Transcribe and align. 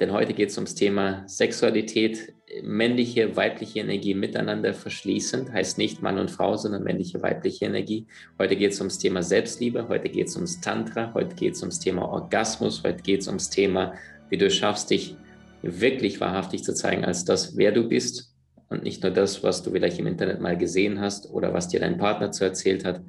Denn 0.00 0.12
heute 0.12 0.34
geht 0.34 0.50
es 0.50 0.56
ums 0.56 0.74
Thema 0.74 1.22
Sexualität, 1.28 2.34
männliche, 2.62 3.36
weibliche 3.36 3.78
Energie 3.78 4.14
miteinander 4.14 4.74
verschließend, 4.74 5.52
heißt 5.52 5.78
nicht 5.78 6.02
Mann 6.02 6.18
und 6.18 6.32
Frau, 6.32 6.56
sondern 6.56 6.82
männliche, 6.82 7.22
weibliche 7.22 7.66
Energie. 7.66 8.06
Heute 8.38 8.56
geht 8.56 8.72
es 8.72 8.80
ums 8.80 8.98
Thema 8.98 9.22
Selbstliebe, 9.22 9.86
heute 9.88 10.08
geht 10.08 10.26
es 10.26 10.34
ums 10.34 10.60
Tantra, 10.60 11.12
heute 11.14 11.36
geht 11.36 11.54
es 11.54 11.60
ums 11.62 11.78
Thema 11.78 12.08
Orgasmus, 12.08 12.82
heute 12.82 13.02
geht 13.02 13.20
es 13.20 13.28
ums 13.28 13.50
Thema, 13.50 13.94
wie 14.30 14.36
du 14.36 14.50
schaffst, 14.50 14.90
dich 14.90 15.16
wirklich 15.62 16.20
wahrhaftig 16.20 16.64
zu 16.64 16.74
zeigen 16.74 17.04
als 17.04 17.24
das, 17.24 17.56
wer 17.56 17.70
du 17.70 17.88
bist 17.88 18.34
und 18.68 18.82
nicht 18.82 19.02
nur 19.02 19.12
das, 19.12 19.44
was 19.44 19.62
du 19.62 19.70
vielleicht 19.70 20.00
im 20.00 20.08
Internet 20.08 20.40
mal 20.40 20.58
gesehen 20.58 21.00
hast 21.00 21.30
oder 21.30 21.54
was 21.54 21.68
dir 21.68 21.80
dein 21.80 21.98
Partner 21.98 22.32
zu 22.32 22.44
erzählt 22.44 22.84
hat, 22.84 23.00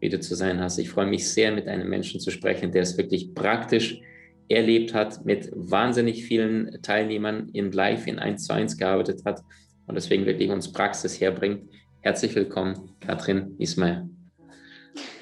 wie 0.00 0.10
du 0.10 0.20
zu 0.20 0.34
sein 0.34 0.60
hast. 0.60 0.78
Ich 0.78 0.90
freue 0.90 1.06
mich 1.06 1.28
sehr, 1.28 1.52
mit 1.52 1.68
einem 1.68 1.88
Menschen 1.88 2.20
zu 2.20 2.30
sprechen, 2.30 2.70
der 2.70 2.82
es 2.82 2.98
wirklich 2.98 3.34
praktisch 3.34 4.00
erlebt 4.48 4.94
hat, 4.94 5.24
mit 5.24 5.50
wahnsinnig 5.54 6.24
vielen 6.24 6.82
Teilnehmern 6.82 7.48
in 7.52 7.72
Live 7.72 8.06
in 8.06 8.18
1 8.18 8.44
zu 8.46 8.54
1 8.54 8.76
gearbeitet 8.76 9.22
hat 9.24 9.42
und 9.86 9.94
deswegen 9.94 10.26
wirklich 10.26 10.50
uns 10.50 10.72
Praxis 10.72 11.20
herbringt. 11.20 11.70
Herzlich 12.00 12.34
willkommen, 12.34 12.92
Katrin 13.00 13.54
Ismail. 13.58 14.08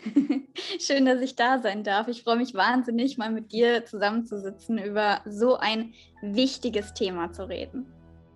Schön, 0.81 1.07
dass 1.07 1.21
ich 1.21 1.37
da 1.37 1.59
sein 1.59 1.85
darf. 1.85 2.09
Ich 2.09 2.23
freue 2.23 2.37
mich 2.37 2.55
wahnsinnig, 2.55 3.19
mal 3.19 3.31
mit 3.31 3.53
dir 3.53 3.85
zusammenzusitzen, 3.85 4.79
über 4.79 5.21
so 5.25 5.57
ein 5.57 5.95
wichtiges 6.23 6.93
Thema 6.95 7.33
zu 7.33 7.49
reden. 7.49 7.87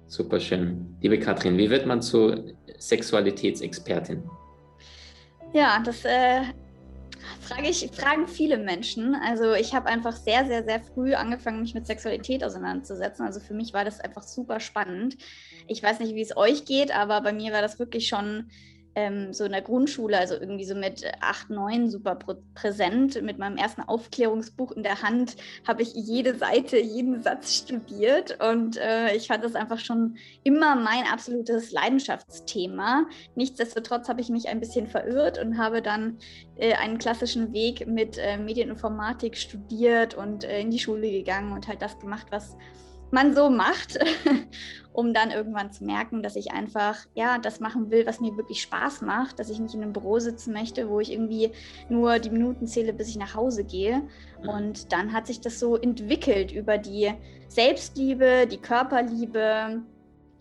Super 0.08 0.38
schön. 0.38 0.96
Liebe 1.00 1.18
Katrin, 1.18 1.58
wie 1.58 1.68
wird 1.68 1.84
man 1.84 2.00
zur 2.00 2.54
Sexualitätsexpertin? 2.78 4.22
Ja, 5.52 5.82
das 5.84 6.04
äh, 6.04 6.42
frage 7.40 7.68
ich, 7.68 7.90
fragen 7.92 8.28
viele 8.28 8.58
Menschen. 8.58 9.14
Also 9.14 9.52
ich 9.54 9.74
habe 9.74 9.86
einfach 9.86 10.16
sehr, 10.16 10.46
sehr, 10.46 10.64
sehr 10.64 10.80
früh 10.80 11.14
angefangen, 11.14 11.60
mich 11.60 11.74
mit 11.74 11.86
Sexualität 11.86 12.44
auseinanderzusetzen. 12.44 13.24
Also 13.26 13.40
für 13.40 13.54
mich 13.54 13.72
war 13.72 13.84
das 13.84 14.00
einfach 14.00 14.22
super 14.22 14.60
spannend. 14.60 15.16
Ich 15.66 15.82
weiß 15.82 16.00
nicht, 16.00 16.14
wie 16.14 16.22
es 16.22 16.36
euch 16.36 16.64
geht, 16.64 16.94
aber 16.94 17.20
bei 17.20 17.32
mir 17.32 17.52
war 17.52 17.62
das 17.62 17.78
wirklich 17.78 18.08
schon 18.08 18.50
ähm, 18.96 19.32
so 19.34 19.44
in 19.44 19.52
der 19.52 19.62
Grundschule, 19.62 20.18
also 20.18 20.34
irgendwie 20.34 20.64
so 20.64 20.74
mit 20.74 21.04
acht, 21.20 21.50
neun 21.50 21.90
super 21.90 22.18
präsent. 22.54 23.22
Mit 23.22 23.38
meinem 23.38 23.58
ersten 23.58 23.82
Aufklärungsbuch 23.82 24.72
in 24.72 24.82
der 24.82 25.02
Hand 25.02 25.36
habe 25.68 25.82
ich 25.82 25.92
jede 25.94 26.34
Seite, 26.34 26.78
jeden 26.78 27.22
Satz 27.22 27.54
studiert 27.54 28.42
und 28.42 28.78
äh, 28.78 29.14
ich 29.14 29.28
fand 29.28 29.44
das 29.44 29.54
einfach 29.54 29.78
schon 29.78 30.16
immer 30.42 30.74
mein 30.74 31.04
absolutes 31.12 31.70
Leidenschaftsthema. 31.72 33.04
Nichtsdestotrotz 33.34 34.08
habe 34.08 34.22
ich 34.22 34.30
mich 34.30 34.48
ein 34.48 34.60
bisschen 34.60 34.86
verirrt 34.86 35.38
und 35.38 35.58
habe 35.58 35.82
dann 35.82 36.18
äh, 36.56 36.72
einen 36.74 36.96
klassischen 36.96 37.52
Weg 37.52 37.86
mit 37.86 38.16
äh, 38.16 38.38
Medieninformatik 38.38 39.36
studiert 39.36 40.14
und 40.14 40.44
äh, 40.44 40.60
in 40.60 40.70
die 40.70 40.78
Schule 40.78 41.10
gegangen 41.10 41.52
und 41.52 41.68
halt 41.68 41.82
das 41.82 41.98
gemacht, 41.98 42.28
was 42.30 42.56
man 43.16 43.34
so 43.34 43.48
macht, 43.48 43.98
um 44.92 45.14
dann 45.14 45.30
irgendwann 45.30 45.72
zu 45.72 45.84
merken, 45.84 46.22
dass 46.22 46.36
ich 46.36 46.52
einfach 46.52 46.98
ja 47.14 47.38
das 47.38 47.60
machen 47.60 47.90
will, 47.90 48.06
was 48.06 48.20
mir 48.20 48.36
wirklich 48.36 48.60
Spaß 48.60 49.00
macht, 49.00 49.38
dass 49.38 49.48
ich 49.48 49.58
nicht 49.58 49.74
in 49.74 49.82
einem 49.82 49.94
Büro 49.94 50.18
sitzen 50.18 50.52
möchte, 50.52 50.90
wo 50.90 51.00
ich 51.00 51.10
irgendwie 51.10 51.50
nur 51.88 52.18
die 52.18 52.28
Minuten 52.28 52.66
zähle, 52.66 52.92
bis 52.92 53.08
ich 53.08 53.16
nach 53.16 53.34
Hause 53.34 53.64
gehe. 53.64 54.02
Mhm. 54.42 54.48
Und 54.48 54.92
dann 54.92 55.14
hat 55.14 55.26
sich 55.26 55.40
das 55.40 55.58
so 55.58 55.76
entwickelt 55.76 56.52
über 56.52 56.76
die 56.76 57.10
Selbstliebe, 57.48 58.46
die 58.46 58.58
Körperliebe, 58.58 59.82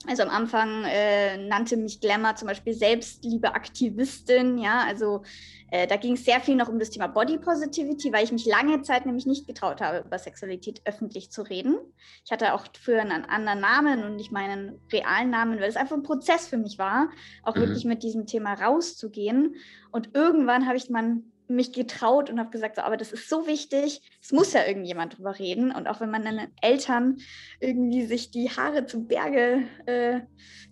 also 0.08 0.24
am 0.24 0.30
Anfang 0.30 0.84
äh, 0.86 1.38
nannte 1.38 1.78
mich 1.78 2.00
Glamour 2.00 2.36
zum 2.36 2.48
Beispiel 2.48 2.74
Selbstliebe-Aktivistin, 2.74 4.58
ja, 4.58 4.84
also 4.88 5.24
äh, 5.72 5.88
da 5.88 5.98
ging 5.98 6.14
es 6.14 6.26
sehr 6.26 6.40
viel 6.40 6.56
noch 6.56 6.70
um 6.70 6.80
das 6.80 6.90
Thema 6.90 7.08
Body 7.08 7.38
Positivity, 7.38 8.14
weil 8.14 8.24
ich 8.24 8.32
mich 8.32 8.46
lange 8.46 8.82
Zeit 8.82 9.06
nämlich 9.06 9.26
nicht 9.26 9.48
getraut 9.48 9.82
habe, 9.82 10.06
über 10.06 10.18
Sexualität 10.18 10.82
öffentlich 10.86 11.32
zu 11.32 11.42
reden. 11.42 11.78
Ich 12.24 12.32
hatte 12.32 12.54
auch 12.54 12.66
früher 12.80 13.02
einen 13.02 13.26
anderen 13.26 13.60
Namen 13.60 14.04
und 14.04 14.16
nicht 14.16 14.32
meinen 14.32 14.80
realen 14.92 15.30
Namen, 15.30 15.60
weil 15.60 15.70
es 15.70 15.76
einfach 15.76 15.96
ein 15.96 16.04
Prozess 16.04 16.48
für 16.48 16.58
mich 16.58 16.78
war, 16.78 17.10
auch 17.44 17.56
mhm. 17.56 17.62
wirklich 17.62 17.86
mit 17.86 18.04
diesem 18.04 18.26
Thema 18.26 18.54
rauszugehen. 18.54 19.56
Und 19.92 20.12
irgendwann 20.14 20.68
habe 20.68 20.78
ich 20.78 20.90
man 20.90 21.24
mich 21.48 21.74
getraut 21.74 22.30
und 22.30 22.40
habe 22.40 22.50
gesagt, 22.50 22.78
so, 22.78 22.82
aber 22.82 22.98
das 22.98 23.12
ist 23.12 23.30
so 23.30 23.48
wichtig, 23.48 24.02
es 24.22 24.32
muss 24.32 24.54
ja 24.54 24.66
irgendjemand 24.66 25.18
drüber 25.18 25.38
reden. 25.38 25.72
Und 25.72 25.88
auch 25.88 26.00
wenn 26.00 26.10
meine 26.12 26.50
Eltern 26.62 27.18
irgendwie 27.60 28.06
sich 28.06 28.32
die 28.32 28.50
Haare 28.50 28.86
zu 28.86 29.06
Berge 29.06 29.64
äh, 29.86 30.22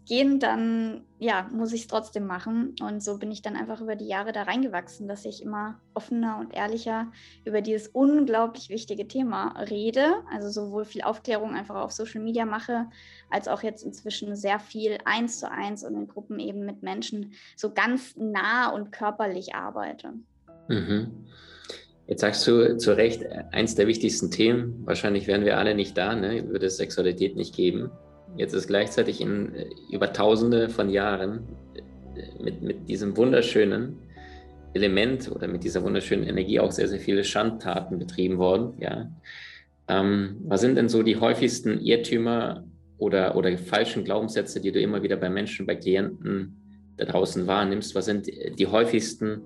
gehen, 0.05 0.39
dann 0.39 1.05
ja, 1.19 1.47
muss 1.53 1.71
ich 1.71 1.81
es 1.81 1.87
trotzdem 1.87 2.25
machen. 2.25 2.75
Und 2.81 3.01
so 3.01 3.17
bin 3.17 3.31
ich 3.31 3.41
dann 3.41 3.55
einfach 3.55 3.79
über 3.79 3.95
die 3.95 4.07
Jahre 4.07 4.33
da 4.33 4.43
reingewachsen, 4.43 5.07
dass 5.07 5.23
ich 5.23 5.41
immer 5.41 5.79
offener 5.93 6.37
und 6.39 6.53
ehrlicher 6.53 7.11
über 7.45 7.61
dieses 7.61 7.87
unglaublich 7.87 8.69
wichtige 8.69 9.07
Thema 9.07 9.57
rede. 9.61 10.15
Also 10.31 10.49
sowohl 10.49 10.83
viel 10.85 11.03
Aufklärung 11.03 11.55
einfach 11.55 11.75
auf 11.75 11.91
Social 11.91 12.21
Media 12.21 12.45
mache, 12.45 12.89
als 13.29 13.47
auch 13.47 13.63
jetzt 13.63 13.83
inzwischen 13.83 14.35
sehr 14.35 14.59
viel 14.59 14.97
eins 15.05 15.39
zu 15.39 15.49
eins 15.49 15.83
und 15.83 15.95
in 15.95 16.07
Gruppen 16.07 16.39
eben 16.39 16.65
mit 16.65 16.83
Menschen 16.83 17.33
so 17.55 17.73
ganz 17.73 18.15
nah 18.17 18.69
und 18.69 18.91
körperlich 18.91 19.55
arbeite. 19.55 20.13
Mhm. 20.67 21.23
Jetzt 22.07 22.21
sagst 22.21 22.45
du 22.47 22.77
zu 22.77 22.95
Recht, 22.97 23.25
eins 23.51 23.75
der 23.75 23.87
wichtigsten 23.87 24.29
Themen, 24.29 24.81
wahrscheinlich 24.85 25.27
wären 25.27 25.45
wir 25.45 25.57
alle 25.57 25.73
nicht 25.73 25.97
da, 25.97 26.15
ne? 26.15 26.49
würde 26.49 26.65
es 26.65 26.77
Sexualität 26.77 27.35
nicht 27.35 27.55
geben. 27.55 27.91
Jetzt 28.35 28.53
ist 28.53 28.67
gleichzeitig 28.67 29.21
in 29.21 29.55
äh, 29.55 29.65
über 29.91 30.11
tausende 30.11 30.69
von 30.69 30.89
Jahren 30.89 31.47
äh, 31.75 32.43
mit, 32.43 32.61
mit 32.61 32.89
diesem 32.89 33.15
wunderschönen 33.15 33.99
Element 34.73 35.31
oder 35.31 35.47
mit 35.47 35.63
dieser 35.63 35.83
wunderschönen 35.83 36.27
Energie 36.27 36.59
auch 36.59 36.71
sehr, 36.71 36.87
sehr 36.87 36.99
viele 36.99 37.23
Schandtaten 37.23 37.99
betrieben 37.99 38.37
worden. 38.37 38.73
Ja. 38.79 39.11
Ähm, 39.87 40.37
was 40.45 40.61
sind 40.61 40.75
denn 40.75 40.89
so 40.89 41.03
die 41.03 41.19
häufigsten 41.19 41.79
Irrtümer 41.79 42.65
oder, 42.97 43.35
oder 43.35 43.55
falschen 43.57 44.03
Glaubenssätze, 44.03 44.59
die 44.59 44.71
du 44.71 44.79
immer 44.81 45.03
wieder 45.03 45.15
bei 45.15 45.29
Menschen, 45.29 45.65
bei 45.65 45.75
Klienten 45.75 46.57
da 46.97 47.05
draußen 47.05 47.47
wahrnimmst? 47.47 47.95
Was 47.95 48.05
sind 48.05 48.27
die 48.27 48.67
häufigsten 48.67 49.41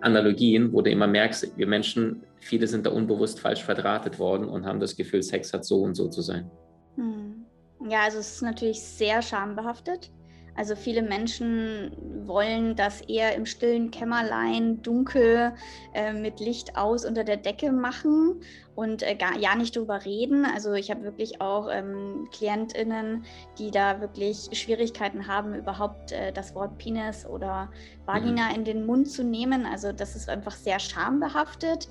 Analogien, 0.00 0.72
wo 0.72 0.82
du 0.82 0.90
immer 0.90 1.06
merkst, 1.06 1.56
wir 1.56 1.66
Menschen, 1.66 2.22
viele 2.40 2.66
sind 2.66 2.86
da 2.86 2.90
unbewusst 2.90 3.40
falsch 3.40 3.62
verdrahtet 3.62 4.18
worden 4.18 4.48
und 4.48 4.66
haben 4.66 4.80
das 4.80 4.96
Gefühl, 4.96 5.22
Sex 5.22 5.52
hat 5.52 5.64
so 5.64 5.82
und 5.82 5.94
so 5.94 6.08
zu 6.08 6.22
sein. 6.22 6.50
Hm. 6.96 7.44
Ja, 7.88 8.04
also 8.04 8.18
es 8.18 8.36
ist 8.36 8.42
natürlich 8.42 8.80
sehr 8.80 9.22
schambehaftet. 9.22 10.10
Also 10.56 10.74
viele 10.74 11.02
Menschen 11.02 11.92
wollen 12.26 12.76
das 12.76 13.02
eher 13.02 13.34
im 13.34 13.46
stillen 13.46 13.90
Kämmerlein, 13.90 14.82
dunkel, 14.82 15.52
äh, 15.94 16.12
mit 16.12 16.40
Licht 16.40 16.76
aus 16.76 17.04
unter 17.04 17.24
der 17.24 17.36
Decke 17.36 17.72
machen 17.72 18.40
und 18.74 19.02
äh, 19.02 19.14
gar 19.14 19.36
ja 19.38 19.54
nicht 19.54 19.76
drüber 19.76 20.04
reden. 20.04 20.44
Also 20.44 20.72
ich 20.74 20.90
habe 20.90 21.02
wirklich 21.02 21.40
auch 21.40 21.68
ähm, 21.70 22.28
KlientInnen, 22.32 23.24
die 23.58 23.70
da 23.70 24.00
wirklich 24.00 24.48
Schwierigkeiten 24.52 25.26
haben, 25.26 25.54
überhaupt 25.54 26.12
äh, 26.12 26.32
das 26.32 26.54
Wort 26.54 26.78
Penis 26.78 27.26
oder 27.26 27.70
Vagina 28.04 28.50
mhm. 28.50 28.54
in 28.54 28.64
den 28.64 28.86
Mund 28.86 29.10
zu 29.10 29.24
nehmen. 29.24 29.66
Also 29.66 29.92
das 29.92 30.16
ist 30.16 30.28
einfach 30.28 30.52
sehr 30.52 30.78
schambehaftet. 30.78 31.88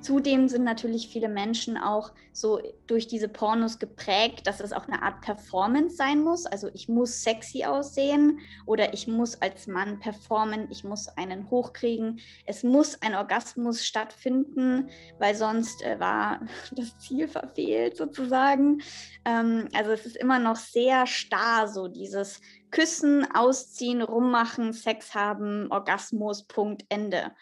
Zudem 0.00 0.48
sind 0.48 0.64
natürlich 0.64 1.08
viele 1.08 1.28
Menschen 1.28 1.76
auch 1.76 2.12
so 2.32 2.60
durch 2.86 3.08
diese 3.08 3.28
Pornos 3.28 3.78
geprägt, 3.78 4.46
dass 4.46 4.60
es 4.60 4.72
auch 4.72 4.86
eine 4.86 5.02
Art 5.02 5.20
Performance 5.22 5.96
sein 5.96 6.22
muss. 6.22 6.46
Also 6.46 6.70
ich 6.72 6.88
muss 6.88 7.22
sexy 7.22 7.64
aussehen 7.64 8.38
oder 8.64 8.94
ich 8.94 9.08
muss 9.08 9.42
als 9.42 9.66
Mann 9.66 9.98
performen, 9.98 10.68
ich 10.70 10.84
muss 10.84 11.08
einen 11.08 11.50
hochkriegen. 11.50 12.20
Es 12.46 12.62
muss 12.62 13.02
ein 13.02 13.14
Orgasmus 13.14 13.84
stattfinden, 13.84 14.88
weil 15.18 15.34
sonst 15.34 15.82
äh, 15.82 15.98
war 15.98 16.40
das 16.72 16.96
Ziel 16.98 17.26
verfehlt 17.26 17.96
sozusagen. 17.96 18.82
Ähm, 19.24 19.68
also 19.74 19.90
es 19.90 20.06
ist 20.06 20.16
immer 20.16 20.38
noch 20.38 20.56
sehr 20.56 21.06
starr, 21.06 21.66
so 21.66 21.88
dieses 21.88 22.40
Küssen, 22.70 23.26
Ausziehen, 23.34 24.02
Rummachen, 24.02 24.72
Sex 24.72 25.14
haben, 25.14 25.68
Orgasmus, 25.70 26.44
Punkt, 26.44 26.84
Ende. 26.88 27.32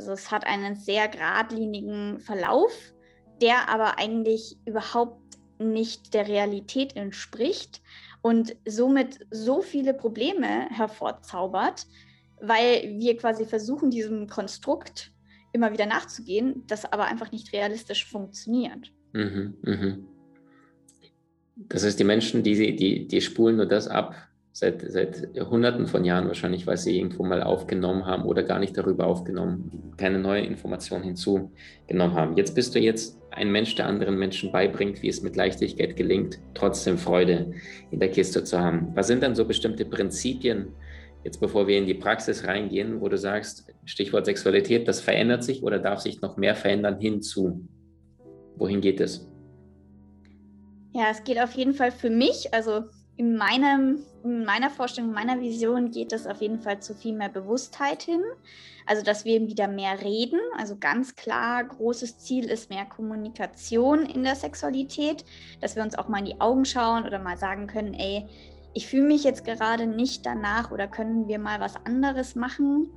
Also 0.00 0.12
es 0.12 0.30
hat 0.30 0.46
einen 0.46 0.76
sehr 0.76 1.08
geradlinigen 1.08 2.20
Verlauf, 2.20 2.72
der 3.42 3.68
aber 3.68 3.98
eigentlich 3.98 4.56
überhaupt 4.64 5.20
nicht 5.58 6.14
der 6.14 6.26
Realität 6.26 6.96
entspricht 6.96 7.82
und 8.22 8.56
somit 8.66 9.26
so 9.30 9.60
viele 9.60 9.92
Probleme 9.92 10.70
hervorzaubert, 10.70 11.86
weil 12.40 12.94
wir 12.98 13.14
quasi 13.18 13.44
versuchen, 13.44 13.90
diesem 13.90 14.26
Konstrukt 14.26 15.12
immer 15.52 15.70
wieder 15.70 15.84
nachzugehen, 15.84 16.64
das 16.66 16.90
aber 16.90 17.04
einfach 17.04 17.30
nicht 17.30 17.52
realistisch 17.52 18.06
funktioniert. 18.06 18.90
Mhm, 19.12 19.58
mh. 19.60 19.98
Das 21.68 21.84
heißt, 21.84 22.00
die 22.00 22.04
Menschen, 22.04 22.42
die, 22.42 22.74
die, 22.74 23.06
die 23.06 23.20
spulen 23.20 23.56
nur 23.56 23.66
das 23.66 23.86
ab, 23.86 24.14
seit, 24.52 24.82
seit 24.90 25.28
Hunderten 25.38 25.86
von 25.86 26.04
Jahren 26.04 26.26
wahrscheinlich, 26.26 26.66
weil 26.66 26.76
sie 26.76 26.98
irgendwo 26.98 27.24
mal 27.24 27.42
aufgenommen 27.42 28.06
haben 28.06 28.24
oder 28.24 28.42
gar 28.42 28.58
nicht 28.58 28.76
darüber 28.76 29.06
aufgenommen, 29.06 29.92
keine 29.96 30.18
neue 30.18 30.42
Information 30.42 31.02
hinzugenommen 31.02 32.14
haben. 32.14 32.36
Jetzt 32.36 32.54
bist 32.54 32.74
du 32.74 32.78
jetzt 32.78 33.18
ein 33.30 33.52
Mensch, 33.52 33.74
der 33.76 33.86
anderen 33.86 34.18
Menschen 34.18 34.50
beibringt, 34.50 35.02
wie 35.02 35.08
es 35.08 35.22
mit 35.22 35.36
Leichtigkeit 35.36 35.96
gelingt, 35.96 36.38
trotzdem 36.54 36.98
Freude 36.98 37.52
in 37.90 38.00
der 38.00 38.10
Kiste 38.10 38.42
zu 38.42 38.58
haben. 38.58 38.88
Was 38.94 39.06
sind 39.06 39.22
dann 39.22 39.36
so 39.36 39.44
bestimmte 39.44 39.84
Prinzipien, 39.84 40.68
jetzt 41.24 41.40
bevor 41.40 41.68
wir 41.68 41.78
in 41.78 41.86
die 41.86 41.94
Praxis 41.94 42.46
reingehen, 42.46 43.00
wo 43.00 43.08
du 43.08 43.18
sagst, 43.18 43.72
Stichwort 43.84 44.26
Sexualität, 44.26 44.88
das 44.88 45.00
verändert 45.00 45.44
sich 45.44 45.62
oder 45.62 45.78
darf 45.78 46.00
sich 46.00 46.20
noch 46.22 46.36
mehr 46.36 46.56
verändern 46.56 46.98
hinzu? 46.98 47.68
Wohin 48.56 48.80
geht 48.80 49.00
es? 49.00 49.30
Ja, 50.92 51.04
es 51.10 51.22
geht 51.22 51.40
auf 51.40 51.52
jeden 51.52 51.72
Fall 51.72 51.92
für 51.92 52.10
mich, 52.10 52.52
also 52.52 52.82
in, 53.16 53.36
meinem, 53.36 54.00
in 54.24 54.44
meiner 54.44 54.70
Vorstellung, 54.70 55.10
in 55.10 55.14
meiner 55.14 55.40
Vision 55.40 55.90
geht 55.90 56.12
es 56.12 56.26
auf 56.26 56.40
jeden 56.40 56.60
Fall 56.60 56.80
zu 56.80 56.94
viel 56.94 57.14
mehr 57.14 57.28
Bewusstheit 57.28 58.02
hin. 58.02 58.22
Also, 58.86 59.02
dass 59.02 59.24
wir 59.24 59.46
wieder 59.46 59.68
mehr 59.68 60.02
reden. 60.02 60.40
Also 60.56 60.76
ganz 60.76 61.14
klar, 61.14 61.64
großes 61.64 62.18
Ziel 62.18 62.50
ist 62.50 62.70
mehr 62.70 62.84
Kommunikation 62.84 64.06
in 64.06 64.24
der 64.24 64.34
Sexualität, 64.34 65.24
dass 65.60 65.76
wir 65.76 65.82
uns 65.82 65.96
auch 65.96 66.08
mal 66.08 66.18
in 66.18 66.24
die 66.24 66.40
Augen 66.40 66.64
schauen 66.64 67.04
oder 67.04 67.18
mal 67.18 67.36
sagen 67.36 67.66
können, 67.66 67.94
ey, 67.94 68.26
ich 68.72 68.86
fühle 68.86 69.06
mich 69.06 69.24
jetzt 69.24 69.44
gerade 69.44 69.86
nicht 69.86 70.24
danach 70.26 70.70
oder 70.70 70.86
können 70.86 71.28
wir 71.28 71.38
mal 71.38 71.60
was 71.60 71.74
anderes 71.86 72.36
machen, 72.36 72.88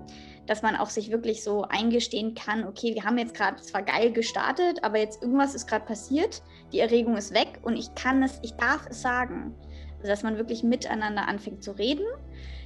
dass 0.45 0.61
man 0.61 0.75
auch 0.75 0.89
sich 0.89 1.11
wirklich 1.11 1.43
so 1.43 1.63
eingestehen 1.63 2.35
kann, 2.35 2.67
okay, 2.67 2.93
wir 2.93 3.03
haben 3.05 3.17
jetzt 3.17 3.33
gerade 3.33 3.61
zwar 3.61 3.81
geil 3.81 4.11
gestartet, 4.11 4.83
aber 4.83 4.99
jetzt 4.99 5.21
irgendwas 5.21 5.55
ist 5.55 5.67
gerade 5.67 5.85
passiert, 5.85 6.43
die 6.71 6.79
Erregung 6.79 7.17
ist 7.17 7.33
weg 7.33 7.59
und 7.63 7.75
ich 7.75 7.93
kann 7.95 8.21
es, 8.21 8.39
ich 8.43 8.53
darf 8.53 8.85
es 8.89 9.01
sagen. 9.01 9.55
Also, 10.03 10.11
dass 10.11 10.23
man 10.23 10.35
wirklich 10.35 10.63
miteinander 10.63 11.29
anfängt 11.29 11.63
zu 11.63 11.71
reden, 11.71 12.05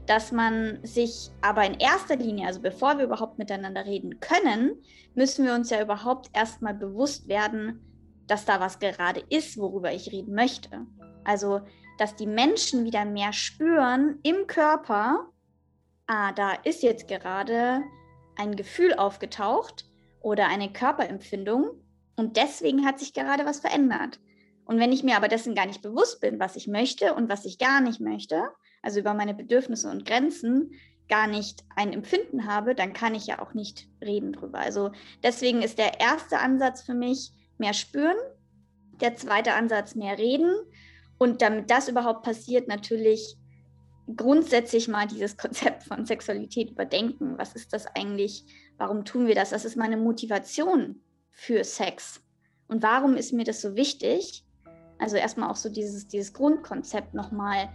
dass 0.07 0.31
man 0.31 0.79
sich 0.83 1.29
aber 1.41 1.63
in 1.67 1.75
erster 1.75 2.15
Linie, 2.15 2.47
also 2.47 2.61
bevor 2.63 2.97
wir 2.97 3.05
überhaupt 3.05 3.37
miteinander 3.37 3.85
reden 3.85 4.19
können, 4.19 4.81
müssen 5.13 5.45
wir 5.45 5.53
uns 5.53 5.69
ja 5.69 5.79
überhaupt 5.79 6.31
erstmal 6.33 6.73
bewusst 6.73 7.27
werden, 7.27 7.79
dass 8.25 8.45
da 8.45 8.59
was 8.59 8.79
gerade 8.79 9.19
ist, 9.29 9.55
worüber 9.59 9.93
ich 9.93 10.11
reden 10.11 10.33
möchte. 10.33 10.87
Also, 11.25 11.61
dass 11.99 12.15
die 12.15 12.25
Menschen 12.25 12.85
wieder 12.85 13.05
mehr 13.05 13.33
spüren 13.33 14.17
im 14.23 14.47
Körper, 14.47 15.29
ah, 16.07 16.31
da 16.31 16.53
ist 16.63 16.81
jetzt 16.81 17.07
gerade 17.07 17.83
ein 18.35 18.55
Gefühl 18.55 18.95
aufgetaucht 18.95 19.85
oder 20.21 20.47
eine 20.47 20.73
Körperempfindung 20.73 21.69
und 22.15 22.35
deswegen 22.35 22.83
hat 22.83 22.97
sich 22.97 23.13
gerade 23.13 23.45
was 23.45 23.59
verändert. 23.59 24.19
Und 24.67 24.79
wenn 24.79 24.91
ich 24.91 25.03
mir 25.03 25.15
aber 25.15 25.29
dessen 25.29 25.55
gar 25.55 25.65
nicht 25.65 25.81
bewusst 25.81 26.19
bin, 26.19 26.39
was 26.39 26.57
ich 26.57 26.67
möchte 26.67 27.13
und 27.13 27.29
was 27.29 27.45
ich 27.45 27.57
gar 27.57 27.79
nicht 27.79 28.01
möchte, 28.01 28.49
also 28.81 28.99
über 28.99 29.13
meine 29.13 29.33
Bedürfnisse 29.33 29.89
und 29.89 30.05
Grenzen 30.05 30.73
gar 31.07 31.25
nicht 31.25 31.63
ein 31.77 31.93
Empfinden 31.93 32.47
habe, 32.47 32.75
dann 32.75 32.91
kann 32.91 33.15
ich 33.15 33.27
ja 33.27 33.41
auch 33.41 33.53
nicht 33.53 33.87
reden 34.03 34.33
drüber. 34.33 34.59
Also 34.59 34.91
deswegen 35.23 35.61
ist 35.61 35.77
der 35.77 36.01
erste 36.01 36.39
Ansatz 36.39 36.81
für 36.81 36.93
mich 36.93 37.31
mehr 37.57 37.73
spüren, 37.73 38.17
der 38.99 39.15
zweite 39.15 39.53
Ansatz 39.53 39.95
mehr 39.95 40.17
reden 40.17 40.53
und 41.17 41.41
damit 41.41 41.71
das 41.71 41.87
überhaupt 41.87 42.23
passiert, 42.23 42.67
natürlich 42.67 43.37
grundsätzlich 44.17 44.89
mal 44.89 45.07
dieses 45.07 45.37
Konzept 45.37 45.83
von 45.83 46.05
Sexualität 46.05 46.71
überdenken. 46.71 47.37
Was 47.37 47.53
ist 47.53 47.71
das 47.71 47.85
eigentlich? 47.95 48.43
Warum 48.77 49.05
tun 49.05 49.27
wir 49.27 49.35
das? 49.35 49.53
Was 49.53 49.63
ist 49.63 49.77
meine 49.77 49.97
Motivation 49.97 51.01
für 51.31 51.63
Sex? 51.63 52.21
Und 52.67 52.83
warum 52.83 53.15
ist 53.15 53.31
mir 53.31 53.45
das 53.45 53.61
so 53.61 53.77
wichtig? 53.77 54.43
Also 54.99 55.17
erstmal 55.17 55.49
auch 55.49 55.55
so 55.55 55.69
dieses, 55.69 56.07
dieses 56.07 56.33
Grundkonzept 56.33 57.13
nochmal 57.13 57.69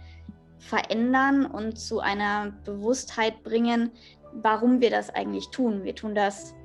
verändern 0.59 1.45
und 1.45 1.77
zu 1.77 1.99
einer 1.99 2.53
Bewusstheit 2.65 3.43
bringen, 3.43 3.91
warum 4.33 4.81
wir 4.81 4.89
das 4.89 5.09
eigentlich 5.09 5.49
tun. 5.49 5.83
Wir 5.83 5.95
tun 5.95 6.15
das 6.15 6.55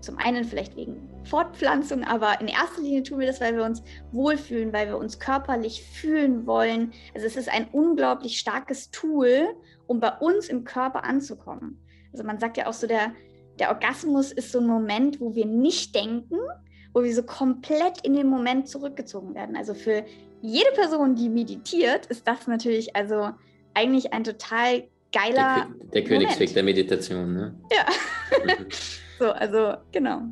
zum 0.00 0.18
einen 0.18 0.44
vielleicht 0.44 0.76
wegen 0.76 1.08
Fortpflanzung, 1.24 2.04
aber 2.04 2.40
in 2.40 2.46
erster 2.46 2.80
Linie 2.80 3.02
tun 3.02 3.18
wir 3.18 3.26
das, 3.26 3.40
weil 3.40 3.56
wir 3.56 3.64
uns 3.64 3.82
wohlfühlen, 4.12 4.72
weil 4.72 4.86
wir 4.86 4.98
uns 4.98 5.18
körperlich 5.18 5.82
fühlen 5.82 6.46
wollen. 6.46 6.92
Also 7.14 7.26
es 7.26 7.36
ist 7.36 7.48
ein 7.48 7.66
unglaublich 7.72 8.38
starkes 8.38 8.90
Tool, 8.90 9.48
um 9.86 9.98
bei 9.98 10.12
uns 10.18 10.48
im 10.48 10.64
Körper 10.64 11.04
anzukommen. 11.04 11.80
Also 12.12 12.24
man 12.24 12.38
sagt 12.38 12.56
ja 12.56 12.68
auch 12.68 12.72
so, 12.72 12.86
der, 12.86 13.12
der 13.58 13.70
Orgasmus 13.70 14.30
ist 14.30 14.52
so 14.52 14.60
ein 14.60 14.66
Moment, 14.66 15.20
wo 15.20 15.34
wir 15.34 15.46
nicht 15.46 15.94
denken, 15.94 16.38
wo 16.96 17.04
wir 17.04 17.14
so 17.14 17.22
komplett 17.22 18.00
in 18.04 18.14
den 18.14 18.26
Moment 18.26 18.68
zurückgezogen 18.68 19.34
werden. 19.34 19.54
Also 19.54 19.74
für 19.74 20.02
jede 20.40 20.70
Person, 20.70 21.14
die 21.14 21.28
meditiert, 21.28 22.06
ist 22.06 22.26
das 22.26 22.46
natürlich 22.46 22.96
also 22.96 23.32
eigentlich 23.74 24.14
ein 24.14 24.24
total 24.24 24.84
geiler. 25.12 25.68
Der, 25.82 25.90
der 25.92 26.04
Königsweg 26.04 26.54
der 26.54 26.62
Meditation, 26.62 27.34
ne? 27.34 27.54
Ja. 27.70 27.84
Mhm. 28.42 28.66
so, 29.18 29.26
also 29.26 29.74
genau. 29.92 30.22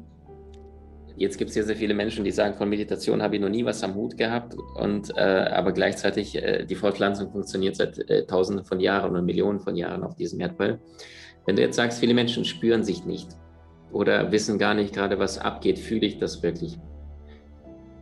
Jetzt 1.17 1.37
gibt 1.37 1.51
es 1.51 1.57
ja 1.57 1.65
sehr 1.65 1.77
viele 1.77 1.93
Menschen, 1.93 2.25
die 2.25 2.31
sagen, 2.31 2.55
von 2.55 2.71
Meditation 2.71 3.21
habe 3.21 3.37
ich 3.37 3.43
noch 3.43 3.51
nie 3.51 3.67
was 3.67 3.85
am 3.85 3.95
Hut 3.95 4.17
gehabt, 4.17 4.57
und, 4.77 5.15
äh, 5.19 5.21
aber 5.21 5.73
gleichzeitig 5.73 6.35
äh, 6.35 6.65
die 6.65 6.77
Fortpflanzung 6.77 7.31
funktioniert 7.31 7.77
seit 7.77 7.99
äh, 8.09 8.25
Tausenden 8.25 8.65
von 8.65 8.81
Jahren 8.81 9.15
und 9.15 9.27
Millionen 9.27 9.61
von 9.61 9.77
Jahren 9.77 10.03
auf 10.03 10.17
diesem 10.17 10.41
Erdball. 10.41 10.81
Wenn 11.45 11.57
du 11.57 11.63
jetzt 11.63 11.77
sagst, 11.77 12.01
viele 12.01 12.15
Menschen 12.15 12.47
spüren 12.47 12.85
sich 12.85 13.05
nicht, 13.05 13.29
oder 13.95 14.33
wissen 14.33 14.59
gar 14.59 14.75
nicht 14.75 14.93
gerade, 14.93 15.19
was 15.19 15.39
abgeht. 15.39 15.79
Fühle 15.79 16.07
ich 16.07 16.19
das 16.19 16.43
wirklich? 16.43 16.79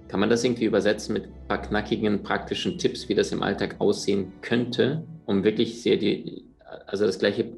Kann 0.09 0.21
man 0.21 0.31
das 0.31 0.43
irgendwie 0.43 0.65
übersetzen 0.65 1.13
mit 1.13 1.25
ein 1.25 1.49
paar 1.49 1.63
knackigen, 1.63 2.23
praktischen 2.23 2.79
Tipps, 2.79 3.09
wie 3.09 3.15
das 3.15 3.31
im 3.31 3.43
Alltag 3.43 3.77
aussehen 3.79 4.33
könnte, 4.41 5.05
um 5.27 5.45
wirklich 5.45 5.83
sehr 5.83 5.99
die, 5.99 6.47
also 6.87 7.07
das 7.07 7.19
gleiche 7.19 7.53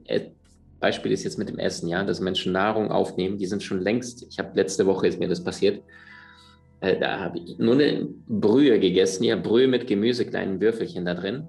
Beispiel 0.80 1.12
ist 1.12 1.24
jetzt 1.24 1.38
mit 1.38 1.48
dem 1.48 1.58
Essen, 1.58 1.88
ja, 1.88 2.04
dass 2.04 2.20
Menschen 2.20 2.52
Nahrung 2.52 2.90
aufnehmen, 2.90 3.38
die 3.38 3.46
sind 3.46 3.62
schon 3.62 3.80
längst, 3.80 4.26
ich 4.28 4.38
habe 4.38 4.50
letzte 4.54 4.86
Woche 4.86 5.06
ist 5.06 5.18
mir 5.18 5.28
das 5.28 5.42
passiert, 5.42 5.82
äh, 6.80 6.98
da 6.98 7.20
habe 7.20 7.38
ich 7.38 7.58
nur 7.58 7.74
eine 7.74 8.08
Brühe 8.28 8.78
gegessen, 8.80 9.24
ja, 9.24 9.36
Brühe 9.36 9.68
mit 9.68 9.86
Gemüse, 9.86 10.26
kleinen 10.26 10.60
Würfelchen 10.60 11.04
da 11.04 11.14
drin. 11.14 11.48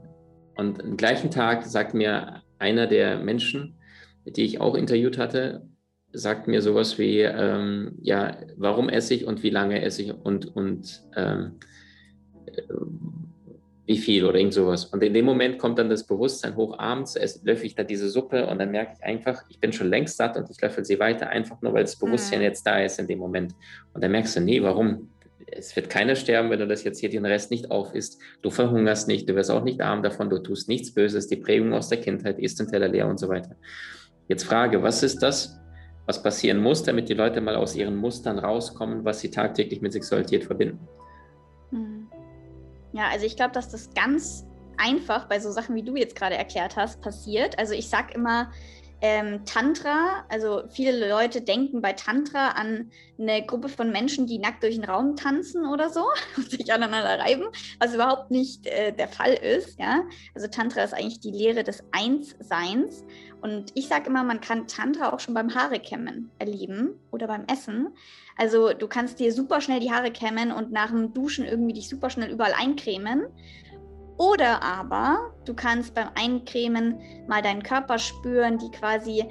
Und 0.56 0.82
am 0.84 0.98
gleichen 0.98 1.32
Tag 1.32 1.66
sagt 1.66 1.94
mir 1.94 2.42
einer 2.60 2.88
der 2.88 3.20
Menschen, 3.20 3.76
die 4.26 4.44
ich 4.44 4.62
auch 4.62 4.76
interviewt 4.76 5.18
hatte, 5.18 5.68
sagt 6.16 6.48
mir 6.48 6.62
sowas 6.62 6.98
wie, 6.98 7.22
ähm, 7.22 7.94
ja, 8.02 8.38
warum 8.58 8.90
esse 8.90 9.14
ich 9.14 9.26
und 9.26 9.44
wie 9.44 9.50
lange 9.50 9.82
esse 9.82 10.02
ich 10.02 10.14
und, 10.14 10.56
und 10.56 11.04
ähm, 11.16 11.60
äh, 12.48 12.62
wie 13.88 13.98
viel 13.98 14.26
oder 14.26 14.40
irgend 14.40 14.54
sowas. 14.54 14.86
Und 14.86 15.04
in 15.04 15.14
dem 15.14 15.26
Moment 15.26 15.60
kommt 15.60 15.78
dann 15.78 15.90
das 15.90 16.06
Bewusstsein 16.06 16.56
hoch 16.56 16.80
abends, 16.80 17.16
löffel 17.44 17.68
ich 17.68 17.76
da 17.76 17.84
diese 17.84 18.10
Suppe 18.10 18.48
und 18.48 18.58
dann 18.60 18.72
merke 18.72 18.94
ich 18.98 19.04
einfach, 19.04 19.44
ich 19.48 19.60
bin 19.60 19.74
schon 19.74 19.90
längst 19.90 20.18
satt 20.18 20.38
und 20.38 20.50
ich 20.50 20.60
löffel 20.60 20.84
sie 20.84 21.00
weiter, 21.00 21.30
einfach 21.30 21.62
nur 21.62 21.74
weil 21.74 21.84
das 21.84 21.98
Bewusstsein 21.98 22.40
mhm. 22.40 22.46
jetzt 22.46 22.66
da 22.66 22.80
ist 22.80 23.00
in 23.00 23.08
dem 23.08 23.20
Moment. 23.20 23.54
Und 23.94 24.04
dann 24.04 24.12
merkst 24.12 24.36
du, 24.36 24.42
nee, 24.42 24.62
warum? 24.64 25.10
Es 25.46 25.76
wird 25.76 25.92
keiner 25.92 26.16
sterben, 26.16 26.50
wenn 26.50 26.60
du 26.60 26.68
das 26.68 26.84
jetzt 26.84 27.00
hier 27.00 27.10
den 27.10 27.26
Rest 27.26 27.52
nicht 27.52 27.70
auf 27.70 27.94
isst. 27.94 28.20
Du 28.42 28.50
verhungerst 28.50 29.08
nicht, 29.08 29.30
du 29.30 29.36
wirst 29.36 29.52
auch 29.52 29.64
nicht 29.64 29.82
arm 29.82 30.02
davon, 30.02 30.32
du 30.32 30.40
tust 30.40 30.68
nichts 30.68 30.92
Böses, 30.92 31.28
die 31.28 31.36
Prägung 31.36 31.74
aus 31.74 31.90
der 31.90 32.00
Kindheit, 32.00 32.40
isst 32.40 32.60
den 32.60 32.68
Teller 32.68 32.88
leer 32.88 33.08
und 33.08 33.20
so 33.20 33.30
weiter. 33.30 33.56
Jetzt 34.28 34.46
Frage, 34.46 34.82
was 34.82 35.04
ist 35.04 35.20
das, 35.22 35.60
was 36.06 36.22
passieren 36.22 36.62
muss, 36.62 36.84
damit 36.84 37.10
die 37.10 37.14
Leute 37.14 37.42
mal 37.42 37.56
aus 37.56 37.76
ihren 37.76 37.96
Mustern 37.96 38.40
rauskommen, 38.40 39.06
was 39.06 39.20
sie 39.20 39.32
tagtäglich 39.32 39.82
mit 39.82 39.94
Sexualität 39.94 40.46
verbinden. 40.46 40.88
Hm. 41.72 42.08
Ja, 42.94 43.10
also 43.12 43.26
ich 43.26 43.36
glaube, 43.36 43.54
dass 43.54 43.70
das 43.70 43.94
ganz 43.94 44.46
einfach 44.78 45.28
bei 45.28 45.40
so 45.40 45.52
Sachen, 45.52 45.76
wie 45.76 45.84
du 45.84 45.96
jetzt 45.96 46.16
gerade 46.16 46.36
erklärt 46.36 46.76
hast, 46.76 47.02
passiert. 47.02 47.58
Also 47.58 47.74
ich 47.74 47.90
sage 47.90 48.14
immer, 48.14 48.52
ähm, 49.08 49.46
Tantra, 49.46 50.26
also 50.30 50.64
viele 50.72 51.08
Leute 51.08 51.42
denken 51.42 51.80
bei 51.80 51.94
Tantra 51.94 52.50
an 52.50 52.90
eine 53.20 53.46
Gruppe 53.46 53.70
von 53.70 53.92
Menschen, 53.92 54.26
die 54.26 54.40
nackt 54.40 54.64
durch 54.64 54.76
den 54.76 54.84
Raum 54.84 55.16
tanzen 55.16 55.68
oder 55.68 55.92
so 55.92 56.04
und 56.38 56.50
sich 56.50 56.74
aneinander 56.74 57.20
reiben, 57.20 57.44
was 57.80 57.94
überhaupt 57.94 58.32
nicht 58.32 58.66
äh, 58.66 58.92
der 58.92 59.08
Fall 59.08 59.34
ist. 59.34 59.80
Ja? 59.80 60.02
Also 60.34 60.48
Tantra 60.48 60.82
ist 60.82 60.96
eigentlich 60.96 61.20
die 61.20 61.30
Lehre 61.30 61.64
des 61.64 61.84
Einsseins. 61.92 63.06
Und 63.42 63.74
ich 63.76 63.88
sage 63.88 64.10
immer, 64.10 64.24
man 64.24 64.42
kann 64.42 64.66
Tantra 64.66 65.14
auch 65.14 65.20
schon 65.20 65.36
beim 65.36 65.54
Haarekämmen 65.54 66.32
erleben 66.40 67.00
oder 67.12 67.28
beim 67.28 67.46
Essen. 67.46 67.90
Also 68.38 68.74
du 68.74 68.88
kannst 68.88 69.20
dir 69.20 69.32
super 69.32 69.62
schnell 69.62 69.82
die 69.82 69.92
Haare 69.92 70.10
kämmen 70.10 70.52
und 70.52 70.72
nach 70.72 70.90
dem 70.90 71.14
Duschen 71.14 71.46
irgendwie 71.46 71.74
dich 71.74 71.90
super 71.90 72.10
schnell 72.10 72.32
überall 72.32 72.54
eincremen. 72.54 73.28
Oder 74.18 74.64
aber 74.64 75.34
du 75.46 75.54
kannst 75.54 75.94
beim 75.94 76.10
Eincremen 76.16 77.00
mal 77.28 77.42
deinen 77.42 77.64
Körper 77.64 78.00
spüren, 78.00 78.58
die 78.58 78.72
quasi 78.72 79.26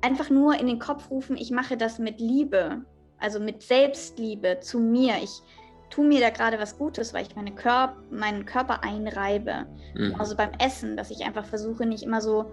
einfach 0.00 0.30
nur 0.30 0.58
in 0.58 0.66
den 0.66 0.78
Kopf 0.78 1.10
rufen, 1.10 1.36
ich 1.36 1.50
mache 1.50 1.76
das 1.76 1.98
mit 1.98 2.20
Liebe, 2.20 2.82
also 3.18 3.40
mit 3.40 3.62
Selbstliebe 3.62 4.60
zu 4.60 4.78
mir. 4.78 5.14
Ich 5.22 5.42
tue 5.90 6.06
mir 6.06 6.20
da 6.20 6.30
gerade 6.30 6.58
was 6.58 6.78
Gutes, 6.78 7.12
weil 7.14 7.26
ich 7.26 7.36
meine 7.36 7.52
Körp 7.52 7.96
meinen 8.10 8.46
Körper 8.46 8.82
einreibe. 8.82 9.66
Mhm. 9.94 10.14
Also 10.18 10.36
beim 10.36 10.52
Essen, 10.58 10.96
dass 10.96 11.10
ich 11.10 11.24
einfach 11.24 11.44
versuche, 11.44 11.86
nicht 11.86 12.02
immer 12.02 12.20
so 12.20 12.50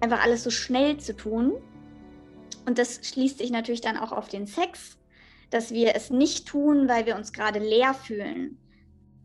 einfach 0.00 0.22
alles 0.22 0.42
so 0.42 0.50
schnell 0.50 0.98
zu 0.98 1.16
tun. 1.16 1.54
Und 2.66 2.78
das 2.78 3.00
schließt 3.02 3.38
sich 3.38 3.50
natürlich 3.50 3.80
dann 3.80 3.96
auch 3.96 4.12
auf 4.12 4.28
den 4.28 4.46
Sex, 4.46 4.98
dass 5.50 5.72
wir 5.72 5.94
es 5.94 6.10
nicht 6.10 6.46
tun, 6.46 6.88
weil 6.88 7.06
wir 7.06 7.16
uns 7.16 7.32
gerade 7.32 7.58
leer 7.58 7.94
fühlen 7.94 8.58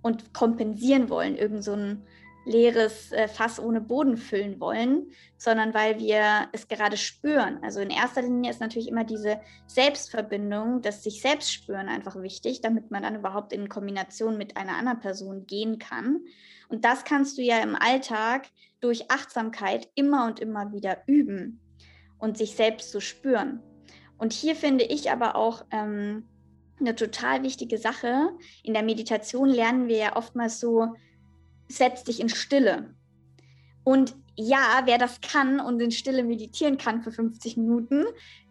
und 0.05 0.35
kompensieren 0.35 1.09
wollen, 1.09 1.35
irgend 1.35 1.63
so 1.63 1.73
ein 1.73 2.03
leeres 2.45 3.11
äh, 3.11 3.27
Fass 3.27 3.59
ohne 3.59 3.81
Boden 3.81 4.17
füllen 4.17 4.59
wollen, 4.59 5.07
sondern 5.35 5.73
weil 5.73 5.97
wir 5.97 6.47
es 6.51 6.67
gerade 6.67 6.95
spüren. 6.95 7.57
Also 7.63 7.79
in 7.79 7.89
erster 7.89 8.21
Linie 8.21 8.51
ist 8.51 8.59
natürlich 8.59 8.87
immer 8.87 9.03
diese 9.03 9.39
Selbstverbindung, 9.65 10.83
das 10.83 11.01
sich 11.01 11.21
selbst 11.21 11.51
spüren 11.51 11.89
einfach 11.89 12.21
wichtig, 12.21 12.61
damit 12.61 12.91
man 12.91 13.01
dann 13.01 13.15
überhaupt 13.15 13.51
in 13.51 13.67
Kombination 13.67 14.37
mit 14.37 14.57
einer 14.57 14.77
anderen 14.77 14.99
Person 14.99 15.47
gehen 15.47 15.79
kann. 15.79 16.19
Und 16.69 16.85
das 16.85 17.03
kannst 17.03 17.39
du 17.39 17.41
ja 17.41 17.57
im 17.63 17.75
Alltag 17.75 18.45
durch 18.81 19.09
Achtsamkeit 19.09 19.89
immer 19.95 20.27
und 20.27 20.39
immer 20.39 20.71
wieder 20.71 20.99
üben 21.07 21.59
und 22.19 22.37
sich 22.37 22.55
selbst 22.55 22.91
zu 22.91 23.01
spüren. 23.01 23.59
Und 24.19 24.33
hier 24.33 24.55
finde 24.55 24.83
ich 24.83 25.09
aber 25.09 25.35
auch 25.35 25.65
ähm, 25.71 26.27
eine 26.79 26.95
total 26.95 27.43
wichtige 27.43 27.77
Sache. 27.77 28.29
In 28.63 28.73
der 28.73 28.83
Meditation 28.83 29.49
lernen 29.49 29.87
wir 29.87 29.97
ja 29.97 30.15
oftmals 30.15 30.59
so, 30.59 30.95
setz 31.67 32.03
dich 32.03 32.19
in 32.19 32.29
Stille. 32.29 32.93
Und 33.83 34.15
ja, 34.35 34.81
wer 34.85 34.97
das 34.97 35.21
kann 35.21 35.59
und 35.59 35.79
in 35.79 35.91
Stille 35.91 36.23
meditieren 36.23 36.77
kann 36.77 37.01
für 37.01 37.11
50 37.11 37.57
Minuten, 37.57 38.05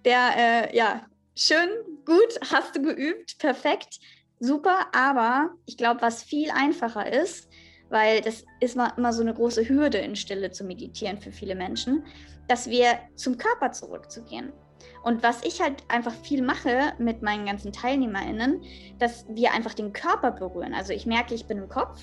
der, 0.05 0.31
äh, 0.37 0.77
ja, 0.77 1.07
schön, 1.37 1.69
gut, 2.05 2.39
hast 2.53 2.77
du 2.77 2.83
geübt, 2.83 3.39
perfekt, 3.39 3.99
super. 4.41 4.87
Aber 4.95 5.51
ich 5.67 5.77
glaube, 5.77 6.01
was 6.03 6.23
viel 6.23 6.51
einfacher 6.51 7.13
ist, 7.13 7.49
weil 7.91 8.23
das 8.23 8.45
ist 8.61 8.77
immer 8.97 9.13
so 9.13 9.23
eine 9.23 9.35
große 9.35 9.69
Hürde, 9.69 9.99
in 9.99 10.17
Stille 10.17 10.51
zu 10.51 10.65
meditieren 10.65 11.19
für 11.19 11.33
viele 11.33 11.55
Menschen, 11.55 12.05
dass 12.49 12.69
wir 12.69 12.99
zum 13.15 13.37
Körper 13.37 13.73
zurückzugehen. 13.73 14.53
Und 15.03 15.23
was 15.23 15.45
ich 15.45 15.61
halt 15.61 15.85
einfach 15.89 16.13
viel 16.13 16.43
mache 16.43 16.93
mit 16.99 17.23
meinen 17.23 17.47
ganzen 17.47 17.73
TeilnehmerInnen, 17.73 18.63
dass 18.99 19.27
wir 19.29 19.53
einfach 19.53 19.75
den 19.75 19.93
Körper 19.93 20.31
berühren. 20.31 20.75
Also 20.75 20.93
ich 20.93 21.07
merke, 21.07 21.35
ich 21.35 21.47
bin 21.47 21.59
im 21.59 21.69
Kopf 21.69 22.01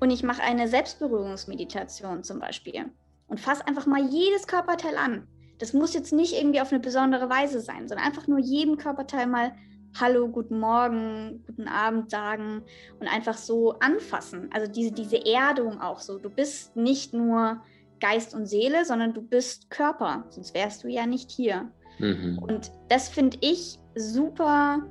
und 0.00 0.10
ich 0.10 0.22
mache 0.22 0.42
eine 0.42 0.68
Selbstberührungsmeditation 0.68 2.22
zum 2.22 2.40
Beispiel 2.40 2.86
und 3.28 3.40
fasse 3.40 3.66
einfach 3.66 3.86
mal 3.86 4.04
jedes 4.04 4.46
Körperteil 4.46 4.96
an. 4.96 5.26
Das 5.58 5.72
muss 5.72 5.94
jetzt 5.94 6.12
nicht 6.12 6.34
irgendwie 6.34 6.60
auf 6.60 6.70
eine 6.70 6.80
besondere 6.80 7.28
Weise 7.28 7.60
sein, 7.60 7.88
sondern 7.88 8.06
einfach 8.06 8.26
nur 8.26 8.38
jedem 8.38 8.76
Körperteil 8.76 9.26
mal 9.26 9.52
Hallo, 9.98 10.28
guten 10.28 10.60
Morgen, 10.60 11.42
guten 11.46 11.66
Abend 11.66 12.10
sagen 12.10 12.62
und 13.00 13.08
einfach 13.08 13.36
so 13.36 13.72
anfassen. 13.80 14.48
Also 14.52 14.70
diese, 14.70 14.92
diese 14.92 15.24
Erdung 15.24 15.80
auch 15.80 15.98
so. 15.98 16.18
Du 16.18 16.30
bist 16.30 16.76
nicht 16.76 17.14
nur 17.14 17.60
Geist 17.98 18.34
und 18.34 18.46
Seele, 18.46 18.84
sondern 18.84 19.12
du 19.12 19.22
bist 19.22 19.70
Körper, 19.70 20.24
sonst 20.30 20.54
wärst 20.54 20.84
du 20.84 20.88
ja 20.88 21.06
nicht 21.06 21.30
hier. 21.30 21.72
Mhm. 21.98 22.38
Und 22.38 22.70
das 22.88 23.08
finde 23.08 23.38
ich 23.40 23.78
super 23.94 24.82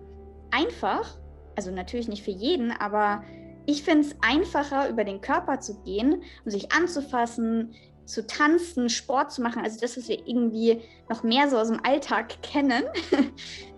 einfach. 0.52 1.18
Also 1.56 1.72
natürlich 1.72 2.08
nicht 2.08 2.24
für 2.24 2.32
jeden, 2.32 2.72
aber 2.72 3.24
ich 3.66 3.84
finde 3.84 4.08
es 4.08 4.16
einfacher, 4.22 4.90
über 4.90 5.04
den 5.04 5.22
Körper 5.22 5.60
zu 5.60 5.82
gehen 5.84 6.24
und 6.46 6.52
sich 6.52 6.72
anzufassen, 6.72 7.74
zu 8.06 8.26
tanzen, 8.26 8.90
Sport 8.90 9.32
zu 9.32 9.42
machen. 9.42 9.62
Also 9.62 9.80
das, 9.80 9.98
was 9.98 10.08
wir 10.08 10.26
irgendwie 10.26 10.82
noch 11.10 11.24
mehr 11.24 11.50
so 11.50 11.58
aus 11.58 11.68
dem 11.68 11.84
Alltag 11.84 12.42
kennen. 12.42 12.84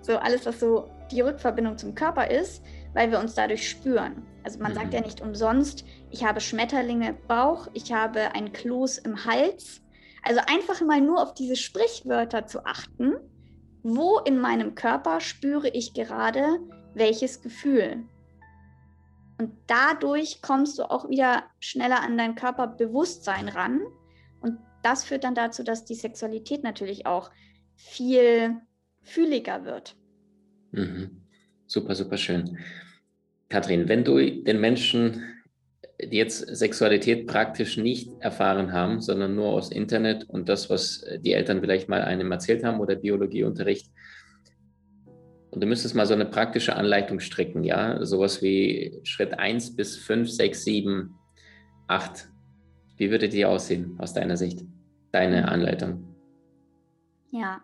so 0.01 0.17
alles, 0.17 0.45
was 0.45 0.59
so 0.59 0.89
die 1.11 1.21
Rückverbindung 1.21 1.77
zum 1.77 1.95
Körper 1.95 2.29
ist, 2.29 2.63
weil 2.93 3.11
wir 3.11 3.19
uns 3.19 3.33
dadurch 3.33 3.67
spüren. 3.67 4.23
Also 4.43 4.59
man 4.59 4.71
mhm. 4.71 4.75
sagt 4.75 4.93
ja 4.93 5.01
nicht 5.01 5.21
umsonst, 5.21 5.83
ich 6.11 6.23
habe 6.23 6.39
Schmetterlinge 6.39 7.09
im 7.09 7.17
Bauch, 7.27 7.67
ich 7.73 7.91
habe 7.91 8.33
ein 8.35 8.53
Kloß 8.53 8.99
im 8.99 9.25
Hals. 9.25 9.81
Also 10.23 10.41
einfach 10.47 10.81
mal 10.81 11.01
nur 11.01 11.21
auf 11.21 11.33
diese 11.33 11.55
Sprichwörter 11.55 12.45
zu 12.45 12.65
achten. 12.65 13.15
Wo 13.81 14.19
in 14.19 14.39
meinem 14.39 14.75
Körper 14.75 15.21
spüre 15.21 15.69
ich 15.69 15.93
gerade 15.93 16.59
welches 16.93 17.41
Gefühl? 17.41 18.03
Und 19.37 19.53
dadurch 19.67 20.41
kommst 20.41 20.77
du 20.79 20.83
auch 20.83 21.09
wieder 21.09 21.43
schneller 21.59 22.01
an 22.01 22.17
dein 22.17 22.35
Körperbewusstsein 22.35 23.47
ran. 23.47 23.81
Und 24.41 24.57
das 24.83 25.05
führt 25.05 25.23
dann 25.23 25.35
dazu, 25.35 25.63
dass 25.63 25.85
die 25.85 25.95
Sexualität 25.95 26.61
natürlich 26.63 27.05
auch 27.05 27.31
viel 27.75 28.57
fühliger 29.01 29.63
wird. 29.63 29.95
Mhm. 30.71 31.21
Super, 31.67 31.95
super 31.95 32.17
schön. 32.17 32.57
Kathrin, 33.47 33.87
wenn 33.87 34.03
du 34.03 34.17
den 34.17 34.59
Menschen, 34.59 35.23
die 36.01 36.17
jetzt 36.17 36.55
Sexualität 36.55 37.27
praktisch 37.27 37.77
nicht 37.77 38.09
erfahren 38.19 38.71
haben, 38.71 39.01
sondern 39.01 39.35
nur 39.35 39.49
aus 39.49 39.71
Internet 39.71 40.29
und 40.29 40.47
das, 40.49 40.69
was 40.69 41.05
die 41.23 41.33
Eltern 41.33 41.61
vielleicht 41.61 41.89
mal 41.89 42.01
einem 42.01 42.31
erzählt 42.31 42.63
haben 42.63 42.79
oder 42.79 42.95
Biologieunterricht, 42.95 43.89
und 45.51 45.63
du 45.63 45.67
müsstest 45.67 45.95
mal 45.95 46.05
so 46.05 46.13
eine 46.13 46.25
praktische 46.25 46.75
Anleitung 46.75 47.19
stricken, 47.19 47.63
ja, 47.63 48.05
sowas 48.05 48.41
wie 48.41 48.99
Schritt 49.03 49.39
1 49.39 49.75
bis 49.75 49.97
5, 49.97 50.29
6, 50.29 50.63
7, 50.63 51.15
8. 51.87 52.29
Wie 52.97 53.09
würde 53.09 53.29
die 53.29 53.45
aussehen 53.45 53.95
aus 53.97 54.13
deiner 54.13 54.37
Sicht, 54.37 54.63
deine 55.11 55.47
Anleitung? 55.47 56.15
Ja, 57.31 57.61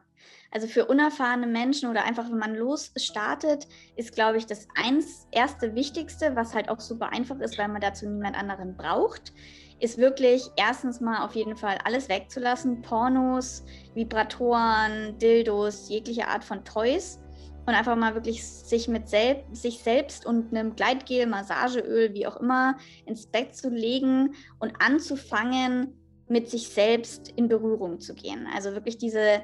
also 0.55 0.67
für 0.67 0.85
unerfahrene 0.85 1.47
Menschen 1.47 1.89
oder 1.89 2.05
einfach, 2.05 2.31
wenn 2.31 2.37
man 2.37 2.55
losstartet, 2.55 3.67
ist, 3.97 4.15
glaube 4.15 4.37
ich, 4.37 4.45
das 4.45 4.69
eins, 4.81 5.27
erste 5.31 5.75
Wichtigste, 5.75 6.33
was 6.37 6.55
halt 6.55 6.69
auch 6.69 6.79
super 6.79 7.11
einfach 7.11 7.37
ist, 7.41 7.57
weil 7.57 7.67
man 7.67 7.81
dazu 7.81 8.07
niemand 8.07 8.37
anderen 8.37 8.77
braucht, 8.77 9.33
ist 9.81 9.97
wirklich 9.97 10.49
erstens 10.55 11.01
mal 11.01 11.25
auf 11.25 11.35
jeden 11.35 11.57
Fall 11.57 11.77
alles 11.83 12.07
wegzulassen. 12.07 12.81
Pornos, 12.81 13.65
Vibratoren, 13.95 15.19
Dildos, 15.19 15.89
jegliche 15.89 16.29
Art 16.29 16.45
von 16.45 16.63
Toys 16.63 17.19
und 17.65 17.73
einfach 17.73 17.97
mal 17.97 18.15
wirklich 18.15 18.47
sich 18.47 18.87
mit 18.87 19.09
sel 19.09 19.43
sich 19.51 19.79
selbst 19.79 20.25
und 20.25 20.55
einem 20.55 20.77
Gleitgel, 20.77 21.25
Massageöl, 21.27 22.13
wie 22.13 22.27
auch 22.27 22.37
immer, 22.37 22.77
ins 23.05 23.27
Bett 23.27 23.57
zu 23.57 23.67
legen 23.67 24.33
und 24.59 24.71
anzufangen, 24.79 25.99
mit 26.27 26.49
sich 26.49 26.69
selbst 26.69 27.33
in 27.35 27.49
Berührung 27.49 27.99
zu 27.99 28.15
gehen. 28.15 28.47
Also 28.55 28.71
wirklich 28.71 28.97
diese 28.97 29.41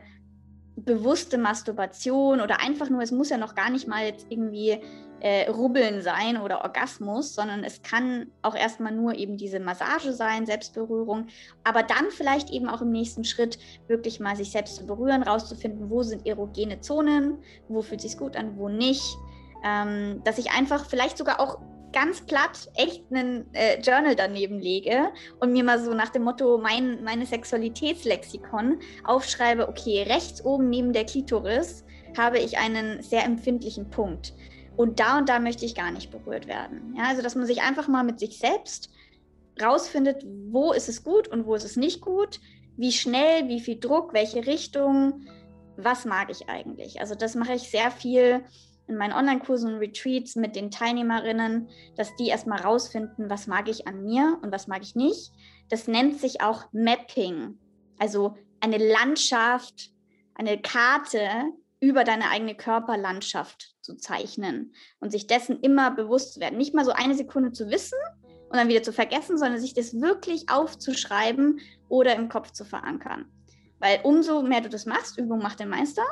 bewusste 0.76 1.38
Masturbation 1.38 2.42
oder 2.42 2.62
einfach 2.62 2.90
nur, 2.90 3.02
es 3.02 3.12
muss 3.12 3.30
ja 3.30 3.38
noch 3.38 3.56
gar 3.56 3.70
nicht 3.70 3.88
mal 3.88 4.06
jetzt 4.06 4.28
irgendwie 4.30 4.80
äh, 5.20 5.50
Rubbeln 5.50 6.02
sein 6.02 6.38
oder 6.38 6.64
Orgasmus, 6.64 7.36
sondern 7.36 7.64
es 7.64 7.82
kann 7.84 8.28
auch 8.42 8.56
erstmal 8.56 8.92
nur 8.92 9.14
eben 9.16 9.38
diese 9.38 9.60
Massage 9.60 10.14
sein, 10.14 10.46
Selbstberührung, 10.46 11.28
aber 11.64 11.84
dann 11.84 12.10
vielleicht 12.10 12.50
eben 12.50 12.68
auch 12.68 12.82
im 12.82 12.92
nächsten 12.92 13.24
Schritt 13.24 13.60
wirklich 13.88 14.20
mal 14.20 14.36
sich 14.36 14.52
selbst 14.52 14.78
zu 14.78 14.86
berühren, 14.86 15.24
rauszufinden, 15.24 15.90
wo 15.90 16.02
sind 16.02 16.26
erogene 16.26 16.82
Zonen, 16.82 17.38
wo 17.68 17.82
fühlt 17.82 18.02
sich 18.02 18.18
gut 18.18 18.36
an, 18.36 18.58
wo 18.58 18.68
nicht. 18.68 19.16
Ähm, 19.64 20.22
dass 20.24 20.40
ich 20.40 20.52
einfach 20.52 20.86
vielleicht 20.86 21.20
sogar 21.20 21.40
auch 21.40 21.60
ganz 21.94 22.22
platt 22.22 22.70
echt 22.76 23.04
einen 23.12 23.54
äh, 23.54 23.80
Journal 23.82 24.16
daneben 24.16 24.60
lege 24.60 25.12
und 25.40 25.52
mir 25.52 25.64
mal 25.64 25.84
so 25.84 25.94
nach 25.94 26.10
dem 26.10 26.24
Motto 26.24 26.58
mein 26.58 27.04
meine 27.04 27.26
Sexualitätslexikon 27.26 28.80
aufschreibe, 29.04 29.68
okay, 29.68 30.04
rechts 30.04 30.44
oben 30.44 30.70
neben 30.70 30.94
der 30.94 31.06
Klitoris 31.06 31.84
habe 32.18 32.40
ich 32.40 32.58
einen 32.58 33.02
sehr 33.02 33.24
empfindlichen 33.24 33.90
Punkt. 33.90 34.34
Und 34.78 35.00
da 35.00 35.18
und 35.18 35.30
da 35.30 35.40
möchte 35.40 35.66
ich 35.66 35.76
gar 35.76 35.92
nicht 35.92 36.12
berührt 36.12 36.48
werden. 36.48 36.96
Ja, 36.98 37.06
also 37.10 37.22
dass 37.22 37.36
man 37.36 37.46
sich 37.46 37.62
einfach 37.62 37.88
mal 37.88 38.04
mit 38.04 38.20
sich 38.20 38.38
selbst 38.38 38.90
rausfindet, 39.62 40.26
wo 40.50 40.72
ist 40.72 40.90
es 40.90 41.04
gut 41.04 41.28
und 41.28 41.46
wo 41.46 41.56
ist 41.56 41.66
es 41.66 41.76
nicht 41.76 42.02
gut, 42.02 42.40
wie 42.78 42.92
schnell, 42.92 43.48
wie 43.48 43.60
viel 43.60 43.80
Druck, 43.80 44.14
welche 44.14 44.46
Richtung, 44.48 45.28
was 45.78 46.06
mag 46.06 46.30
ich 46.32 46.50
eigentlich. 46.50 47.00
Also 47.00 47.16
das 47.16 47.36
mache 47.36 47.54
ich 47.54 47.70
sehr 47.70 47.92
viel 47.92 48.44
in 48.92 48.98
meinen 48.98 49.14
Online-Kursen 49.14 49.74
und 49.74 49.80
Retreats 49.80 50.36
mit 50.36 50.56
den 50.56 50.70
Teilnehmerinnen, 50.70 51.70
dass 51.96 52.16
die 52.18 52.28
erstmal 52.28 52.62
rausfinden, 52.62 53.30
was 53.30 53.48
mag 53.48 53.70
ich 53.70 53.88
an 53.88 54.04
mir 54.04 54.38
und 54.44 54.52
was 54.52 54.68
mag 54.68 54.84
ich 54.84 54.96
nicht. 54.96 55.32
Das 55.70 55.88
nennt 55.88 56.20
sich 56.20 56.42
auch 56.42 56.66
Mapping, 56.74 57.58
also 57.98 58.36
eine 58.60 58.78
Landschaft, 58.78 59.92
eine 60.36 60.62
Karte 60.62 61.28
über 61.80 62.04
deine 62.04 62.30
eigene 62.30 62.56
Körperlandschaft 62.56 63.76
zu 63.82 63.96
zeichnen 63.96 64.74
und 65.00 65.12
sich 65.12 65.26
dessen 65.26 65.60
immer 65.62 65.92
bewusst 65.92 66.34
zu 66.34 66.40
werden. 66.40 66.58
Nicht 66.58 66.76
mal 66.76 66.86
so 66.86 66.92
eine 66.92 67.16
Sekunde 67.16 67.52
zu 67.54 67.70
wissen 67.70 67.98
und 68.50 68.58
dann 68.58 68.68
wieder 68.68 68.84
zu 68.84 68.94
vergessen, 68.94 69.38
sondern 69.38 69.60
sich 69.60 69.74
das 69.74 70.00
wirklich 70.00 70.50
aufzuschreiben 70.50 71.60
oder 71.90 72.16
im 72.16 72.30
Kopf 72.30 72.52
zu 72.52 72.66
verankern. 72.66 73.26
Weil 73.80 74.02
umso 74.04 74.44
mehr 74.44 74.62
du 74.62 74.70
das 74.70 74.86
machst, 74.86 75.18
Übung 75.18 75.40
macht 75.40 75.60
den 75.60 75.70
Meister, 75.70 76.04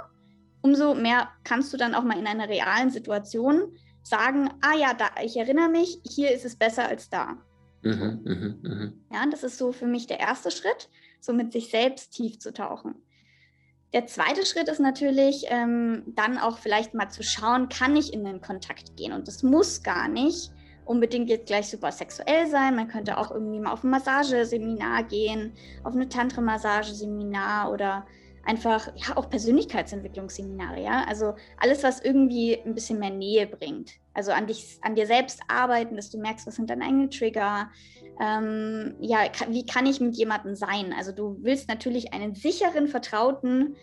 umso 0.61 0.95
mehr 0.95 1.29
kannst 1.43 1.73
du 1.73 1.77
dann 1.77 1.95
auch 1.95 2.03
mal 2.03 2.17
in 2.17 2.27
einer 2.27 2.49
realen 2.49 2.89
Situation 2.89 3.77
sagen, 4.03 4.49
ah 4.61 4.75
ja, 4.75 4.93
da, 4.93 5.09
ich 5.23 5.37
erinnere 5.37 5.69
mich, 5.69 5.99
hier 6.03 6.31
ist 6.31 6.45
es 6.45 6.55
besser 6.55 6.87
als 6.87 7.09
da. 7.09 7.37
Mhm, 7.81 8.21
mh, 8.23 8.69
mh. 8.69 8.93
Ja, 9.13 9.25
das 9.29 9.43
ist 9.43 9.57
so 9.57 9.71
für 9.71 9.87
mich 9.87 10.07
der 10.07 10.19
erste 10.19 10.51
Schritt, 10.51 10.89
so 11.21 11.33
mit 11.33 11.53
sich 11.53 11.69
selbst 11.69 12.11
tief 12.11 12.39
zu 12.39 12.53
tauchen. 12.53 12.95
Der 13.93 14.05
zweite 14.05 14.45
Schritt 14.45 14.67
ist 14.67 14.79
natürlich, 14.79 15.45
ähm, 15.47 16.03
dann 16.07 16.37
auch 16.37 16.59
vielleicht 16.59 16.93
mal 16.93 17.09
zu 17.09 17.23
schauen, 17.23 17.69
kann 17.69 17.95
ich 17.95 18.13
in 18.13 18.23
den 18.23 18.41
Kontakt 18.41 18.95
gehen? 18.97 19.13
Und 19.13 19.27
das 19.27 19.41
muss 19.41 19.81
gar 19.81 20.07
nicht 20.07 20.51
unbedingt 20.85 21.29
jetzt 21.29 21.47
gleich 21.47 21.69
super 21.69 21.91
sexuell 21.91 22.47
sein. 22.47 22.75
Man 22.75 22.87
könnte 22.87 23.17
auch 23.17 23.31
irgendwie 23.31 23.59
mal 23.59 23.71
auf 23.71 23.83
ein 23.83 23.91
Massageseminar 23.91 25.03
gehen, 25.03 25.53
auf 25.83 25.93
eine 25.93 26.09
Tantra-Massageseminar 26.09 27.71
oder 27.71 28.07
einfach, 28.49 28.87
ja, 28.95 29.15
auch 29.15 29.29
Persönlichkeitsentwicklungsseminare, 29.29 30.81
ja. 30.81 31.05
Also 31.07 31.35
alles, 31.57 31.83
was 31.83 32.01
irgendwie 32.01 32.57
ein 32.57 32.73
bisschen 32.73 32.97
mehr 32.97 33.11
Nähe 33.11 33.45
bringt. 33.45 33.91
Also 34.15 34.31
an 34.31 34.47
dich, 34.47 34.79
an 34.81 34.95
dir 34.95 35.05
selbst 35.05 35.41
arbeiten, 35.47 35.95
dass 35.95 36.09
du 36.09 36.17
merkst, 36.17 36.47
was 36.47 36.55
sind 36.55 36.67
deine 36.67 36.83
eigenen 36.83 37.11
Trigger. 37.11 37.69
Ähm, 38.19 38.95
ja, 39.01 39.19
wie 39.49 39.67
kann 39.67 39.85
ich 39.85 40.01
mit 40.01 40.15
jemandem 40.15 40.55
sein? 40.55 40.93
Also 40.97 41.11
du 41.11 41.37
willst 41.41 41.69
natürlich 41.69 42.11
einen 42.11 42.33
sicheren, 42.33 42.87
vertrauten 42.87 43.75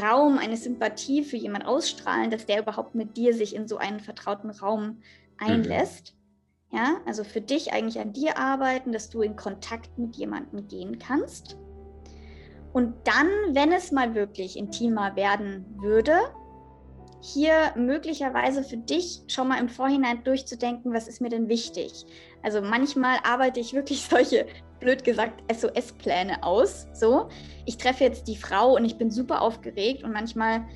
Raum, 0.00 0.38
eine 0.38 0.56
Sympathie 0.56 1.22
für 1.22 1.36
jemanden 1.36 1.68
ausstrahlen, 1.68 2.30
dass 2.30 2.46
der 2.46 2.62
überhaupt 2.62 2.94
mit 2.94 3.18
dir 3.18 3.34
sich 3.34 3.54
in 3.54 3.68
so 3.68 3.76
einen 3.76 4.00
vertrauten 4.00 4.48
Raum 4.48 4.86
mhm. 4.86 5.02
einlässt. 5.38 6.14
Mhm. 6.70 6.78
Ja, 6.78 6.96
also 7.04 7.22
für 7.22 7.42
dich 7.42 7.74
eigentlich 7.74 8.00
an 8.00 8.14
dir 8.14 8.38
arbeiten, 8.38 8.92
dass 8.92 9.10
du 9.10 9.20
in 9.20 9.36
Kontakt 9.36 9.98
mit 9.98 10.16
jemandem 10.16 10.66
gehen 10.68 10.98
kannst. 10.98 11.58
Und 12.76 12.92
dann, 13.04 13.26
wenn 13.54 13.72
es 13.72 13.90
mal 13.90 14.14
wirklich 14.14 14.54
intimer 14.54 15.16
werden 15.16 15.64
würde, 15.80 16.12
hier 17.22 17.72
möglicherweise 17.74 18.62
für 18.62 18.76
dich 18.76 19.22
schon 19.28 19.48
mal 19.48 19.58
im 19.58 19.70
Vorhinein 19.70 20.22
durchzudenken, 20.24 20.92
was 20.92 21.08
ist 21.08 21.22
mir 21.22 21.30
denn 21.30 21.48
wichtig? 21.48 22.04
Also 22.42 22.60
manchmal 22.60 23.16
arbeite 23.22 23.60
ich 23.60 23.72
wirklich 23.72 24.02
solche, 24.10 24.44
blöd 24.78 25.04
gesagt, 25.04 25.42
SOS-Pläne 25.50 26.42
aus. 26.42 26.86
So, 26.92 27.30
ich 27.64 27.78
treffe 27.78 28.04
jetzt 28.04 28.28
die 28.28 28.36
Frau 28.36 28.76
und 28.76 28.84
ich 28.84 28.98
bin 28.98 29.10
super 29.10 29.40
aufgeregt 29.40 30.02
und 30.04 30.12
manchmal 30.12 30.66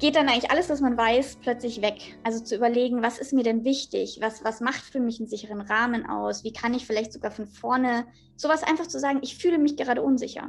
geht 0.00 0.16
dann 0.16 0.28
eigentlich 0.28 0.50
alles, 0.50 0.68
was 0.70 0.80
man 0.80 0.98
weiß, 0.98 1.38
plötzlich 1.40 1.82
weg. 1.82 2.18
Also 2.24 2.42
zu 2.42 2.56
überlegen, 2.56 3.00
was 3.00 3.18
ist 3.18 3.32
mir 3.32 3.44
denn 3.44 3.64
wichtig? 3.64 4.18
Was, 4.20 4.42
was 4.42 4.60
macht 4.60 4.82
für 4.82 4.98
mich 4.98 5.20
einen 5.20 5.28
sicheren 5.28 5.60
Rahmen 5.60 6.04
aus? 6.10 6.42
Wie 6.42 6.52
kann 6.52 6.74
ich 6.74 6.84
vielleicht 6.84 7.12
sogar 7.12 7.30
von 7.30 7.46
vorne 7.46 8.06
sowas 8.34 8.64
einfach 8.64 8.88
zu 8.88 8.98
sagen, 8.98 9.20
ich 9.22 9.38
fühle 9.38 9.58
mich 9.58 9.76
gerade 9.76 10.02
unsicher 10.02 10.48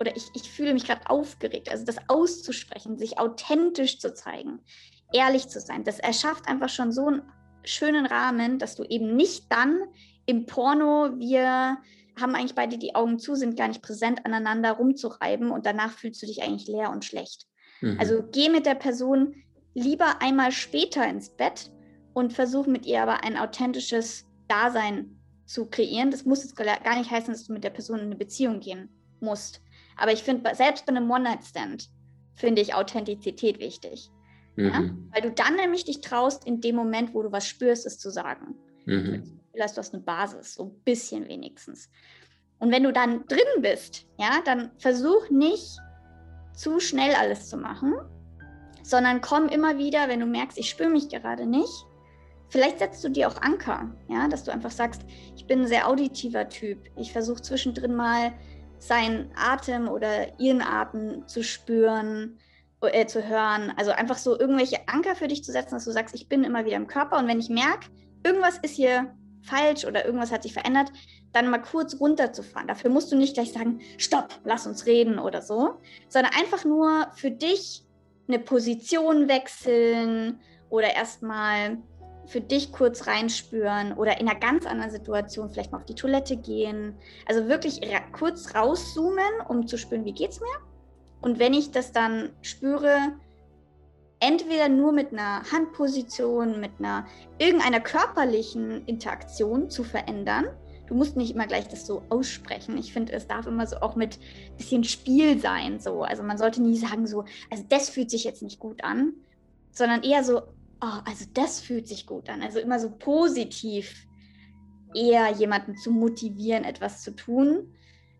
oder 0.00 0.16
ich, 0.16 0.28
ich 0.34 0.50
fühle 0.50 0.74
mich 0.74 0.84
gerade 0.84 1.08
aufgeregt. 1.08 1.70
Also 1.70 1.84
das 1.84 1.96
auszusprechen, 2.08 2.98
sich 2.98 3.18
authentisch 3.18 3.98
zu 3.98 4.12
zeigen, 4.14 4.60
ehrlich 5.12 5.48
zu 5.48 5.60
sein, 5.60 5.84
das 5.84 5.98
erschafft 5.98 6.48
einfach 6.48 6.68
schon 6.68 6.92
so 6.92 7.06
einen 7.06 7.22
schönen 7.64 8.06
Rahmen, 8.06 8.58
dass 8.58 8.76
du 8.76 8.84
eben 8.84 9.16
nicht 9.16 9.50
dann 9.50 9.80
im 10.26 10.46
Porno, 10.46 11.10
wir 11.18 11.78
haben 12.20 12.34
eigentlich 12.34 12.54
beide 12.54 12.78
die 12.78 12.94
Augen 12.94 13.18
zu, 13.18 13.34
sind 13.34 13.56
gar 13.56 13.68
nicht 13.68 13.82
präsent 13.82 14.24
aneinander 14.24 14.72
rumzureiben 14.72 15.50
und 15.50 15.66
danach 15.66 15.92
fühlst 15.92 16.22
du 16.22 16.26
dich 16.26 16.42
eigentlich 16.42 16.68
leer 16.68 16.90
und 16.90 17.04
schlecht. 17.04 17.46
Mhm. 17.80 17.98
Also 17.98 18.22
geh 18.30 18.48
mit 18.48 18.66
der 18.66 18.76
Person 18.76 19.34
lieber 19.74 20.22
einmal 20.22 20.52
später 20.52 21.06
ins 21.06 21.30
Bett 21.30 21.72
und 22.12 22.32
versuch 22.32 22.66
mit 22.66 22.86
ihr 22.86 23.02
aber 23.02 23.24
ein 23.24 23.36
authentisches 23.36 24.26
Dasein 24.48 25.18
zu 25.46 25.66
kreieren. 25.66 26.10
Das 26.10 26.24
muss 26.24 26.42
jetzt 26.44 26.56
gar 26.56 26.98
nicht 26.98 27.10
heißen, 27.10 27.32
dass 27.32 27.46
du 27.46 27.52
mit 27.52 27.64
der 27.64 27.70
Person 27.70 27.98
in 27.98 28.06
eine 28.06 28.16
Beziehung 28.16 28.60
gehen 28.60 28.88
musst. 29.20 29.60
Aber 29.96 30.12
ich 30.12 30.22
finde, 30.22 30.54
selbst 30.54 30.86
bei 30.86 30.90
einem 30.94 31.10
One-Night-Stand 31.10 31.88
finde 32.34 32.62
ich 32.62 32.74
Authentizität 32.74 33.58
wichtig. 33.58 34.10
Mhm. 34.56 34.64
Ja? 34.64 34.90
Weil 35.12 35.22
du 35.22 35.32
dann 35.32 35.56
nämlich 35.56 35.84
dich 35.84 36.00
traust, 36.00 36.46
in 36.46 36.60
dem 36.60 36.76
Moment, 36.76 37.14
wo 37.14 37.22
du 37.22 37.32
was 37.32 37.46
spürst, 37.46 37.86
es 37.86 37.98
zu 37.98 38.10
sagen. 38.10 38.54
Mhm. 38.86 39.40
Vielleicht 39.52 39.76
du 39.76 39.78
hast 39.78 39.94
eine 39.94 40.02
Basis, 40.02 40.54
so 40.54 40.64
ein 40.64 40.82
bisschen 40.84 41.28
wenigstens. 41.28 41.88
Und 42.58 42.72
wenn 42.72 42.82
du 42.82 42.92
dann 42.92 43.26
drin 43.26 43.62
bist, 43.62 44.06
ja, 44.18 44.40
dann 44.44 44.70
versuch 44.78 45.30
nicht 45.30 45.78
zu 46.54 46.80
schnell 46.80 47.14
alles 47.14 47.48
zu 47.48 47.56
machen, 47.56 47.94
sondern 48.82 49.20
komm 49.20 49.48
immer 49.48 49.78
wieder, 49.78 50.08
wenn 50.08 50.20
du 50.20 50.26
merkst, 50.26 50.58
ich 50.58 50.70
spüre 50.70 50.90
mich 50.90 51.08
gerade 51.08 51.46
nicht. 51.46 51.86
Vielleicht 52.48 52.78
setzt 52.78 53.02
du 53.02 53.08
dir 53.08 53.28
auch 53.28 53.40
Anker, 53.42 53.90
ja, 54.08 54.28
dass 54.28 54.44
du 54.44 54.52
einfach 54.52 54.70
sagst, 54.70 55.02
ich 55.34 55.46
bin 55.46 55.62
ein 55.62 55.66
sehr 55.66 55.88
auditiver 55.88 56.48
Typ. 56.48 56.78
Ich 56.96 57.12
versuche 57.12 57.42
zwischendrin 57.42 57.94
mal 57.94 58.32
seinen 58.86 59.30
Atem 59.34 59.88
oder 59.88 60.38
ihren 60.38 60.62
Atem 60.62 61.26
zu 61.26 61.42
spüren, 61.42 62.38
äh, 62.82 63.06
zu 63.06 63.26
hören. 63.26 63.72
Also 63.76 63.92
einfach 63.92 64.18
so 64.18 64.38
irgendwelche 64.38 64.86
Anker 64.88 65.14
für 65.14 65.28
dich 65.28 65.42
zu 65.42 65.52
setzen, 65.52 65.74
dass 65.74 65.84
du 65.84 65.90
sagst, 65.90 66.14
ich 66.14 66.28
bin 66.28 66.44
immer 66.44 66.64
wieder 66.64 66.76
im 66.76 66.86
Körper 66.86 67.18
und 67.18 67.26
wenn 67.28 67.40
ich 67.40 67.48
merke, 67.48 67.88
irgendwas 68.22 68.58
ist 68.58 68.74
hier 68.74 69.14
falsch 69.42 69.84
oder 69.84 70.04
irgendwas 70.04 70.32
hat 70.32 70.42
sich 70.42 70.52
verändert, 70.52 70.90
dann 71.32 71.50
mal 71.50 71.58
kurz 71.58 71.98
runterzufahren. 72.00 72.68
Dafür 72.68 72.90
musst 72.90 73.12
du 73.12 73.16
nicht 73.16 73.34
gleich 73.34 73.52
sagen, 73.52 73.80
stopp, 73.98 74.40
lass 74.44 74.66
uns 74.66 74.86
reden 74.86 75.18
oder 75.18 75.42
so, 75.42 75.74
sondern 76.08 76.32
einfach 76.34 76.64
nur 76.64 77.08
für 77.14 77.30
dich 77.30 77.84
eine 78.28 78.38
Position 78.38 79.28
wechseln 79.28 80.40
oder 80.70 80.94
erstmal 80.94 81.78
für 82.26 82.40
dich 82.40 82.72
kurz 82.72 83.06
reinspüren 83.06 83.92
oder 83.92 84.20
in 84.20 84.28
einer 84.28 84.38
ganz 84.38 84.66
anderen 84.66 84.90
Situation 84.90 85.50
vielleicht 85.50 85.72
mal 85.72 85.78
auf 85.78 85.84
die 85.84 85.94
Toilette 85.94 86.36
gehen. 86.36 86.94
Also 87.26 87.48
wirklich 87.48 87.80
ra 87.82 88.00
kurz 88.12 88.54
rauszoomen, 88.54 89.40
um 89.48 89.66
zu 89.66 89.78
spüren, 89.78 90.04
wie 90.04 90.12
geht's 90.12 90.40
mir. 90.40 90.58
Und 91.20 91.38
wenn 91.38 91.54
ich 91.54 91.70
das 91.70 91.92
dann 91.92 92.30
spüre, 92.42 93.14
entweder 94.20 94.68
nur 94.68 94.92
mit 94.92 95.12
einer 95.12 95.42
Handposition, 95.52 96.60
mit 96.60 96.72
einer 96.78 97.06
irgendeiner 97.38 97.80
körperlichen 97.80 98.84
Interaktion 98.86 99.70
zu 99.70 99.84
verändern. 99.84 100.46
Du 100.86 100.94
musst 100.94 101.16
nicht 101.16 101.34
immer 101.34 101.46
gleich 101.46 101.68
das 101.68 101.86
so 101.86 102.02
aussprechen. 102.10 102.76
Ich 102.76 102.92
finde, 102.92 103.12
es 103.12 103.26
darf 103.26 103.46
immer 103.46 103.66
so 103.66 103.76
auch 103.76 103.96
mit 103.96 104.18
ein 104.18 104.56
bisschen 104.56 104.84
Spiel 104.84 105.40
sein. 105.40 105.80
So. 105.80 106.02
Also 106.02 106.22
man 106.22 106.38
sollte 106.38 106.62
nie 106.62 106.76
sagen 106.76 107.06
so, 107.06 107.24
also 107.50 107.64
das 107.68 107.88
fühlt 107.88 108.10
sich 108.10 108.24
jetzt 108.24 108.42
nicht 108.42 108.58
gut 108.58 108.84
an, 108.84 109.14
sondern 109.72 110.02
eher 110.02 110.24
so, 110.24 110.42
oh, 110.84 111.00
also 111.04 111.24
das 111.32 111.60
fühlt 111.60 111.88
sich 111.88 112.06
gut 112.06 112.28
an. 112.28 112.42
Also 112.42 112.58
immer 112.58 112.78
so 112.78 112.90
positiv 112.90 114.06
eher 114.94 115.30
jemanden 115.30 115.76
zu 115.76 115.90
motivieren, 115.90 116.64
etwas 116.64 117.02
zu 117.02 117.12
tun 117.12 117.74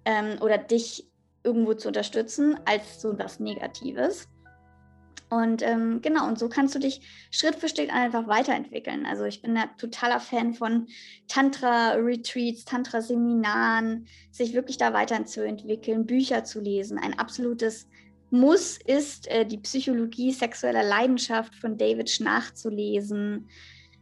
ähm, 0.04 0.38
oder 0.40 0.58
dich 0.58 1.08
irgendwo 1.42 1.74
zu 1.74 1.88
unterstützen, 1.88 2.58
als 2.64 3.00
so 3.00 3.18
was 3.18 3.38
Negatives. 3.38 4.28
Und 5.30 5.62
ähm, 5.62 6.00
genau, 6.00 6.28
und 6.28 6.38
so 6.38 6.48
kannst 6.48 6.74
du 6.74 6.78
dich 6.78 7.00
Schritt 7.30 7.56
für 7.56 7.68
Schritt 7.68 7.92
einfach 7.92 8.28
weiterentwickeln. 8.28 9.04
Also 9.04 9.24
ich 9.24 9.42
bin 9.42 9.56
ein 9.56 9.68
totaler 9.78 10.20
Fan 10.20 10.54
von 10.54 10.86
Tantra-Retreats, 11.28 12.64
Tantra-Seminaren, 12.64 14.06
sich 14.30 14.54
wirklich 14.54 14.76
da 14.76 14.92
weiterzuentwickeln, 14.92 16.06
Bücher 16.06 16.44
zu 16.44 16.60
lesen, 16.60 16.98
ein 16.98 17.18
absolutes 17.18 17.88
muss, 18.34 18.78
ist 18.84 19.28
äh, 19.28 19.46
die 19.46 19.58
Psychologie 19.58 20.32
sexueller 20.32 20.82
Leidenschaft 20.82 21.54
von 21.54 21.78
David 21.78 22.10
Schnach 22.10 22.52
zu 22.52 22.68
lesen, 22.68 23.48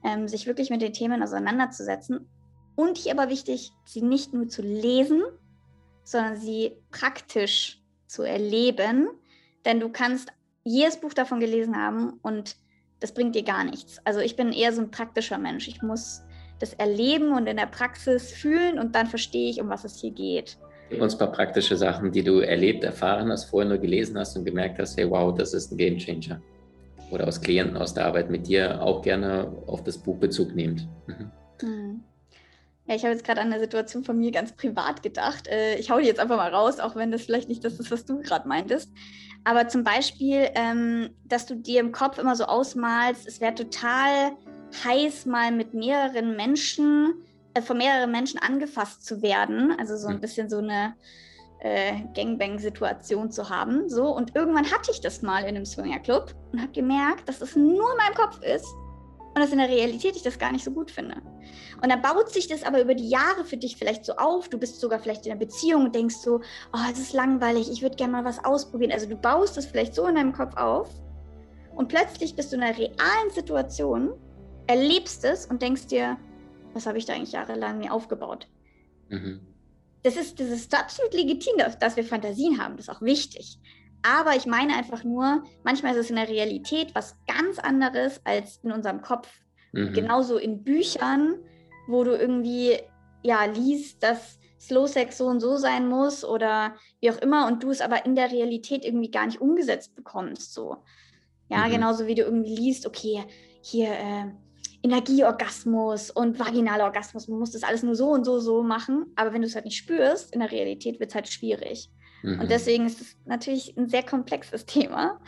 ähm, 0.04 0.26
sich 0.26 0.46
wirklich 0.46 0.70
mit 0.70 0.82
den 0.82 0.92
Themen 0.92 1.22
auseinanderzusetzen. 1.22 2.28
Und 2.74 2.96
hier 2.96 3.12
aber 3.12 3.28
wichtig, 3.28 3.70
sie 3.84 4.02
nicht 4.02 4.32
nur 4.32 4.48
zu 4.48 4.62
lesen, 4.62 5.22
sondern 6.04 6.36
sie 6.36 6.72
praktisch 6.90 7.80
zu 8.06 8.22
erleben. 8.22 9.08
Denn 9.64 9.78
du 9.78 9.90
kannst 9.90 10.32
jedes 10.64 10.96
Buch 10.96 11.12
davon 11.12 11.38
gelesen 11.38 11.76
haben 11.76 12.14
und 12.22 12.56
das 13.00 13.12
bringt 13.12 13.34
dir 13.34 13.42
gar 13.42 13.64
nichts. 13.64 13.98
Also 14.04 14.20
ich 14.20 14.36
bin 14.36 14.52
eher 14.52 14.72
so 14.72 14.80
ein 14.80 14.90
praktischer 14.90 15.38
Mensch. 15.38 15.68
Ich 15.68 15.82
muss 15.82 16.22
das 16.58 16.72
erleben 16.74 17.32
und 17.32 17.46
in 17.46 17.56
der 17.56 17.66
Praxis 17.66 18.32
fühlen 18.32 18.78
und 18.78 18.94
dann 18.94 19.08
verstehe 19.08 19.50
ich, 19.50 19.60
um 19.60 19.68
was 19.68 19.84
es 19.84 20.00
hier 20.00 20.12
geht. 20.12 20.56
Gib 20.92 21.00
uns 21.00 21.14
ein 21.14 21.18
paar 21.20 21.32
praktische 21.32 21.74
Sachen, 21.74 22.12
die 22.12 22.22
du 22.22 22.40
erlebt, 22.40 22.84
erfahren 22.84 23.30
hast, 23.30 23.44
vorher 23.44 23.66
nur 23.66 23.78
gelesen 23.78 24.18
hast 24.18 24.36
und 24.36 24.44
gemerkt 24.44 24.78
hast, 24.78 24.98
hey, 24.98 25.08
wow, 25.08 25.34
das 25.34 25.54
ist 25.54 25.72
ein 25.72 25.78
Game 25.78 25.96
Changer. 25.96 26.38
Oder 27.10 27.26
aus 27.26 27.40
Klienten 27.40 27.78
aus 27.78 27.94
der 27.94 28.04
Arbeit 28.04 28.28
mit 28.28 28.46
dir 28.46 28.82
auch 28.82 29.00
gerne 29.00 29.50
auf 29.66 29.82
das 29.82 29.96
Buch 29.96 30.18
Bezug 30.18 30.54
nehmend. 30.54 30.86
Mhm. 31.06 31.30
Mhm. 31.62 32.04
Ja, 32.86 32.94
ich 32.94 33.04
habe 33.04 33.14
jetzt 33.14 33.24
gerade 33.24 33.40
an 33.40 33.50
eine 33.50 33.60
Situation 33.60 34.04
von 34.04 34.18
mir 34.18 34.32
ganz 34.32 34.52
privat 34.52 35.02
gedacht. 35.02 35.48
Äh, 35.48 35.76
ich 35.76 35.90
hau 35.90 35.98
die 35.98 36.04
jetzt 36.04 36.20
einfach 36.20 36.36
mal 36.36 36.52
raus, 36.52 36.78
auch 36.78 36.94
wenn 36.94 37.10
das 37.10 37.22
vielleicht 37.22 37.48
nicht 37.48 37.64
das 37.64 37.80
ist, 37.80 37.90
was 37.90 38.04
du 38.04 38.20
gerade 38.20 38.46
meintest. 38.46 38.92
Aber 39.44 39.68
zum 39.68 39.84
Beispiel, 39.84 40.50
ähm, 40.54 41.08
dass 41.24 41.46
du 41.46 41.56
dir 41.56 41.80
im 41.80 41.92
Kopf 41.92 42.18
immer 42.18 42.36
so 42.36 42.44
ausmalst, 42.44 43.26
es 43.26 43.40
wäre 43.40 43.54
total 43.54 44.32
heiß, 44.84 45.24
mal 45.24 45.52
mit 45.52 45.72
mehreren 45.72 46.36
Menschen 46.36 47.14
äh, 47.54 47.62
von 47.62 47.78
mehreren 47.78 48.10
Menschen 48.10 48.38
angefasst 48.40 49.04
zu 49.04 49.22
werden. 49.22 49.74
Also 49.78 49.96
so 49.96 50.08
ein 50.08 50.20
bisschen 50.20 50.48
so 50.48 50.58
eine 50.58 50.94
äh, 51.60 51.92
Gangbang-Situation 52.14 53.30
zu 53.30 53.48
haben. 53.48 53.88
So, 53.88 54.08
und 54.08 54.34
irgendwann 54.34 54.70
hatte 54.70 54.90
ich 54.90 55.00
das 55.00 55.22
mal 55.22 55.42
in 55.42 55.48
einem 55.48 55.64
Swingerclub 55.64 56.34
und 56.52 56.60
habe 56.60 56.72
gemerkt, 56.72 57.28
dass 57.28 57.40
es 57.40 57.56
nur 57.56 57.90
in 57.90 57.96
meinem 57.96 58.14
Kopf 58.14 58.42
ist 58.42 58.66
und 59.34 59.40
dass 59.40 59.52
in 59.52 59.58
der 59.58 59.68
Realität 59.68 60.16
ich 60.16 60.22
das 60.22 60.38
gar 60.38 60.52
nicht 60.52 60.64
so 60.64 60.72
gut 60.72 60.90
finde. 60.90 61.16
Und 61.80 61.90
dann 61.90 62.02
baut 62.02 62.30
sich 62.30 62.48
das 62.48 62.64
aber 62.64 62.82
über 62.82 62.94
die 62.94 63.08
Jahre 63.08 63.44
für 63.44 63.56
dich 63.56 63.76
vielleicht 63.76 64.04
so 64.04 64.14
auf. 64.16 64.48
Du 64.48 64.58
bist 64.58 64.80
sogar 64.80 64.98
vielleicht 64.98 65.24
in 65.26 65.32
einer 65.32 65.38
Beziehung 65.38 65.86
und 65.86 65.94
denkst 65.94 66.16
so, 66.16 66.40
oh, 66.72 66.90
es 66.90 66.98
ist 66.98 67.12
langweilig, 67.12 67.70
ich 67.70 67.82
würde 67.82 67.96
gerne 67.96 68.12
mal 68.12 68.24
was 68.24 68.44
ausprobieren. 68.44 68.92
Also 68.92 69.08
du 69.08 69.16
baust 69.16 69.56
das 69.56 69.66
vielleicht 69.66 69.94
so 69.94 70.06
in 70.06 70.16
deinem 70.16 70.32
Kopf 70.32 70.56
auf 70.56 70.88
und 71.74 71.88
plötzlich 71.88 72.34
bist 72.36 72.52
du 72.52 72.56
in 72.56 72.62
einer 72.62 72.76
realen 72.76 73.30
Situation, 73.32 74.12
erlebst 74.66 75.24
es 75.24 75.46
und 75.46 75.62
denkst 75.62 75.86
dir, 75.86 76.16
was 76.74 76.86
habe 76.86 76.98
ich 76.98 77.04
da 77.04 77.14
eigentlich 77.14 77.32
jahrelang 77.32 77.78
mir 77.78 77.92
aufgebaut? 77.92 78.46
Mhm. 79.08 79.40
Das, 80.02 80.16
ist, 80.16 80.40
das 80.40 80.48
ist 80.48 80.74
absolut 80.76 81.14
legitim, 81.14 81.54
dass 81.78 81.96
wir 81.96 82.04
Fantasien 82.04 82.60
haben, 82.60 82.76
das 82.76 82.88
ist 82.88 82.94
auch 82.94 83.02
wichtig. 83.02 83.58
Aber 84.02 84.34
ich 84.34 84.46
meine 84.46 84.74
einfach 84.74 85.04
nur, 85.04 85.44
manchmal 85.62 85.92
ist 85.92 86.00
es 86.00 86.10
in 86.10 86.16
der 86.16 86.28
Realität 86.28 86.94
was 86.94 87.16
ganz 87.26 87.58
anderes 87.58 88.20
als 88.24 88.58
in 88.64 88.72
unserem 88.72 89.00
Kopf. 89.00 89.28
Mhm. 89.72 89.92
Genauso 89.92 90.38
in 90.38 90.64
Büchern, 90.64 91.38
wo 91.86 92.02
du 92.02 92.16
irgendwie 92.16 92.78
ja 93.22 93.44
liest, 93.44 94.02
dass 94.02 94.38
Slow 94.60 94.86
Sex 94.86 95.18
so 95.18 95.26
und 95.26 95.40
so 95.40 95.56
sein 95.56 95.88
muss 95.88 96.24
oder 96.24 96.74
wie 97.00 97.10
auch 97.10 97.18
immer 97.18 97.46
und 97.46 97.62
du 97.62 97.70
es 97.70 97.80
aber 97.80 98.04
in 98.04 98.14
der 98.14 98.30
Realität 98.30 98.84
irgendwie 98.84 99.10
gar 99.10 99.26
nicht 99.26 99.40
umgesetzt 99.40 99.94
bekommst. 99.94 100.52
So. 100.52 100.78
Ja, 101.48 101.66
mhm. 101.66 101.72
genauso 101.72 102.06
wie 102.06 102.14
du 102.14 102.22
irgendwie 102.22 102.56
liest, 102.56 102.86
okay, 102.86 103.24
hier 103.60 103.92
äh, 103.92 104.26
Energieorgasmus 104.82 106.10
und 106.10 106.38
vaginaler 106.38 106.84
Orgasmus, 106.84 107.28
man 107.28 107.38
muss 107.38 107.52
das 107.52 107.62
alles 107.62 107.82
nur 107.82 107.94
so 107.94 108.10
und 108.10 108.24
so, 108.24 108.40
so 108.40 108.62
machen, 108.62 109.06
aber 109.16 109.32
wenn 109.32 109.42
du 109.42 109.46
es 109.46 109.54
halt 109.54 109.64
nicht 109.64 109.76
spürst, 109.76 110.32
in 110.34 110.40
der 110.40 110.50
Realität 110.50 110.98
wird 110.98 111.10
es 111.10 111.14
halt 111.14 111.28
schwierig. 111.28 111.90
Mhm. 112.22 112.40
Und 112.40 112.50
deswegen 112.50 112.86
ist 112.86 113.00
es 113.00 113.16
natürlich 113.24 113.76
ein 113.76 113.88
sehr 113.88 114.02
komplexes 114.02 114.66
Thema. 114.66 115.20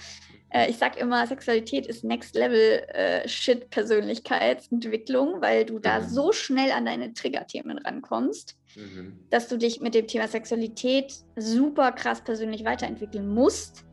Äh, 0.50 0.70
ich 0.70 0.78
sage 0.78 0.98
immer, 0.98 1.26
Sexualität 1.26 1.86
ist 1.86 2.04
Next 2.04 2.34
Level 2.34 2.84
äh, 2.88 3.28
Shit 3.28 3.70
Persönlichkeitsentwicklung, 3.70 5.40
weil 5.40 5.64
du 5.64 5.78
da 5.78 6.00
mhm. 6.00 6.08
so 6.08 6.32
schnell 6.32 6.72
an 6.72 6.86
deine 6.86 7.12
Triggerthemen 7.12 7.78
rankommst, 7.78 8.56
mhm. 8.76 9.20
dass 9.30 9.48
du 9.48 9.56
dich 9.56 9.80
mit 9.80 9.94
dem 9.94 10.06
Thema 10.06 10.28
Sexualität 10.28 11.12
super 11.36 11.92
krass 11.92 12.22
persönlich 12.22 12.64
weiterentwickeln 12.64 13.28
musst. 13.28 13.84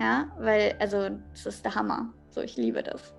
Ja, 0.00 0.30
weil, 0.38 0.76
also, 0.78 1.08
das 1.32 1.46
ist 1.46 1.64
der 1.64 1.74
Hammer. 1.74 2.14
So, 2.30 2.40
ich 2.40 2.56
liebe 2.56 2.84
das. 2.84 3.17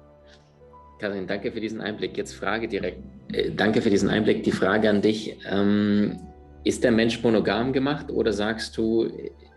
Karin, 0.99 1.27
danke 1.27 1.51
für 1.51 1.61
diesen 1.61 1.81
Einblick. 1.81 2.17
Jetzt 2.17 2.33
Frage 2.33 2.67
direkt. 2.67 3.01
Äh, 3.31 3.51
danke 3.51 3.81
für 3.81 3.89
diesen 3.89 4.09
Einblick. 4.09 4.43
Die 4.43 4.51
Frage 4.51 4.89
an 4.89 5.01
dich. 5.01 5.37
Ähm, 5.49 6.17
ist 6.63 6.83
der 6.83 6.91
Mensch 6.91 7.23
monogam 7.23 7.71
gemacht 7.71 8.11
oder 8.11 8.33
sagst 8.33 8.77
du, 8.77 9.09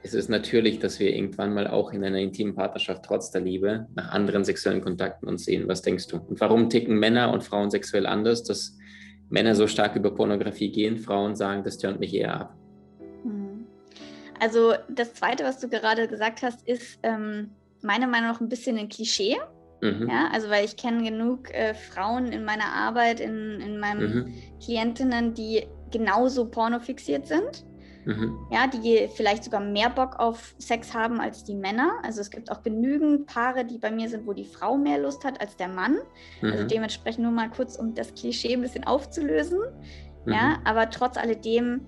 es 0.05 0.15
ist 0.15 0.29
natürlich, 0.29 0.79
dass 0.79 1.01
wir 1.01 1.15
irgendwann 1.15 1.53
mal 1.53 1.67
auch 1.67 1.93
in 1.93 2.05
einer 2.05 2.19
intimen 2.19 2.55
Partnerschaft 2.55 3.05
trotz 3.05 3.31
der 3.31 3.41
Liebe 3.41 3.87
nach 3.95 4.13
anderen 4.13 4.45
sexuellen 4.45 4.81
Kontakten 4.81 5.29
uns 5.29 5.45
sehen. 5.45 5.67
Was 5.69 5.83
denkst 5.83 6.07
du? 6.09 6.19
Und 6.19 6.41
warum 6.41 6.71
ticken 6.71 6.99
Männer 6.99 7.33
und 7.33 7.43
Frauen 7.43 7.71
sexuell 7.71 8.07
anders, 8.07 8.45
dass 8.45 8.79
Männer 9.31 9.55
so 9.55 9.67
stark 9.67 9.97
über 9.97 10.15
Pornografie 10.15 10.71
gehen, 10.71 10.97
Frauen 10.97 11.35
sagen, 11.35 11.65
das 11.65 11.79
tönt 11.79 11.99
mich 11.99 12.15
eher 12.15 12.41
ab? 12.41 12.57
Hm. 13.25 13.67
Also 14.41 14.75
das 14.89 15.15
Zweite, 15.15 15.45
was 15.45 15.61
du 15.61 15.69
gerade 15.69 16.07
gesagt 16.09 16.43
hast, 16.43 16.67
ist 16.69 16.99
ähm, 17.03 17.51
meiner 17.83 18.07
Meinung 18.07 18.29
nach 18.29 18.41
ein 18.41 18.49
bisschen 18.49 18.79
ein 18.79 18.89
Klischee. 18.89 19.37
Mhm. 19.83 20.09
Ja, 20.09 20.29
also 20.33 20.49
weil 20.49 20.65
ich 20.65 20.77
kenne 20.77 21.03
genug 21.03 21.53
äh, 21.53 21.75
Frauen 21.75 22.29
in 22.33 22.45
meiner 22.45 22.73
Arbeit, 22.73 23.21
in, 23.21 23.61
in 23.61 23.79
meinen 23.79 24.01
mhm. 24.01 24.35
Klientinnen, 24.65 25.35
die 25.35 25.67
genauso 25.91 26.47
pornofixiert 26.47 27.27
sind 27.27 27.65
Mhm. 28.05 28.37
Ja, 28.51 28.67
die 28.67 29.09
vielleicht 29.15 29.45
sogar 29.45 29.61
mehr 29.61 29.91
Bock 29.91 30.19
auf 30.19 30.55
Sex 30.59 30.93
haben 30.95 31.21
als 31.21 31.45
die 31.45 31.55
Männer. 31.55 31.93
Also 32.03 32.21
es 32.21 32.31
gibt 32.31 32.51
auch 32.51 32.63
genügend 32.63 33.27
Paare, 33.27 33.65
die 33.65 33.79
bei 33.79 33.91
mir 33.91 34.09
sind, 34.09 34.27
wo 34.27 34.33
die 34.33 34.45
Frau 34.45 34.77
mehr 34.77 34.99
Lust 34.99 35.25
hat 35.25 35.41
als 35.41 35.57
der 35.57 35.69
Mann. 35.69 35.99
Also 35.99 36.47
mhm. 36.47 36.53
Also 36.53 36.65
dementsprechend 36.65 37.23
nur 37.23 37.33
mal 37.33 37.51
kurz, 37.51 37.77
um 37.77 37.95
das 37.95 38.15
Klischee 38.15 38.55
ein 38.55 38.63
bisschen 38.63 38.85
aufzulösen. 38.85 39.61
Mhm. 40.25 40.33
Ja, 40.33 40.59
aber 40.65 40.91
trotz 40.91 41.17
alledem, 41.17 41.83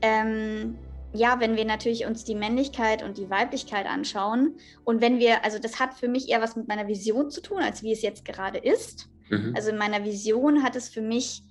ähm, 0.00 0.78
ja, 1.12 1.40
wenn 1.40 1.56
wir 1.56 1.64
natürlich 1.64 2.06
uns 2.06 2.24
die 2.24 2.34
Männlichkeit 2.34 3.02
und 3.02 3.18
die 3.18 3.30
Weiblichkeit 3.30 3.86
anschauen 3.86 4.56
und 4.84 5.00
wenn 5.00 5.18
wir, 5.18 5.44
also 5.44 5.58
das 5.58 5.80
hat 5.80 5.94
für 5.94 6.08
mich 6.08 6.28
eher 6.28 6.42
was 6.42 6.56
mit 6.56 6.68
meiner 6.68 6.86
Vision 6.86 7.30
zu 7.30 7.40
tun, 7.40 7.58
als 7.58 7.82
wie 7.82 7.92
es 7.92 8.02
jetzt 8.02 8.24
gerade 8.24 8.58
ist. 8.58 9.08
Mhm. 9.30 9.54
Also 9.56 9.70
in 9.70 9.78
meiner 9.78 10.04
Vision 10.04 10.62
hat 10.62 10.76
es 10.76 10.88
für 10.88 11.00
mich 11.00 11.42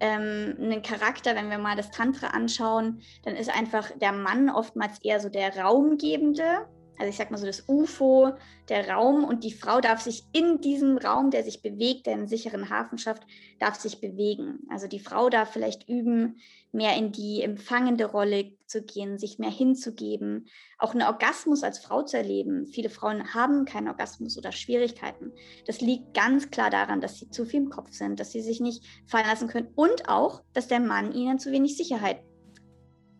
ähm, 0.00 0.56
einen 0.60 0.82
Charakter, 0.82 1.36
wenn 1.36 1.50
wir 1.50 1.58
mal 1.58 1.76
das 1.76 1.90
Tantra 1.90 2.28
anschauen, 2.28 3.00
dann 3.24 3.36
ist 3.36 3.50
einfach 3.50 3.90
der 4.00 4.12
Mann 4.12 4.50
oftmals 4.50 4.98
eher 5.02 5.20
so 5.20 5.28
der 5.28 5.56
Raumgebende, 5.56 6.66
also 6.98 7.10
ich 7.10 7.16
sag 7.16 7.30
mal 7.30 7.38
so 7.38 7.46
das 7.46 7.68
UFO, 7.68 8.32
der 8.68 8.88
Raum 8.88 9.24
und 9.24 9.44
die 9.44 9.52
Frau 9.52 9.80
darf 9.80 10.00
sich 10.00 10.24
in 10.32 10.60
diesem 10.60 10.96
Raum, 10.96 11.30
der 11.30 11.42
sich 11.42 11.62
bewegt, 11.62 12.06
der 12.06 12.14
einen 12.14 12.28
sicheren 12.28 12.70
Hafen 12.70 12.98
schafft, 12.98 13.24
darf 13.58 13.74
sich 13.74 14.00
bewegen. 14.00 14.60
Also 14.70 14.86
die 14.86 15.00
Frau 15.00 15.28
darf 15.28 15.52
vielleicht 15.52 15.88
üben, 15.88 16.36
mehr 16.72 16.96
in 16.96 17.12
die 17.12 17.42
empfangende 17.42 18.06
Rolle 18.06 18.52
zu 18.66 18.82
gehen, 18.82 19.18
sich 19.18 19.38
mehr 19.38 19.50
hinzugeben, 19.50 20.46
auch 20.78 20.92
einen 20.92 21.06
Orgasmus 21.06 21.62
als 21.62 21.78
Frau 21.78 22.02
zu 22.02 22.16
erleben. 22.16 22.66
Viele 22.66 22.90
Frauen 22.90 23.34
haben 23.34 23.64
keinen 23.64 23.88
Orgasmus 23.88 24.36
oder 24.38 24.52
Schwierigkeiten. 24.52 25.32
Das 25.66 25.80
liegt 25.80 26.14
ganz 26.14 26.50
klar 26.50 26.70
daran, 26.70 27.00
dass 27.00 27.18
sie 27.18 27.30
zu 27.30 27.44
viel 27.44 27.62
im 27.62 27.70
Kopf 27.70 27.92
sind, 27.92 28.18
dass 28.18 28.32
sie 28.32 28.40
sich 28.40 28.60
nicht 28.60 28.84
fallen 29.06 29.26
lassen 29.26 29.48
können 29.48 29.68
und 29.74 30.08
auch, 30.08 30.42
dass 30.52 30.68
der 30.68 30.80
Mann 30.80 31.12
ihnen 31.12 31.38
zu 31.38 31.52
wenig 31.52 31.76
Sicherheit 31.76 32.22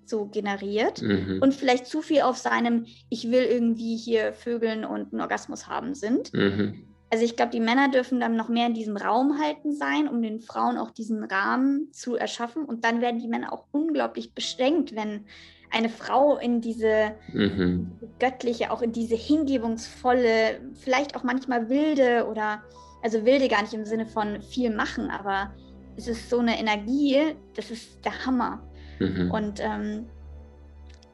so 0.08 0.26
generiert 0.26 1.02
mhm. 1.02 1.38
und 1.40 1.54
vielleicht 1.54 1.86
zu 1.86 2.02
viel 2.02 2.22
auf 2.22 2.36
seinem 2.36 2.86
Ich 3.08 3.30
will 3.30 3.42
irgendwie 3.42 3.96
hier 3.96 4.32
Vögeln 4.32 4.84
und 4.84 5.12
einen 5.12 5.20
Orgasmus 5.20 5.66
haben 5.66 5.94
sind. 5.94 6.32
Mhm. 6.32 6.86
Also 7.10 7.24
ich 7.24 7.36
glaube, 7.36 7.52
die 7.52 7.60
Männer 7.60 7.90
dürfen 7.90 8.18
dann 8.18 8.36
noch 8.36 8.48
mehr 8.48 8.66
in 8.66 8.74
diesem 8.74 8.96
Raum 8.96 9.38
halten 9.40 9.72
sein, 9.72 10.08
um 10.08 10.20
den 10.20 10.40
Frauen 10.40 10.76
auch 10.76 10.90
diesen 10.90 11.22
Rahmen 11.22 11.92
zu 11.92 12.16
erschaffen. 12.16 12.64
Und 12.64 12.84
dann 12.84 13.00
werden 13.00 13.20
die 13.20 13.28
Männer 13.28 13.52
auch 13.52 13.66
unglaublich 13.70 14.34
beschränkt, 14.34 14.96
wenn 14.96 15.24
eine 15.70 15.88
Frau 15.88 16.38
in 16.38 16.60
diese 16.60 17.12
mhm. 17.32 17.92
göttliche, 18.18 18.70
auch 18.70 18.82
in 18.82 18.92
diese 18.92 19.16
hingebungsvolle, 19.16 20.60
vielleicht 20.74 21.16
auch 21.16 21.22
manchmal 21.22 21.68
wilde 21.68 22.26
oder, 22.28 22.62
also 23.02 23.24
wilde 23.24 23.48
gar 23.48 23.62
nicht 23.62 23.74
im 23.74 23.84
Sinne 23.84 24.06
von 24.06 24.40
viel 24.42 24.74
machen, 24.74 25.10
aber 25.10 25.52
es 25.96 26.08
ist 26.08 26.30
so 26.30 26.38
eine 26.38 26.58
Energie, 26.58 27.36
das 27.54 27.70
ist 27.70 28.04
der 28.04 28.26
Hammer. 28.26 28.60
Mhm. 29.04 29.30
Und 29.30 29.60
ähm, 29.60 30.06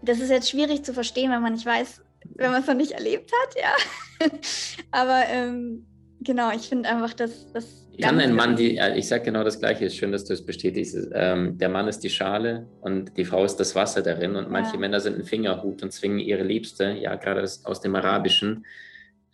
das 0.03 0.20
ist 0.20 0.31
jetzt 0.31 0.50
schwierig 0.50 0.85
zu 0.85 0.94
verstehen, 0.94 1.31
wenn 1.31 1.42
man 1.42 1.55
nicht 1.55 1.66
weiß, 1.66 2.03
wenn 2.37 2.50
man 2.50 2.61
es 2.61 2.66
noch 2.66 2.74
nicht 2.74 2.92
erlebt 2.92 3.31
hat, 3.33 3.55
ja. 3.57 4.29
Aber 4.90 5.22
ähm, 5.29 5.87
genau, 6.20 6.50
ich 6.53 6.68
finde 6.68 6.88
einfach, 6.88 7.14
dass 7.14 7.53
das. 7.53 7.87
Kann 8.00 8.18
ein 8.18 8.35
Mann, 8.35 8.57
die, 8.57 8.81
ich 8.96 9.09
sage 9.09 9.24
genau 9.24 9.44
das 9.44 9.59
Gleiche, 9.59 9.85
ist 9.85 9.96
schön, 9.96 10.11
dass 10.11 10.24
du 10.24 10.33
es 10.33 10.44
bestätigst. 10.44 10.96
Ähm, 11.12 11.59
der 11.59 11.68
Mann 11.68 11.87
ist 11.87 12.00
die 12.00 12.09
Schale 12.09 12.66
und 12.81 13.16
die 13.18 13.26
Frau 13.26 13.44
ist 13.44 13.57
das 13.57 13.74
Wasser 13.74 14.00
darin 14.00 14.37
und 14.37 14.50
manche 14.50 14.72
ja. 14.74 14.79
Männer 14.79 15.00
sind 15.00 15.18
ein 15.18 15.24
Fingerhut 15.24 15.83
und 15.83 15.92
zwingen 15.92 16.18
ihre 16.18 16.42
Liebste, 16.42 16.92
ja, 16.92 17.16
gerade 17.16 17.42
aus 17.42 17.81
dem 17.83 17.94
Arabischen, 17.94 18.64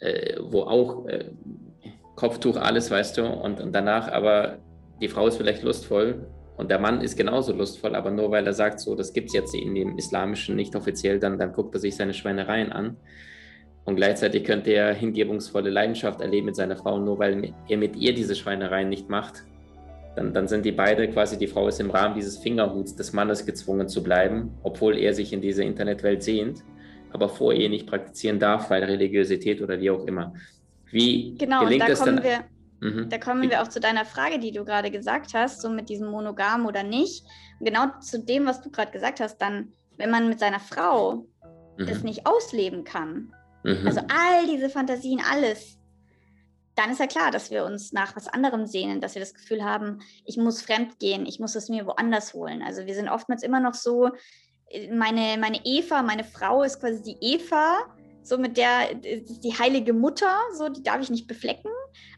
äh, 0.00 0.36
wo 0.40 0.62
auch 0.62 1.06
äh, 1.06 1.26
Kopftuch, 2.16 2.56
alles, 2.56 2.90
weißt 2.90 3.18
du, 3.18 3.26
und, 3.26 3.60
und 3.60 3.72
danach 3.72 4.10
aber 4.10 4.58
die 5.00 5.08
Frau 5.08 5.28
ist 5.28 5.36
vielleicht 5.36 5.62
lustvoll 5.62 6.26
und 6.56 6.70
der 6.70 6.78
Mann 6.78 7.02
ist 7.02 7.16
genauso 7.16 7.52
lustvoll, 7.52 7.94
aber 7.94 8.10
nur 8.10 8.30
weil 8.30 8.46
er 8.46 8.54
sagt, 8.54 8.80
so, 8.80 8.94
das 8.94 9.12
gibt 9.12 9.28
es 9.28 9.34
jetzt 9.34 9.54
in 9.54 9.74
dem 9.74 9.98
Islamischen 9.98 10.56
nicht 10.56 10.74
offiziell, 10.74 11.20
dann, 11.20 11.38
dann 11.38 11.52
guckt 11.52 11.74
er 11.74 11.80
sich 11.80 11.96
seine 11.96 12.14
Schweinereien 12.14 12.72
an. 12.72 12.96
Und 13.84 13.96
gleichzeitig 13.96 14.42
könnte 14.42 14.70
er 14.72 14.94
hingebungsvolle 14.94 15.70
Leidenschaft 15.70 16.20
erleben 16.20 16.46
mit 16.46 16.56
seiner 16.56 16.76
Frau, 16.76 16.98
nur 16.98 17.18
weil 17.18 17.52
er 17.68 17.76
mit 17.76 17.94
ihr 17.94 18.14
diese 18.14 18.34
Schweinereien 18.34 18.88
nicht 18.88 19.08
macht. 19.08 19.44
Dann, 20.16 20.32
dann 20.32 20.48
sind 20.48 20.64
die 20.64 20.72
beide 20.72 21.08
quasi, 21.08 21.38
die 21.38 21.46
Frau 21.46 21.68
ist 21.68 21.78
im 21.78 21.90
Rahmen 21.90 22.14
dieses 22.14 22.38
Fingerhuts 22.38 22.96
des 22.96 23.12
Mannes 23.12 23.44
gezwungen 23.44 23.86
zu 23.86 24.02
bleiben, 24.02 24.50
obwohl 24.62 24.98
er 24.98 25.12
sich 25.12 25.32
in 25.32 25.42
diese 25.42 25.62
Internetwelt 25.62 26.22
sehnt, 26.22 26.64
aber 27.12 27.28
vor 27.28 27.52
ihr 27.52 27.68
nicht 27.68 27.86
praktizieren 27.86 28.38
darf, 28.38 28.70
weil 28.70 28.82
Religiosität 28.82 29.60
oder 29.60 29.78
wie 29.78 29.90
auch 29.90 30.06
immer. 30.06 30.32
Wie 30.90 31.36
genau, 31.36 31.64
gelingt 31.64 31.88
es 31.88 32.00
dann? 32.02 32.22
Wir 32.24 32.44
Mhm. 32.80 33.08
Da 33.08 33.18
kommen 33.18 33.48
wir 33.48 33.62
auch 33.62 33.68
zu 33.68 33.80
deiner 33.80 34.04
Frage, 34.04 34.38
die 34.38 34.52
du 34.52 34.64
gerade 34.64 34.90
gesagt 34.90 35.34
hast, 35.34 35.62
so 35.62 35.70
mit 35.70 35.88
diesem 35.88 36.08
Monogam 36.08 36.66
oder 36.66 36.82
nicht. 36.82 37.24
Und 37.58 37.66
genau 37.66 37.86
zu 38.00 38.18
dem, 38.18 38.46
was 38.46 38.60
du 38.60 38.70
gerade 38.70 38.92
gesagt 38.92 39.20
hast, 39.20 39.38
dann, 39.38 39.72
wenn 39.96 40.10
man 40.10 40.28
mit 40.28 40.38
seiner 40.38 40.60
Frau 40.60 41.26
mhm. 41.78 41.86
das 41.86 42.02
nicht 42.02 42.26
ausleben 42.26 42.84
kann, 42.84 43.32
mhm. 43.64 43.86
also 43.86 44.00
all 44.00 44.46
diese 44.46 44.68
Fantasien, 44.68 45.20
alles, 45.30 45.78
dann 46.74 46.90
ist 46.90 47.00
ja 47.00 47.06
klar, 47.06 47.30
dass 47.30 47.50
wir 47.50 47.64
uns 47.64 47.92
nach 47.92 48.14
was 48.14 48.28
anderem 48.28 48.66
sehnen, 48.66 49.00
dass 49.00 49.14
wir 49.14 49.20
das 49.20 49.32
Gefühl 49.32 49.64
haben, 49.64 50.00
ich 50.26 50.36
muss 50.36 50.60
fremd 50.60 50.98
gehen, 50.98 51.24
ich 51.24 51.40
muss 51.40 51.54
es 51.54 51.70
mir 51.70 51.86
woanders 51.86 52.34
holen. 52.34 52.62
Also 52.62 52.84
wir 52.84 52.94
sind 52.94 53.08
oftmals 53.08 53.42
immer 53.42 53.60
noch 53.60 53.72
so, 53.72 54.10
äh, 54.68 54.94
meine, 54.94 55.38
meine 55.40 55.60
Eva, 55.64 56.02
meine 56.02 56.24
Frau 56.24 56.62
ist 56.62 56.80
quasi 56.80 57.02
die 57.02 57.16
Eva, 57.20 57.78
so 58.22 58.36
mit 58.36 58.56
der, 58.56 58.94
die 58.94 59.54
heilige 59.58 59.92
Mutter, 59.92 60.36
so, 60.52 60.68
die 60.68 60.82
darf 60.82 61.00
ich 61.00 61.10
nicht 61.10 61.26
beflecken. 61.26 61.70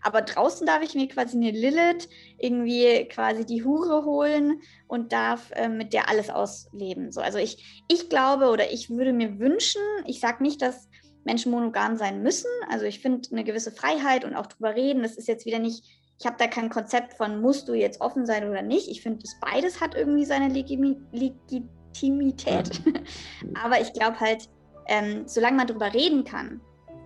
Aber 0.02 0.22
draußen 0.22 0.66
darf 0.66 0.82
ich 0.82 0.94
mir 0.94 1.08
quasi 1.08 1.36
eine 1.36 1.50
Lilith, 1.50 2.08
irgendwie 2.38 3.06
quasi 3.08 3.44
die 3.44 3.64
Hure 3.64 4.04
holen 4.04 4.60
und 4.86 5.12
darf 5.12 5.50
äh, 5.52 5.68
mit 5.68 5.92
der 5.92 6.08
alles 6.08 6.30
ausleben. 6.30 7.12
So, 7.12 7.20
also 7.20 7.38
ich, 7.38 7.82
ich 7.88 8.08
glaube 8.08 8.50
oder 8.50 8.72
ich 8.72 8.90
würde 8.90 9.12
mir 9.12 9.38
wünschen, 9.38 9.82
ich 10.06 10.20
sage 10.20 10.42
nicht, 10.42 10.62
dass 10.62 10.88
Menschen 11.24 11.52
monogam 11.52 11.96
sein 11.96 12.22
müssen. 12.22 12.50
Also 12.70 12.86
ich 12.86 13.00
finde 13.00 13.28
eine 13.32 13.44
gewisse 13.44 13.72
Freiheit 13.72 14.24
und 14.24 14.34
auch 14.34 14.46
drüber 14.46 14.74
reden, 14.74 15.02
das 15.02 15.16
ist 15.16 15.28
jetzt 15.28 15.44
wieder 15.46 15.58
nicht, 15.58 15.84
ich 16.18 16.26
habe 16.26 16.36
da 16.38 16.48
kein 16.48 16.70
Konzept 16.70 17.14
von, 17.14 17.40
musst 17.40 17.68
du 17.68 17.74
jetzt 17.74 18.00
offen 18.00 18.26
sein 18.26 18.48
oder 18.48 18.62
nicht. 18.62 18.88
Ich 18.88 19.02
finde, 19.02 19.20
das 19.20 19.38
beides 19.40 19.80
hat 19.80 19.94
irgendwie 19.94 20.24
seine 20.24 20.48
Legitimität. 20.48 22.70
Aber 23.62 23.80
ich 23.80 23.92
glaube 23.92 24.18
halt, 24.18 24.48
ähm, 24.88 25.22
solange 25.26 25.58
man 25.58 25.68
darüber 25.68 25.92
reden 25.92 26.24
kann, 26.24 26.60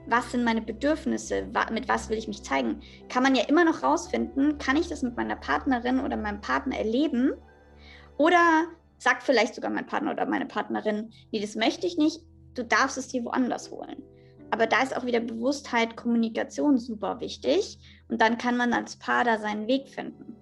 was 0.06 0.32
sind 0.32 0.44
meine 0.44 0.62
Bedürfnisse, 0.62 1.46
mit 1.72 1.88
was 1.88 2.08
will 2.08 2.18
ich 2.18 2.28
mich 2.28 2.42
zeigen, 2.42 2.80
kann 3.08 3.22
man 3.22 3.34
ja 3.34 3.44
immer 3.48 3.64
noch 3.64 3.82
rausfinden, 3.82 4.58
kann 4.58 4.76
ich 4.76 4.88
das 4.88 5.02
mit 5.02 5.16
meiner 5.16 5.36
Partnerin 5.36 6.00
oder 6.00 6.16
meinem 6.16 6.40
Partner 6.40 6.76
erleben? 6.76 7.32
Oder 8.18 8.64
sagt 8.98 9.22
vielleicht 9.22 9.54
sogar 9.54 9.70
mein 9.70 9.86
Partner 9.86 10.12
oder 10.12 10.26
meine 10.26 10.46
Partnerin, 10.46 11.10
nee, 11.30 11.40
das 11.40 11.56
möchte 11.56 11.86
ich 11.86 11.96
nicht, 11.96 12.20
du 12.54 12.64
darfst 12.64 12.98
es 12.98 13.08
dir 13.08 13.24
woanders 13.24 13.70
holen. 13.70 14.02
Aber 14.50 14.66
da 14.66 14.82
ist 14.82 14.94
auch 14.94 15.06
wieder 15.06 15.20
Bewusstheit, 15.20 15.96
Kommunikation 15.96 16.76
super 16.76 17.20
wichtig. 17.20 17.78
Und 18.08 18.20
dann 18.20 18.36
kann 18.36 18.58
man 18.58 18.74
als 18.74 18.96
Paar 18.96 19.24
da 19.24 19.38
seinen 19.38 19.66
Weg 19.66 19.88
finden. 19.88 20.36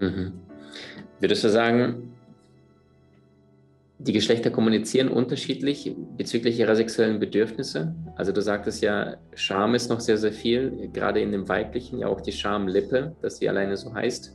Mhm. 0.00 0.40
Würdest 1.18 1.44
du 1.44 1.48
sagen, 1.48 2.14
die 4.00 4.12
Geschlechter 4.12 4.50
kommunizieren 4.50 5.08
unterschiedlich 5.08 5.94
bezüglich 6.16 6.58
ihrer 6.58 6.76
sexuellen 6.76 7.18
Bedürfnisse. 7.18 7.96
Also 8.14 8.30
du 8.30 8.40
sagtest 8.40 8.80
ja, 8.80 9.16
Scham 9.34 9.74
ist 9.74 9.90
noch 9.90 9.98
sehr, 9.98 10.16
sehr 10.16 10.32
viel, 10.32 10.88
gerade 10.92 11.20
in 11.20 11.32
dem 11.32 11.48
Weiblichen, 11.48 11.98
ja 11.98 12.06
auch 12.06 12.20
die 12.20 12.32
Schamlippe, 12.32 13.16
dass 13.22 13.38
sie 13.38 13.48
alleine 13.48 13.76
so 13.76 13.92
heißt. 13.92 14.34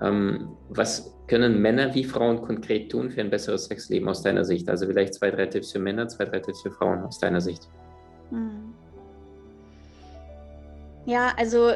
Ähm, 0.00 0.50
was 0.68 1.12
können 1.26 1.60
Männer 1.60 1.94
wie 1.94 2.04
Frauen 2.04 2.42
konkret 2.42 2.92
tun 2.92 3.10
für 3.10 3.20
ein 3.20 3.30
besseres 3.30 3.64
Sexleben 3.64 4.08
aus 4.08 4.22
deiner 4.22 4.44
Sicht? 4.44 4.68
Also 4.68 4.86
vielleicht 4.86 5.14
zwei, 5.14 5.32
drei 5.32 5.46
Tipps 5.46 5.72
für 5.72 5.80
Männer, 5.80 6.06
zwei, 6.06 6.24
drei 6.24 6.38
Tipps 6.38 6.62
für 6.62 6.70
Frauen 6.70 7.02
aus 7.02 7.18
deiner 7.18 7.40
Sicht. 7.40 7.68
Hm. 8.30 8.72
Ja, 11.06 11.32
also 11.36 11.72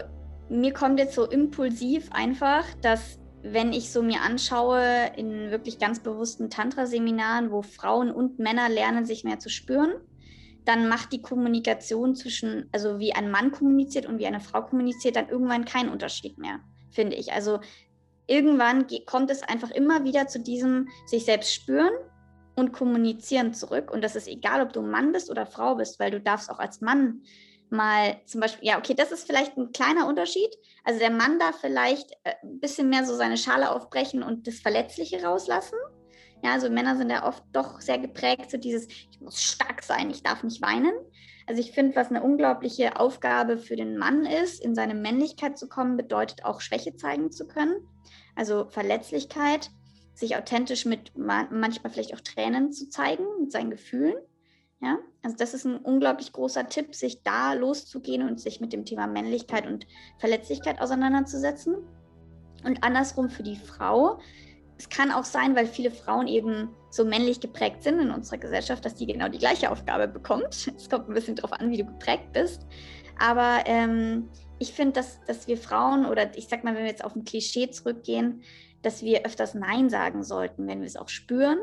mir 0.48 0.72
kommt 0.72 0.98
jetzt 0.98 1.14
so 1.14 1.24
impulsiv 1.24 2.08
einfach, 2.12 2.64
dass 2.82 3.19
wenn 3.42 3.72
ich 3.72 3.90
so 3.90 4.02
mir 4.02 4.20
anschaue 4.20 5.12
in 5.16 5.50
wirklich 5.50 5.78
ganz 5.78 6.00
bewussten 6.00 6.50
Tantra-Seminaren, 6.50 7.50
wo 7.50 7.62
Frauen 7.62 8.10
und 8.10 8.38
Männer 8.38 8.68
lernen, 8.68 9.04
sich 9.04 9.24
mehr 9.24 9.38
zu 9.38 9.48
spüren, 9.48 9.92
dann 10.64 10.88
macht 10.88 11.12
die 11.12 11.22
Kommunikation 11.22 12.14
zwischen, 12.14 12.68
also 12.72 12.98
wie 12.98 13.14
ein 13.14 13.30
Mann 13.30 13.50
kommuniziert 13.50 14.06
und 14.06 14.18
wie 14.18 14.26
eine 14.26 14.40
Frau 14.40 14.62
kommuniziert, 14.62 15.16
dann 15.16 15.28
irgendwann 15.28 15.64
keinen 15.64 15.88
Unterschied 15.88 16.38
mehr, 16.38 16.60
finde 16.90 17.16
ich. 17.16 17.32
Also 17.32 17.60
irgendwann 18.26 18.86
kommt 19.06 19.30
es 19.30 19.42
einfach 19.42 19.70
immer 19.70 20.04
wieder 20.04 20.26
zu 20.26 20.38
diesem 20.38 20.88
sich 21.06 21.24
selbst 21.24 21.54
spüren 21.54 21.92
und 22.56 22.72
kommunizieren 22.72 23.54
zurück. 23.54 23.90
Und 23.90 24.04
das 24.04 24.16
ist 24.16 24.28
egal, 24.28 24.60
ob 24.60 24.72
du 24.72 24.82
Mann 24.82 25.12
bist 25.12 25.30
oder 25.30 25.46
Frau 25.46 25.76
bist, 25.76 25.98
weil 25.98 26.10
du 26.10 26.20
darfst 26.20 26.50
auch 26.50 26.58
als 26.58 26.80
Mann 26.80 27.22
mal 27.72 28.20
zum 28.26 28.40
Beispiel, 28.40 28.66
ja, 28.66 28.78
okay, 28.78 28.94
das 28.94 29.12
ist 29.12 29.26
vielleicht 29.26 29.56
ein 29.56 29.72
kleiner 29.72 30.06
Unterschied. 30.06 30.50
Also 30.84 30.98
der 30.98 31.10
Mann 31.10 31.38
darf 31.38 31.60
vielleicht 31.60 32.12
äh, 32.24 32.34
ein 32.42 32.60
bisschen 32.60 32.88
mehr 32.88 33.04
so 33.04 33.14
seine 33.14 33.36
Schale 33.36 33.70
aufbrechen 33.70 34.22
und 34.22 34.46
das 34.46 34.60
Verletzliche 34.60 35.22
rauslassen. 35.22 35.78
Ja, 36.42 36.52
also 36.52 36.70
Männer 36.70 36.96
sind 36.96 37.10
ja 37.10 37.26
oft 37.26 37.42
doch 37.52 37.80
sehr 37.80 37.98
geprägt, 37.98 38.50
so 38.50 38.56
dieses, 38.56 38.88
ich 38.88 39.20
muss 39.20 39.42
stark 39.42 39.82
sein, 39.82 40.10
ich 40.10 40.22
darf 40.22 40.42
nicht 40.42 40.62
weinen. 40.62 40.92
Also 41.46 41.60
ich 41.60 41.72
finde, 41.72 41.96
was 41.96 42.08
eine 42.08 42.22
unglaubliche 42.22 42.98
Aufgabe 42.98 43.58
für 43.58 43.76
den 43.76 43.98
Mann 43.98 44.24
ist, 44.24 44.64
in 44.64 44.74
seine 44.74 44.94
Männlichkeit 44.94 45.58
zu 45.58 45.68
kommen, 45.68 45.96
bedeutet 45.96 46.44
auch 46.44 46.60
Schwäche 46.60 46.96
zeigen 46.96 47.30
zu 47.30 47.46
können. 47.46 47.86
Also 48.36 48.68
Verletzlichkeit, 48.68 49.70
sich 50.14 50.36
authentisch 50.36 50.84
mit 50.84 51.12
manchmal 51.16 51.90
vielleicht 51.90 52.14
auch 52.14 52.20
Tränen 52.20 52.72
zu 52.72 52.88
zeigen, 52.88 53.24
mit 53.40 53.52
seinen 53.52 53.70
Gefühlen. 53.70 54.14
Ja, 54.82 54.98
also 55.22 55.36
das 55.36 55.52
ist 55.52 55.66
ein 55.66 55.76
unglaublich 55.76 56.32
großer 56.32 56.66
Tipp, 56.68 56.94
sich 56.94 57.22
da 57.22 57.52
loszugehen 57.52 58.26
und 58.26 58.40
sich 58.40 58.60
mit 58.60 58.72
dem 58.72 58.86
Thema 58.86 59.06
Männlichkeit 59.06 59.66
und 59.66 59.86
Verletzlichkeit 60.18 60.80
auseinanderzusetzen. 60.80 61.76
Und 62.64 62.82
andersrum 62.82 63.28
für 63.28 63.42
die 63.42 63.56
Frau. 63.56 64.18
Es 64.78 64.88
kann 64.88 65.10
auch 65.10 65.24
sein, 65.24 65.54
weil 65.54 65.66
viele 65.66 65.90
Frauen 65.90 66.26
eben 66.26 66.70
so 66.88 67.04
männlich 67.04 67.40
geprägt 67.40 67.82
sind 67.82 68.00
in 68.00 68.10
unserer 68.10 68.38
Gesellschaft, 68.38 68.82
dass 68.82 68.94
die 68.94 69.06
genau 69.06 69.28
die 69.28 69.38
gleiche 69.38 69.70
Aufgabe 69.70 70.08
bekommt. 70.08 70.72
Es 70.76 70.88
kommt 70.88 71.08
ein 71.08 71.14
bisschen 71.14 71.36
darauf 71.36 71.52
an, 71.52 71.70
wie 71.70 71.76
du 71.76 71.84
geprägt 71.84 72.32
bist. 72.32 72.66
Aber 73.18 73.64
ähm, 73.66 74.30
ich 74.58 74.72
finde, 74.72 74.92
dass, 74.92 75.20
dass 75.26 75.46
wir 75.46 75.58
Frauen 75.58 76.06
oder 76.06 76.34
ich 76.38 76.48
sag 76.48 76.64
mal, 76.64 76.74
wenn 76.74 76.84
wir 76.84 76.90
jetzt 76.90 77.04
auf 77.04 77.14
ein 77.14 77.24
Klischee 77.24 77.70
zurückgehen, 77.70 78.42
dass 78.80 79.02
wir 79.02 79.26
öfters 79.26 79.54
Nein 79.54 79.90
sagen 79.90 80.22
sollten, 80.24 80.66
wenn 80.66 80.80
wir 80.80 80.86
es 80.86 80.96
auch 80.96 81.10
spüren 81.10 81.58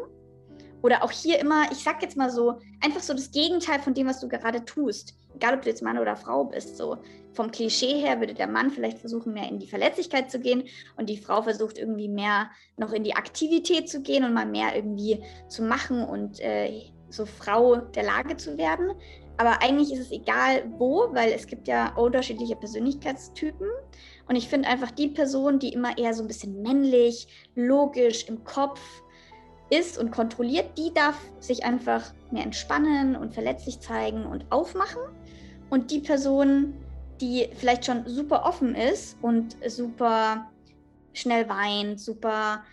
oder 0.82 1.04
auch 1.04 1.12
hier 1.12 1.40
immer, 1.40 1.72
ich 1.72 1.80
sag 1.80 2.02
jetzt 2.02 2.18
mal 2.18 2.30
so, 2.30 2.60
einfach 2.82 3.02
so 3.02 3.14
das 3.14 3.32
Gegenteil 3.32 3.80
von 3.80 3.94
dem, 3.94 4.08
was 4.08 4.20
du 4.20 4.28
gerade 4.28 4.64
tust. 4.66 5.16
Egal, 5.36 5.56
ob 5.56 5.62
du 5.62 5.70
jetzt 5.70 5.82
Mann 5.82 5.98
oder 5.98 6.16
Frau 6.16 6.46
bist. 6.46 6.78
So 6.78 6.98
vom 7.34 7.52
Klischee 7.52 8.00
her 8.00 8.20
würde 8.20 8.34
der 8.34 8.48
Mann 8.48 8.72
vielleicht 8.72 9.00
versuchen, 9.00 9.34
mehr 9.34 9.48
in 9.48 9.60
die 9.60 9.68
Verletzlichkeit 9.68 10.32
zu 10.32 10.40
gehen 10.40 10.64
und 10.98 11.10
die 11.10 11.18
Frau 11.18 11.42
versucht 11.44 11.78
irgendwie 11.78 12.10
mehr 12.10 12.50
noch 12.78 12.92
in 12.94 13.04
die 13.04 13.16
Aktivität 13.16 13.90
zu 13.90 14.02
gehen 14.02 14.24
und 14.24 14.34
mal 14.34 14.46
mehr 14.46 14.76
irgendwie 14.76 15.24
zu 15.48 15.62
machen 15.62 16.04
und 16.04 16.40
äh, 16.40 16.92
so 17.10 17.26
Frau 17.26 17.76
der 17.76 18.04
Lage 18.04 18.38
zu 18.38 18.58
werden. 18.58 18.92
Aber 19.38 19.62
eigentlich 19.62 19.94
ist 19.94 20.00
es 20.00 20.12
egal 20.12 20.64
wo, 20.78 21.10
weil 21.14 21.32
es 21.32 21.46
gibt 21.46 21.68
ja 21.68 21.96
unterschiedliche 21.96 22.56
Persönlichkeitstypen. 22.56 23.68
Und 24.28 24.36
ich 24.36 24.50
finde 24.50 24.68
einfach 24.68 24.92
die 24.92 25.10
Person, 25.10 25.60
die 25.60 25.74
immer 25.74 25.98
eher 25.98 26.14
so 26.14 26.24
ein 26.24 26.28
bisschen 26.28 26.62
männlich, 26.64 27.28
logisch 27.56 28.28
im 28.28 28.44
Kopf, 28.44 28.82
ist 29.70 29.98
und 29.98 30.12
kontrolliert, 30.12 30.78
die 30.78 30.94
darf 30.94 31.20
sich 31.40 31.66
einfach 31.66 32.14
mehr 32.32 32.44
entspannen 32.44 33.16
und 33.16 33.34
verletzlich 33.34 33.80
zeigen 33.80 34.26
und 34.26 34.46
aufmachen. 34.52 35.02
Und 35.70 35.92
die 35.92 36.00
Person, 36.00 36.74
die 37.20 37.50
vielleicht 37.56 37.86
schon 37.86 38.08
super 38.08 38.46
offen 38.46 38.76
ist 38.76 39.18
und 39.22 39.58
super 39.68 40.50
schnell 41.14 41.50
weint, 41.50 42.00
super 42.00 42.64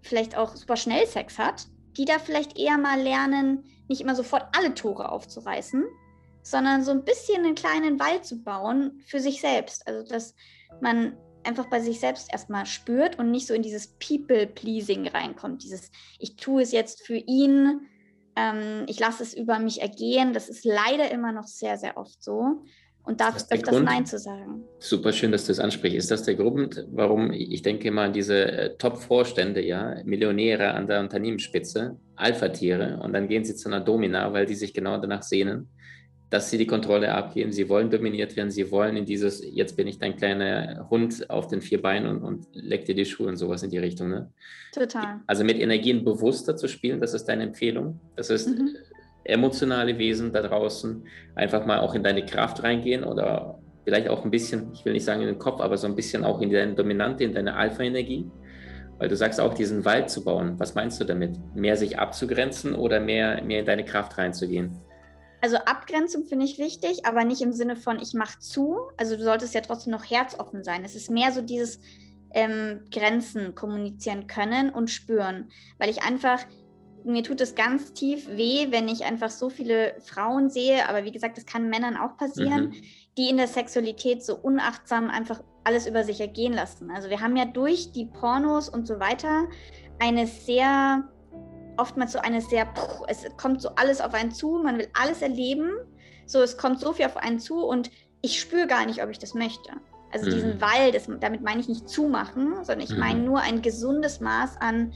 vielleicht 0.00 0.36
auch 0.36 0.56
super 0.56 0.76
schnell 0.76 1.06
Sex 1.06 1.38
hat, 1.38 1.66
die 1.96 2.04
darf 2.04 2.24
vielleicht 2.24 2.58
eher 2.58 2.78
mal 2.78 3.00
lernen, 3.00 3.64
nicht 3.88 4.00
immer 4.00 4.16
sofort 4.16 4.46
alle 4.56 4.74
Tore 4.74 5.10
aufzureißen, 5.10 5.84
sondern 6.42 6.82
so 6.82 6.90
ein 6.90 7.04
bisschen 7.04 7.44
einen 7.44 7.54
kleinen 7.54 8.00
Wald 8.00 8.24
zu 8.24 8.42
bauen 8.42 9.02
für 9.06 9.20
sich 9.20 9.40
selbst. 9.40 9.86
Also 9.86 10.02
dass 10.08 10.34
man 10.80 11.16
einfach 11.46 11.66
bei 11.66 11.80
sich 11.80 12.00
selbst 12.00 12.32
erstmal 12.32 12.66
spürt 12.66 13.18
und 13.18 13.30
nicht 13.30 13.46
so 13.46 13.54
in 13.54 13.62
dieses 13.62 13.88
People-Pleasing 13.98 15.08
reinkommt. 15.08 15.62
Dieses, 15.62 15.90
ich 16.18 16.36
tue 16.36 16.62
es 16.62 16.72
jetzt 16.72 17.06
für 17.06 17.16
ihn, 17.16 17.82
ähm, 18.36 18.84
ich 18.86 18.98
lasse 18.98 19.22
es 19.22 19.34
über 19.34 19.58
mich 19.58 19.82
ergehen. 19.82 20.32
Das 20.32 20.48
ist 20.48 20.64
leider 20.64 21.10
immer 21.10 21.32
noch 21.32 21.46
sehr, 21.46 21.76
sehr 21.76 21.96
oft 21.96 22.22
so. 22.22 22.62
Und 23.04 23.20
darf 23.20 23.34
öfters 23.34 23.62
Grund? 23.62 23.84
Nein 23.84 24.06
zu 24.06 24.16
sagen. 24.16 24.62
Super 24.78 25.12
schön, 25.12 25.32
dass 25.32 25.46
du 25.46 25.48
das 25.48 25.58
ansprichst. 25.58 25.98
Ist 25.98 26.10
das 26.12 26.22
der 26.22 26.36
Grund, 26.36 26.86
warum 26.92 27.32
ich 27.32 27.62
denke 27.62 27.90
mal 27.90 28.06
an 28.06 28.12
diese 28.12 28.44
äh, 28.44 28.76
Top-Vorstände, 28.76 29.60
ja, 29.60 29.96
Millionäre 30.04 30.72
an 30.72 30.86
der 30.86 31.00
Unternehmensspitze, 31.00 31.98
Alpha-Tiere, 32.14 33.00
und 33.02 33.12
dann 33.12 33.26
gehen 33.26 33.44
sie 33.44 33.56
zu 33.56 33.68
einer 33.68 33.80
Domina, 33.80 34.32
weil 34.32 34.46
die 34.46 34.54
sich 34.54 34.72
genau 34.72 34.98
danach 34.98 35.24
sehnen 35.24 35.68
dass 36.32 36.48
sie 36.48 36.56
die 36.56 36.66
Kontrolle 36.66 37.12
abgeben. 37.12 37.52
Sie 37.52 37.68
wollen 37.68 37.90
dominiert 37.90 38.36
werden. 38.36 38.50
Sie 38.50 38.70
wollen 38.70 38.96
in 38.96 39.04
dieses, 39.04 39.44
jetzt 39.44 39.76
bin 39.76 39.86
ich 39.86 39.98
dein 39.98 40.16
kleiner 40.16 40.88
Hund 40.88 41.28
auf 41.28 41.46
den 41.46 41.60
vier 41.60 41.82
Beinen 41.82 42.08
und, 42.08 42.22
und 42.22 42.46
leck 42.54 42.86
dir 42.86 42.94
die 42.94 43.04
Schuhe 43.04 43.28
und 43.28 43.36
sowas 43.36 43.62
in 43.62 43.68
die 43.68 43.76
Richtung. 43.76 44.08
Ne? 44.08 44.30
Total. 44.72 45.20
Also 45.26 45.44
mit 45.44 45.60
Energien 45.60 46.06
bewusster 46.06 46.56
zu 46.56 46.68
spielen, 46.68 47.02
das 47.02 47.12
ist 47.12 47.26
deine 47.26 47.42
Empfehlung. 47.42 48.00
Das 48.16 48.30
ist 48.30 48.48
mhm. 48.48 48.70
emotionale 49.24 49.98
Wesen 49.98 50.32
da 50.32 50.40
draußen. 50.40 51.04
Einfach 51.34 51.66
mal 51.66 51.80
auch 51.80 51.94
in 51.94 52.02
deine 52.02 52.24
Kraft 52.24 52.62
reingehen 52.62 53.04
oder 53.04 53.58
vielleicht 53.84 54.08
auch 54.08 54.24
ein 54.24 54.30
bisschen, 54.30 54.72
ich 54.72 54.86
will 54.86 54.94
nicht 54.94 55.04
sagen 55.04 55.20
in 55.20 55.26
den 55.26 55.38
Kopf, 55.38 55.60
aber 55.60 55.76
so 55.76 55.86
ein 55.86 55.94
bisschen 55.94 56.24
auch 56.24 56.40
in 56.40 56.50
deine 56.50 56.72
Dominante, 56.72 57.24
in 57.24 57.34
deine 57.34 57.56
Alpha-Energie. 57.56 58.30
Weil 58.96 59.10
du 59.10 59.16
sagst 59.16 59.38
auch, 59.38 59.52
diesen 59.52 59.84
Wald 59.84 60.08
zu 60.08 60.24
bauen. 60.24 60.54
Was 60.56 60.74
meinst 60.74 60.98
du 60.98 61.04
damit? 61.04 61.36
Mehr 61.54 61.76
sich 61.76 61.98
abzugrenzen 61.98 62.74
oder 62.74 63.00
mehr, 63.00 63.44
mehr 63.44 63.60
in 63.60 63.66
deine 63.66 63.84
Kraft 63.84 64.16
reinzugehen? 64.16 64.78
Also 65.42 65.56
Abgrenzung 65.56 66.24
finde 66.24 66.46
ich 66.46 66.58
wichtig, 66.58 67.04
aber 67.04 67.24
nicht 67.24 67.42
im 67.42 67.52
Sinne 67.52 67.76
von 67.76 68.00
ich 68.00 68.14
mache 68.14 68.38
zu. 68.38 68.78
Also 68.96 69.16
du 69.16 69.24
solltest 69.24 69.54
ja 69.54 69.60
trotzdem 69.60 69.92
noch 69.92 70.08
herzoffen 70.08 70.62
sein. 70.62 70.84
Es 70.84 70.94
ist 70.94 71.10
mehr 71.10 71.32
so 71.32 71.42
dieses 71.42 71.80
ähm, 72.32 72.84
Grenzen 72.90 73.54
kommunizieren 73.54 74.28
können 74.28 74.70
und 74.70 74.88
spüren, 74.88 75.50
weil 75.78 75.90
ich 75.90 76.02
einfach 76.02 76.38
mir 77.04 77.24
tut 77.24 77.40
es 77.40 77.56
ganz 77.56 77.92
tief 77.92 78.28
weh, 78.28 78.68
wenn 78.70 78.88
ich 78.88 79.04
einfach 79.04 79.30
so 79.30 79.50
viele 79.50 79.96
Frauen 80.00 80.50
sehe, 80.50 80.88
aber 80.88 81.04
wie 81.04 81.10
gesagt, 81.10 81.36
das 81.36 81.46
kann 81.46 81.68
Männern 81.68 81.96
auch 81.96 82.16
passieren, 82.16 82.66
mhm. 82.66 82.74
die 83.18 83.28
in 83.28 83.36
der 83.36 83.48
Sexualität 83.48 84.24
so 84.24 84.36
unachtsam 84.36 85.10
einfach 85.10 85.42
alles 85.64 85.86
über 85.86 86.04
sich 86.04 86.20
ergehen 86.20 86.52
lassen. 86.52 86.90
Also 86.90 87.10
wir 87.10 87.20
haben 87.20 87.36
ja 87.36 87.44
durch 87.44 87.92
die 87.92 88.06
Pornos 88.06 88.68
und 88.68 88.86
so 88.86 89.00
weiter 89.00 89.48
eine 89.98 90.26
sehr 90.26 91.08
oftmals 91.76 92.12
so 92.12 92.18
eine 92.18 92.40
sehr, 92.40 92.66
es 93.08 93.24
kommt 93.36 93.62
so 93.62 93.70
alles 93.76 94.00
auf 94.00 94.14
einen 94.14 94.32
zu, 94.32 94.60
man 94.62 94.78
will 94.78 94.88
alles 95.00 95.22
erleben, 95.22 95.70
so 96.26 96.40
es 96.40 96.56
kommt 96.56 96.80
so 96.80 96.92
viel 96.92 97.06
auf 97.06 97.16
einen 97.16 97.40
zu 97.40 97.64
und 97.64 97.90
ich 98.20 98.40
spüre 98.40 98.66
gar 98.66 98.86
nicht, 98.86 99.02
ob 99.02 99.10
ich 99.10 99.18
das 99.18 99.34
möchte. 99.34 99.72
Also 100.12 100.26
mhm. 100.26 100.34
diesen 100.34 100.60
Wald, 100.60 100.94
das, 100.94 101.08
damit 101.20 101.42
meine 101.42 101.60
ich 101.60 101.68
nicht 101.68 101.88
zumachen, 101.88 102.56
sondern 102.56 102.80
ich 102.80 102.90
mhm. 102.90 102.98
meine 102.98 103.20
nur 103.20 103.40
ein 103.40 103.62
gesundes 103.62 104.20
Maß 104.20 104.60
an, 104.60 104.92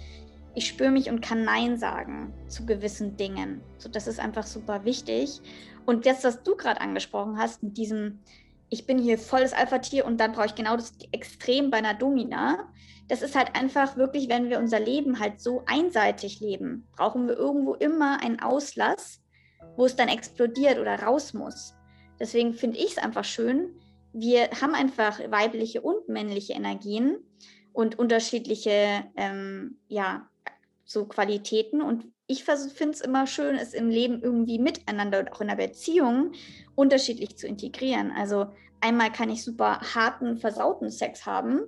ich 0.55 0.69
spüre 0.69 0.91
mich 0.91 1.11
und 1.11 1.21
kann 1.21 1.45
Nein 1.45 1.77
sagen 1.79 2.33
zu 2.49 2.65
gewissen 2.65 3.17
Dingen. 3.17 3.61
So, 3.79 3.91
das 3.91 4.07
ist 4.07 4.19
einfach 4.19 4.47
super 4.47 4.85
wichtig. 4.85 5.43
Und 5.85 6.07
das, 6.07 6.25
was 6.25 6.43
du 6.43 6.57
gerade 6.57 6.81
angesprochen 6.81 7.39
hast, 7.39 7.63
mit 7.63 7.77
diesem, 7.77 8.21
ich 8.69 8.87
bin 8.87 8.99
hier 8.99 9.19
volles 9.19 9.53
Alpha-Tier 9.53 10.05
und 10.05 10.19
dann 10.19 10.33
brauche 10.33 10.47
ich 10.47 10.55
genau 10.55 10.77
das 10.77 10.93
Extrem 11.13 11.71
bei 11.71 11.79
einer 11.79 11.95
Domina 11.95 12.73
das 13.09 13.23
ist 13.23 13.37
halt 13.37 13.55
einfach 13.55 13.97
wirklich, 13.97 14.29
wenn 14.29 14.51
wir 14.51 14.59
unser 14.59 14.81
Leben 14.81 15.21
halt 15.21 15.41
so 15.41 15.63
einseitig 15.67 16.41
leben, 16.41 16.89
brauchen 16.97 17.29
wir 17.29 17.37
irgendwo 17.37 17.75
immer 17.75 18.23
einen 18.23 18.41
Auslass, 18.41 19.23
wo 19.77 19.87
es 19.87 19.97
dann 19.97 20.09
explodiert 20.09 20.79
oder 20.79 21.01
raus 21.03 21.33
muss. 21.33 21.75
Deswegen 22.19 22.53
finde 22.53 22.79
ich 22.79 22.93
es 22.93 22.99
einfach 22.99 23.25
schön. 23.25 23.79
Wir 24.13 24.51
haben 24.61 24.75
einfach 24.75 25.21
weibliche 25.31 25.83
und 25.83 26.09
männliche 26.09 26.55
Energien 26.55 27.19
und 27.73 27.99
unterschiedliche, 27.99 29.05
ähm, 29.17 29.79
ja, 29.87 30.29
so 30.85 31.07
Qualitäten. 31.07 31.83
Und 31.83 32.07
ich 32.29 32.45
finde 32.45 32.91
es 32.91 33.01
immer 33.01 33.27
schön, 33.27 33.55
es 33.57 33.73
im 33.73 33.89
Leben 33.89 34.21
irgendwie 34.21 34.59
miteinander 34.59 35.21
und 35.21 35.33
auch 35.33 35.41
in 35.41 35.49
der 35.49 35.57
Beziehung 35.57 36.33
unterschiedlich 36.75 37.37
zu 37.37 37.47
integrieren. 37.47 38.11
Also 38.11 38.47
einmal 38.81 39.13
kann 39.13 39.31
ich 39.31 39.45
super 39.45 39.81
harten, 39.95 40.37
versauten 40.37 40.91
Sex 40.91 41.25
haben 41.25 41.61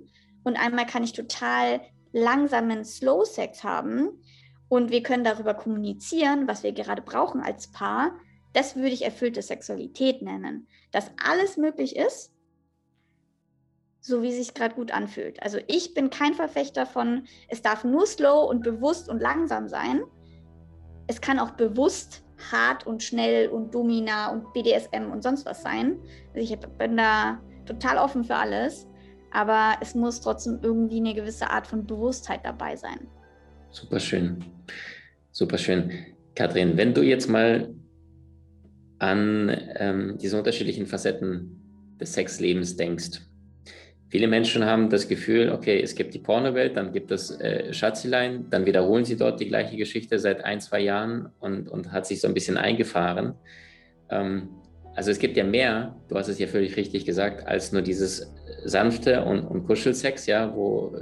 und 0.43 0.57
einmal 0.57 0.85
kann 0.85 1.03
ich 1.03 1.13
total 1.13 1.81
langsamen 2.11 2.83
Slow 2.83 3.25
Sex 3.25 3.63
haben. 3.63 4.21
und 4.69 4.91
wir 4.91 5.01
können 5.03 5.23
darüber 5.23 5.55
kommunizieren, 5.55 6.47
was 6.47 6.63
wir 6.63 6.71
gerade 6.71 7.01
brauchen 7.01 7.41
als 7.41 7.71
Paar, 7.71 8.13
das 8.53 8.75
würde 8.75 8.89
ich 8.89 9.03
erfüllte 9.03 9.41
Sexualität 9.41 10.21
nennen. 10.21 10.67
Dass 10.91 11.11
alles 11.23 11.57
möglich 11.57 11.95
ist, 11.95 12.31
so 13.99 14.21
wie 14.21 14.29
es 14.29 14.35
sich 14.35 14.53
gerade 14.53 14.75
gut 14.75 14.91
anfühlt. 14.91 15.41
Also 15.41 15.57
ich 15.67 15.93
bin 15.93 16.09
kein 16.09 16.33
Verfechter 16.35 16.85
von, 16.85 17.27
es 17.47 17.61
darf 17.61 17.83
nur 17.83 18.05
slow 18.05 18.47
und 18.47 18.63
bewusst 18.63 19.09
und 19.09 19.19
langsam 19.19 19.67
sein. 19.67 20.03
Es 21.09 21.19
kann 21.19 21.39
auch 21.39 21.51
bewusst 21.51 22.23
hart 22.51 22.85
und 22.85 23.01
schnell 23.01 23.49
und 23.49 23.73
Domina 23.73 24.31
und 24.31 24.53
BDSM 24.53 25.11
und 25.11 25.23
sonst 25.23 25.43
was 25.47 25.63
sein. 25.63 25.97
Also 26.35 26.53
ich 26.53 26.59
bin 26.77 26.97
da 26.97 27.41
total 27.65 27.97
offen 27.97 28.23
für 28.23 28.35
alles, 28.35 28.87
aber 29.31 29.73
es 29.81 29.95
muss 29.95 30.21
trotzdem 30.21 30.59
irgendwie 30.61 30.97
eine 30.97 31.15
gewisse 31.15 31.49
Art 31.49 31.65
von 31.65 31.87
Bewusstheit 31.87 32.41
dabei 32.43 32.75
sein. 32.75 33.07
Super 33.71 33.99
schön. 33.99 34.45
Super 35.31 35.57
schön. 35.57 35.91
Kathrin, 36.35 36.77
wenn 36.77 36.93
du 36.93 37.01
jetzt 37.01 37.27
mal 37.27 37.73
an 38.99 39.57
ähm, 39.77 40.17
diese 40.21 40.37
unterschiedlichen 40.37 40.85
Facetten 40.85 41.97
des 41.99 42.13
Sexlebens 42.13 42.75
denkst, 42.75 43.21
Viele 44.09 44.27
Menschen 44.27 44.65
haben 44.65 44.89
das 44.89 45.07
Gefühl, 45.07 45.51
okay, 45.51 45.79
es 45.79 45.93
gibt 45.93 46.15
die 46.15 46.19
Pornowelt, 46.19 46.75
dann 46.75 46.91
gibt 46.91 47.11
es 47.11 47.39
äh, 47.39 47.71
Schatzilein, 47.71 48.47
dann 48.49 48.65
wiederholen 48.65 49.05
sie 49.05 49.15
dort 49.15 49.39
die 49.39 49.47
gleiche 49.47 49.77
Geschichte 49.77 50.17
seit 50.17 50.43
ein, 50.43 50.59
zwei 50.61 50.79
Jahren 50.79 51.29
und, 51.39 51.69
und 51.69 51.91
hat 51.91 52.07
sich 52.07 52.19
so 52.19 52.27
ein 52.27 52.33
bisschen 52.33 52.57
eingefahren. 52.57 53.35
Ähm, 54.09 54.49
also 54.95 55.11
es 55.11 55.19
gibt 55.19 55.37
ja 55.37 55.43
mehr, 55.43 55.95
du 56.07 56.15
hast 56.15 56.27
es 56.27 56.39
ja 56.39 56.47
völlig 56.47 56.75
richtig 56.75 57.05
gesagt, 57.05 57.47
als 57.47 57.71
nur 57.71 57.83
dieses 57.83 58.33
sanfte 58.65 59.23
und, 59.23 59.41
und 59.41 59.67
Kuschelsex, 59.67 60.25
ja, 60.25 60.55
wo 60.55 60.95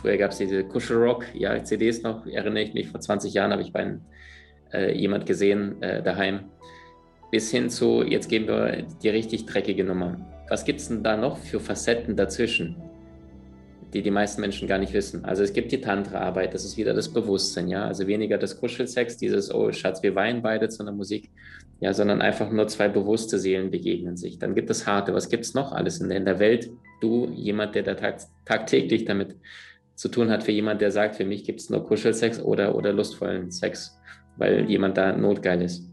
früher 0.00 0.18
gab 0.18 0.32
es 0.32 0.36
diese 0.36 0.62
Kuschelrock, 0.62 1.24
ja, 1.34 1.64
CDs 1.64 2.02
noch, 2.02 2.26
erinnere 2.26 2.62
ich 2.62 2.74
mich, 2.74 2.88
vor 2.88 3.00
20 3.00 3.32
Jahren 3.32 3.50
habe 3.50 3.62
ich 3.62 3.72
bei 3.72 3.98
äh, 4.74 4.92
jemand 4.92 5.24
gesehen 5.24 5.80
äh, 5.80 6.02
daheim, 6.02 6.40
bis 7.30 7.50
hin 7.50 7.70
zu, 7.70 8.02
jetzt 8.02 8.28
geben 8.28 8.46
wir 8.46 8.84
die 9.02 9.08
richtig 9.08 9.46
dreckige 9.46 9.84
Nummer 9.84 10.35
was 10.48 10.64
gibt 10.64 10.80
es 10.80 10.88
denn 10.88 11.02
da 11.02 11.16
noch 11.16 11.38
für 11.38 11.60
Facetten 11.60 12.16
dazwischen, 12.16 12.76
die 13.92 14.02
die 14.02 14.10
meisten 14.10 14.40
Menschen 14.40 14.68
gar 14.68 14.78
nicht 14.78 14.92
wissen? 14.92 15.24
Also 15.24 15.42
es 15.42 15.52
gibt 15.52 15.72
die 15.72 15.80
Tantra-Arbeit, 15.80 16.54
das 16.54 16.64
ist 16.64 16.76
wieder 16.76 16.94
das 16.94 17.08
Bewusstsein, 17.08 17.68
ja, 17.68 17.86
also 17.86 18.06
weniger 18.06 18.38
das 18.38 18.60
Kuschelsex, 18.60 19.16
dieses, 19.16 19.52
oh 19.52 19.72
Schatz, 19.72 20.02
wir 20.02 20.14
weinen 20.14 20.42
beide 20.42 20.68
zu 20.68 20.82
einer 20.82 20.92
Musik, 20.92 21.30
ja, 21.80 21.92
sondern 21.92 22.22
einfach 22.22 22.50
nur 22.50 22.68
zwei 22.68 22.88
bewusste 22.88 23.38
Seelen 23.38 23.70
begegnen 23.70 24.16
sich. 24.16 24.38
Dann 24.38 24.54
gibt 24.54 24.70
es 24.70 24.86
Harte, 24.86 25.14
was 25.14 25.28
gibt 25.28 25.44
es 25.44 25.54
noch 25.54 25.72
alles 25.72 26.00
in 26.00 26.08
der, 26.08 26.38
Welt? 26.38 26.70
Du, 27.00 27.28
jemand, 27.34 27.74
der 27.74 27.82
da 27.82 27.94
tag, 27.94 28.20
tagtäglich 28.44 29.04
damit 29.04 29.36
zu 29.94 30.08
tun 30.08 30.30
hat, 30.30 30.44
für 30.44 30.52
jemand, 30.52 30.80
der 30.80 30.90
sagt, 30.90 31.16
für 31.16 31.24
mich 31.24 31.44
gibt 31.44 31.60
es 31.60 31.70
nur 31.70 31.84
Kuschelsex 31.84 32.40
oder, 32.40 32.74
oder 32.74 32.92
lustvollen 32.92 33.50
Sex, 33.50 33.98
weil 34.36 34.68
jemand 34.70 34.96
da 34.96 35.12
notgeil 35.12 35.62
ist. 35.62 35.90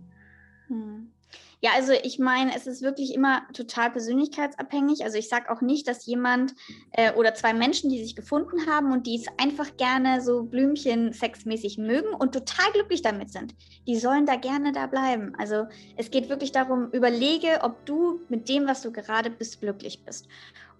Ja, 1.63 1.71
also 1.76 1.93
ich 1.93 2.19
meine, 2.19 2.54
es 2.54 2.67
ist 2.67 2.82
wirklich 2.82 3.13
immer 3.13 3.43
total 3.54 3.89
persönlichkeitsabhängig. 3.89 5.06
Also 5.06 5.17
ich 5.17 5.30
sage 5.30 5.49
auch 5.49 5.62
nicht, 5.62 5.88
dass 5.88 6.06
jemand 6.06 6.56
äh, 6.91 7.13
oder 7.13 7.36
zwei 7.36 7.54
Menschen, 7.54 7.89
die 7.89 8.04
sich 8.04 8.17
gefunden 8.17 8.67
haben 8.67 8.91
und 8.91 9.08
die 9.08 9.15
es 9.15 9.28
einfach 9.41 9.78
gerne 9.78 10.19
so 10.19 10.43
Blümchen 10.43 11.13
sexmäßig 11.13 11.78
mögen 11.78 12.13
und 12.19 12.34
total 12.34 12.69
glücklich 12.73 13.02
damit 13.02 13.32
sind, 13.32 13.56
die 13.88 13.95
sollen 13.95 14.26
da 14.26 14.36
gerne 14.36 14.73
da 14.73 14.88
bleiben. 14.88 15.36
Also 15.38 15.67
es 15.95 16.12
geht 16.12 16.28
wirklich 16.28 16.52
darum, 16.52 16.89
überlege, 16.91 17.62
ob 17.62 17.86
du 17.86 18.19
mit 18.28 18.49
dem, 18.49 18.67
was 18.67 18.82
du 18.82 18.91
gerade 18.91 19.30
bist, 19.30 19.62
glücklich 19.62 20.04
bist. 20.04 20.28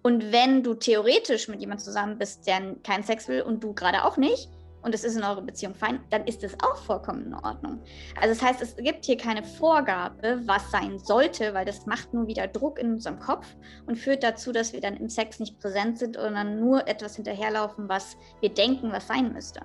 Und 0.02 0.32
wenn 0.32 0.62
du 0.62 0.74
theoretisch 0.74 1.48
mit 1.48 1.60
jemandem 1.60 1.82
zusammen 1.82 2.18
bist, 2.18 2.46
der 2.46 2.76
keinen 2.82 3.04
Sex 3.04 3.26
will 3.26 3.40
und 3.40 3.64
du 3.64 3.72
gerade 3.72 4.04
auch 4.04 4.18
nicht, 4.18 4.50
und 4.84 4.94
es 4.94 5.02
ist 5.02 5.16
in 5.16 5.24
eurer 5.24 5.40
Beziehung 5.40 5.74
fein, 5.74 6.00
dann 6.10 6.26
ist 6.26 6.44
es 6.44 6.54
auch 6.62 6.76
vollkommen 6.76 7.26
in 7.26 7.34
Ordnung. 7.34 7.80
Also 8.20 8.34
das 8.34 8.42
heißt, 8.42 8.62
es 8.62 8.76
gibt 8.76 9.06
hier 9.06 9.16
keine 9.16 9.42
Vorgabe, 9.42 10.40
was 10.44 10.70
sein 10.70 10.98
sollte, 10.98 11.54
weil 11.54 11.64
das 11.64 11.86
macht 11.86 12.12
nur 12.12 12.26
wieder 12.26 12.46
Druck 12.46 12.78
in 12.78 12.92
unserem 12.92 13.18
Kopf 13.18 13.46
und 13.86 13.96
führt 13.96 14.22
dazu, 14.22 14.52
dass 14.52 14.72
wir 14.72 14.80
dann 14.80 14.96
im 14.96 15.08
Sex 15.08 15.40
nicht 15.40 15.58
präsent 15.58 15.98
sind, 15.98 16.16
sondern 16.16 16.60
nur 16.60 16.86
etwas 16.86 17.16
hinterherlaufen, 17.16 17.88
was 17.88 18.16
wir 18.40 18.50
denken, 18.50 18.92
was 18.92 19.08
sein 19.08 19.32
müsste. 19.32 19.60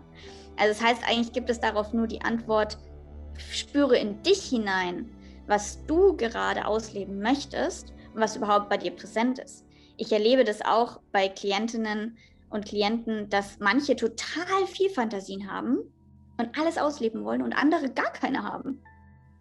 Also 0.58 0.74
das 0.74 0.82
heißt, 0.82 1.04
eigentlich 1.08 1.34
gibt 1.34 1.50
es 1.50 1.60
darauf 1.60 1.94
nur 1.94 2.08
die 2.08 2.22
Antwort, 2.22 2.78
spüre 3.52 3.98
in 3.98 4.24
dich 4.24 4.44
hinein, 4.44 5.10
was 5.48 5.86
du 5.86 6.16
gerade 6.16 6.66
ausleben 6.66 7.20
möchtest 7.20 7.94
und 8.14 8.22
was 8.22 8.38
überhaupt 8.38 8.70
bei 8.70 8.78
dir 8.78 8.92
präsent 8.92 9.40
ist. 9.40 9.66
Ich 9.98 10.14
erlebe 10.14 10.46
das 10.46 10.62
auch 10.62 11.02
bei 11.12 11.28
Klientinnen, 11.28 12.18
und 12.50 12.66
Klienten, 12.66 13.30
dass 13.30 13.60
manche 13.60 13.96
total 13.96 14.66
viel 14.68 14.90
Fantasien 14.90 15.52
haben 15.52 15.80
und 16.38 16.58
alles 16.58 16.78
ausleben 16.78 17.24
wollen 17.24 17.42
und 17.42 17.54
andere 17.54 17.90
gar 17.90 18.12
keine 18.12 18.44
haben. 18.44 18.82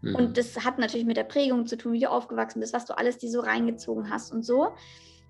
Mhm. 0.02 0.14
Und 0.14 0.38
das 0.38 0.64
hat 0.64 0.78
natürlich 0.78 1.06
mit 1.06 1.16
der 1.16 1.24
Prägung 1.24 1.66
zu 1.66 1.76
tun, 1.76 1.92
wie 1.92 2.00
du 2.00 2.10
aufgewachsen 2.10 2.60
bist, 2.60 2.72
was 2.72 2.86
du 2.86 2.96
alles 2.96 3.18
dir 3.18 3.30
so 3.30 3.40
reingezogen 3.40 4.10
hast 4.10 4.32
und 4.32 4.44
so. 4.44 4.74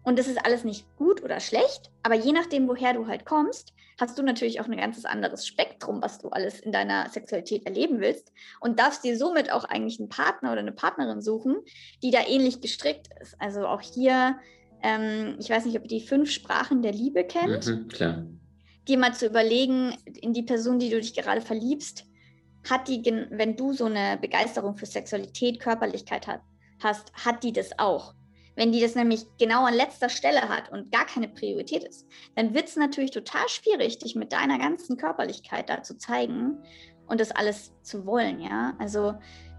Und 0.03 0.19
das 0.19 0.29
ist 0.29 0.45
alles 0.45 0.65
nicht 0.65 0.87
gut 0.97 1.23
oder 1.23 1.41
schlecht, 1.41 1.91
aber 2.03 2.15
je 2.15 2.33
nachdem, 2.33 2.69
woher 2.69 2.95
du 2.95 3.07
halt 3.07 3.27
kommst, 3.27 3.75
hast 4.01 4.17
du 4.17 4.23
natürlich 4.23 4.61
auch 4.61 4.67
ein 4.67 4.77
ganzes 4.77 5.05
anderes 5.05 5.47
Spektrum, 5.47 6.01
was 6.01 6.19
du 6.19 6.29
alles 6.29 6.61
in 6.61 6.73
deiner 6.73 7.09
Sexualität 7.11 7.67
erleben 7.67 8.01
willst 8.01 8.33
und 8.61 8.79
darfst 8.79 9.05
dir 9.05 9.19
somit 9.19 9.53
auch 9.53 9.65
eigentlich 9.65 9.99
einen 9.99 10.09
Partner 10.09 10.53
oder 10.53 10.61
eine 10.61 10.73
Partnerin 10.73 11.21
suchen, 11.21 11.57
die 12.03 12.11
da 12.11 12.21
ähnlich 12.27 12.61
gestrickt 12.61 13.09
ist. 13.21 13.35
Also 13.41 13.67
auch 13.67 13.81
hier 13.81 14.39
ähm, 14.83 15.37
ich 15.39 15.51
weiß 15.51 15.65
nicht, 15.65 15.77
ob 15.77 15.83
ihr 15.85 16.01
die 16.01 16.07
fünf 16.07 16.31
Sprachen 16.31 16.83
der 16.83 16.93
Liebe 16.93 17.25
kennt. 17.25 17.67
Mhm, 17.67 17.89
klar. 17.89 18.27
Dir 18.87 18.99
mal 18.99 19.15
zu 19.15 19.27
überlegen, 19.27 19.95
in 20.21 20.33
die 20.33 20.43
Person, 20.43 20.79
die 20.79 20.91
du 20.91 21.01
dich 21.01 21.15
gerade 21.15 21.41
verliebst, 21.41 22.07
hat 22.69 22.89
die, 22.89 23.03
wenn 23.31 23.57
du 23.57 23.73
so 23.73 23.85
eine 23.85 24.19
Begeisterung 24.21 24.77
für 24.77 24.87
Sexualität, 24.87 25.61
Körperlichkeit 25.61 26.27
hat, 26.27 26.41
hast, 26.83 27.13
hat 27.15 27.43
die 27.43 27.53
das 27.53 27.79
auch. 27.79 28.15
Wenn 28.57 28.73
die 28.73 28.81
das 28.81 28.97
nämlich 28.97 29.25
genau 29.39 29.67
an 29.67 29.75
letzter 29.75 30.09
Stelle 30.09 30.49
hat 30.49 30.73
und 30.73 30.91
gar 30.91 31.07
keine 31.07 31.29
Priorität 31.29 31.85
ist, 31.85 32.07
dann 32.35 32.55
wird 32.55 32.67
es 32.67 32.77
natürlich 32.77 33.13
total 33.13 33.49
schwierig, 33.49 33.99
dich 33.99 34.17
mit 34.17 34.33
deiner 34.33 34.59
ganzen 34.59 34.97
Körperlichkeit 34.97 35.69
da 35.69 35.83
zu 35.83 35.97
zeigen 35.97 36.59
und 37.07 37.21
das 37.21 37.31
alles 37.31 37.73
zu 37.83 38.05
wollen, 38.05 38.41
ja. 38.41 38.75
Also 38.79 39.15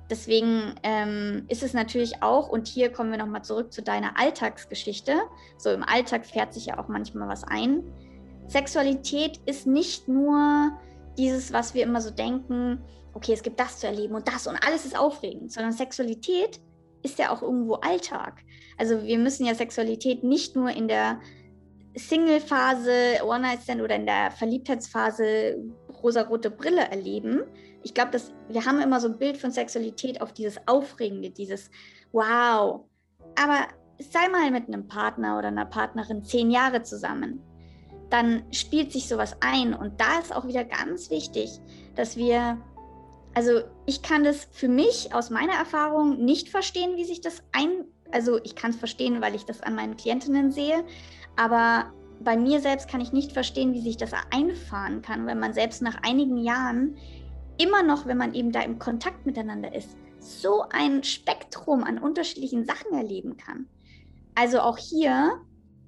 Deswegen 0.10 0.76
ähm, 0.84 1.46
ist 1.50 1.62
es 1.62 1.74
natürlich 1.74 2.24
auch, 2.24 2.50
und 2.50 2.68
hier 2.68 2.92
kommen 2.92 3.12
wir 3.12 3.20
nochmal 3.20 3.44
zurück 3.44 3.72
zu 3.72 3.84
deiner 3.84 4.20
Alltagsgeschichte. 4.20 5.16
So 5.58 5.70
im 5.70 5.84
Alltag 5.84 6.26
fährt 6.26 6.54
sich 6.54 6.68
ja 6.68 6.80
auch 6.80 6.88
manchmal 6.88 7.28
was 7.28 7.44
ein. 7.44 7.84
Sexualität 8.48 9.40
ist 9.46 9.68
nicht 9.68 10.08
nur 10.08 10.72
dieses, 11.18 11.54
was 11.54 11.76
wir 11.76 11.84
immer 11.84 12.02
so 12.02 12.10
denken, 12.10 12.82
okay, 13.14 13.34
es 13.34 13.44
gibt 13.44 13.60
das 13.60 13.80
zu 13.80 13.88
erleben 13.88 14.16
und 14.16 14.28
das 14.28 14.48
und 14.48 14.58
alles 14.66 14.86
ist 14.86 14.98
aufregend, 14.98 15.52
sondern 15.52 15.74
Sexualität 15.74 16.60
ist 17.04 17.20
ja 17.20 17.32
auch 17.32 17.42
irgendwo 17.42 17.76
Alltag. 17.76 18.42
Also 18.78 19.04
wir 19.04 19.20
müssen 19.20 19.46
ja 19.46 19.54
Sexualität 19.54 20.24
nicht 20.24 20.56
nur 20.56 20.70
in 20.72 20.88
der 20.88 21.20
Single-Phase, 21.96 23.24
One-Night-Stand 23.24 23.82
oder 23.82 23.96
in 23.96 24.06
der 24.06 24.32
Verliebtheitsphase 24.32 25.58
rosarote 26.04 26.50
Brille 26.50 26.90
erleben, 26.90 27.44
ich 27.84 27.94
glaube, 27.94 28.12
dass 28.12 28.34
wir 28.50 28.66
haben 28.66 28.82
immer 28.82 29.00
so 29.00 29.08
ein 29.08 29.18
Bild 29.18 29.38
von 29.38 29.52
Sexualität 29.52 30.22
auf 30.22 30.34
dieses 30.34 30.60
Aufregende, 30.68 31.30
dieses 31.30 31.70
Wow. 32.12 32.86
Aber 33.36 33.68
sei 34.00 34.28
mal 34.30 34.52
mit 34.52 34.68
einem 34.68 34.88
Partner 34.88 35.38
oder 35.38 35.50
einer 35.50 35.66
Partnerin 35.66 36.24
zehn 36.24 36.52
Jahre 36.52 36.84
zusammen. 36.84 37.42
Dann 38.10 38.44
spielt 38.52 38.92
sich 38.92 39.08
sowas 39.08 39.38
ein. 39.42 39.74
Und 39.74 40.02
da 40.02 40.20
ist 40.20 40.36
auch 40.36 40.48
wieder 40.48 40.66
ganz 40.66 41.10
wichtig, 41.10 41.60
dass 41.96 42.18
wir, 42.18 42.58
also 43.34 43.62
ich 43.86 44.02
kann 44.02 44.24
das 44.24 44.48
für 44.52 44.68
mich 44.68 45.14
aus 45.14 45.30
meiner 45.30 45.54
Erfahrung 45.54 46.24
nicht 46.24 46.50
verstehen, 46.50 46.98
wie 46.98 47.06
sich 47.06 47.22
das 47.22 47.44
ein, 47.52 47.86
also 48.12 48.40
ich 48.44 48.56
kann 48.56 48.72
es 48.72 48.78
verstehen, 48.78 49.22
weil 49.22 49.36
ich 49.36 49.46
das 49.46 49.62
an 49.62 49.76
meinen 49.76 49.96
Klientinnen 49.96 50.52
sehe, 50.52 50.84
aber 51.36 51.94
bei 52.22 52.38
mir 52.38 52.60
selbst 52.60 52.90
kann 52.90 53.02
ich 53.02 53.12
nicht 53.12 53.32
verstehen, 53.32 53.74
wie 53.74 53.82
sich 53.82 53.98
das 53.98 54.12
einfahren 54.32 55.02
kann, 55.02 55.26
wenn 55.26 55.40
man 55.40 55.54
selbst 55.54 55.82
nach 55.82 56.02
einigen 56.04 56.38
Jahren 56.38 56.98
immer 57.58 57.84
noch, 57.84 58.06
wenn 58.06 58.18
man 58.18 58.34
eben 58.34 58.52
da 58.52 58.62
im 58.62 58.80
Kontakt 58.80 59.26
miteinander 59.26 59.74
ist, 59.74 59.98
so 60.20 60.64
ein 60.70 61.04
Spektrum 61.04 61.84
an 61.84 61.98
unterschiedlichen 61.98 62.66
Sachen 62.66 62.94
erleben 62.94 63.38
kann. 63.38 63.68
Also 64.36 64.60
auch 64.60 64.78
hier 64.78 65.42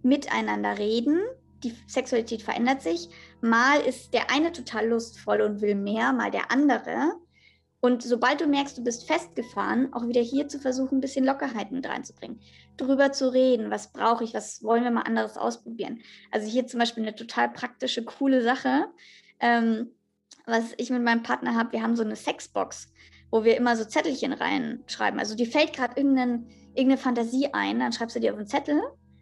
miteinander 0.03 0.77
reden. 0.77 1.19
Die 1.63 1.75
Sexualität 1.87 2.41
verändert 2.41 2.81
sich. 2.81 3.09
Mal 3.41 3.79
ist 3.81 4.13
der 4.13 4.31
eine 4.31 4.51
total 4.51 4.87
lustvoll 4.87 5.41
und 5.41 5.61
will 5.61 5.75
mehr, 5.75 6.11
mal 6.11 6.31
der 6.31 6.51
andere. 6.51 7.13
Und 7.81 8.03
sobald 8.03 8.41
du 8.41 8.47
merkst, 8.47 8.77
du 8.77 8.83
bist 8.83 9.07
festgefahren, 9.07 9.91
auch 9.93 10.07
wieder 10.07 10.21
hier 10.21 10.47
zu 10.47 10.59
versuchen, 10.59 10.97
ein 10.97 11.01
bisschen 11.01 11.25
Lockerheit 11.25 11.71
mit 11.71 11.87
reinzubringen. 11.87 12.39
Drüber 12.81 13.11
zu 13.11 13.31
reden, 13.31 13.71
was 13.71 13.91
brauche 13.91 14.23
ich, 14.23 14.33
was 14.33 14.63
wollen 14.63 14.83
wir 14.83 14.91
mal 14.91 15.03
anderes 15.03 15.37
ausprobieren. 15.37 16.01
Also 16.31 16.47
hier 16.47 16.67
zum 16.67 16.79
Beispiel 16.79 17.03
eine 17.03 17.15
total 17.15 17.49
praktische, 17.49 18.03
coole 18.03 18.41
Sache. 18.41 18.85
Ähm, 19.39 19.91
was 20.45 20.73
ich 20.77 20.89
mit 20.89 21.03
meinem 21.03 21.23
Partner 21.23 21.55
habe, 21.55 21.73
wir 21.73 21.83
haben 21.83 21.95
so 21.95 22.03
eine 22.03 22.15
Sexbox, 22.15 22.91
wo 23.29 23.43
wir 23.43 23.55
immer 23.55 23.75
so 23.77 23.85
Zettelchen 23.85 24.33
reinschreiben. 24.33 25.19
Also 25.19 25.35
dir 25.35 25.47
fällt 25.47 25.73
gerade 25.73 25.99
irgendeine 25.99 26.97
Fantasie 26.97 27.49
ein, 27.53 27.79
dann 27.79 27.93
schreibst 27.93 28.15
du 28.15 28.19
dir 28.19 28.33
auf 28.33 28.37
einen 28.37 28.47
Zettel 28.47 28.81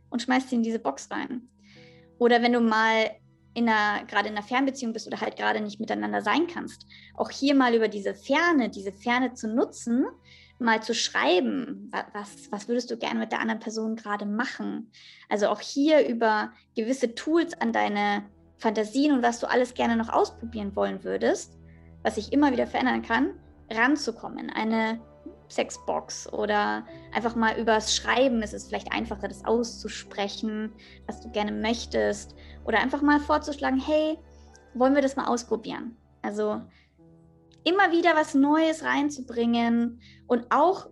und 0.10 0.22
schmeißt 0.22 0.50
sie 0.50 0.56
in 0.56 0.64
diese 0.64 0.80
Box 0.80 1.12
rein. 1.12 1.50
Oder 2.18 2.42
wenn 2.42 2.54
du 2.54 2.62
mal 2.62 3.12
gerade 3.56 4.30
in 4.30 4.38
einer 4.38 4.44
Fernbeziehung 4.44 4.94
bist 4.94 5.08
oder 5.08 5.20
halt 5.20 5.36
gerade 5.36 5.60
nicht 5.60 5.82
miteinander 5.82 6.22
sein 6.22 6.48
kannst, 6.48 6.86
auch 7.16 7.30
hier 7.30 7.56
mal 7.56 7.76
über 7.76 7.90
diese 7.90 8.16
Ferne, 8.16 8.70
diese 8.70 8.94
Ferne 8.94 9.34
zu 9.34 9.50
nutzen, 9.50 10.06
mal 10.60 10.84
zu 10.84 10.94
schreiben, 10.94 11.92
was, 12.14 12.52
was 12.52 12.68
würdest 12.68 12.92
du 12.92 12.98
gerne 12.98 13.20
mit 13.20 13.32
der 13.32 13.40
anderen 13.40 13.60
Person 13.60 13.96
gerade 13.96 14.26
machen? 14.26 14.92
Also 15.30 15.48
auch 15.48 15.62
hier 15.62 16.08
über 16.08 16.52
gewisse 16.76 17.16
Tools 17.16 17.60
an 17.60 17.72
deine 17.72 18.24
Fantasien 18.58 19.14
und 19.14 19.24
was 19.24 19.40
du 19.40 19.50
alles 19.50 19.74
gerne 19.74 19.96
noch 19.96 20.10
ausprobieren 20.10 20.76
wollen 20.76 21.04
würdest, 21.04 21.58
was 22.04 22.16
sich 22.16 22.34
immer 22.34 22.52
wieder 22.52 22.68
verändern 22.68 23.02
kann, 23.02 23.40
ranzukommen. 23.72 24.50
Eine 24.50 25.00
Sexbox 25.50 26.32
oder 26.32 26.86
einfach 27.14 27.36
mal 27.36 27.58
übers 27.58 27.96
Schreiben 27.96 28.42
ist 28.42 28.54
es 28.54 28.68
vielleicht 28.68 28.92
einfacher, 28.92 29.28
das 29.28 29.46
auszusprechen, 29.46 30.74
was 31.08 31.22
du 31.22 31.30
gerne 31.32 31.52
möchtest. 31.52 32.36
Oder 32.66 32.80
einfach 32.80 33.02
mal 33.02 33.20
vorzuschlagen, 33.20 33.80
hey, 33.80 34.18
wollen 34.74 34.94
wir 34.94 35.02
das 35.02 35.16
mal 35.16 35.28
ausprobieren? 35.28 35.96
Also 36.22 36.62
immer 37.64 37.92
wieder 37.92 38.16
was 38.16 38.34
Neues 38.34 38.84
reinzubringen 38.84 40.02
und 40.28 40.46
auch 40.50 40.90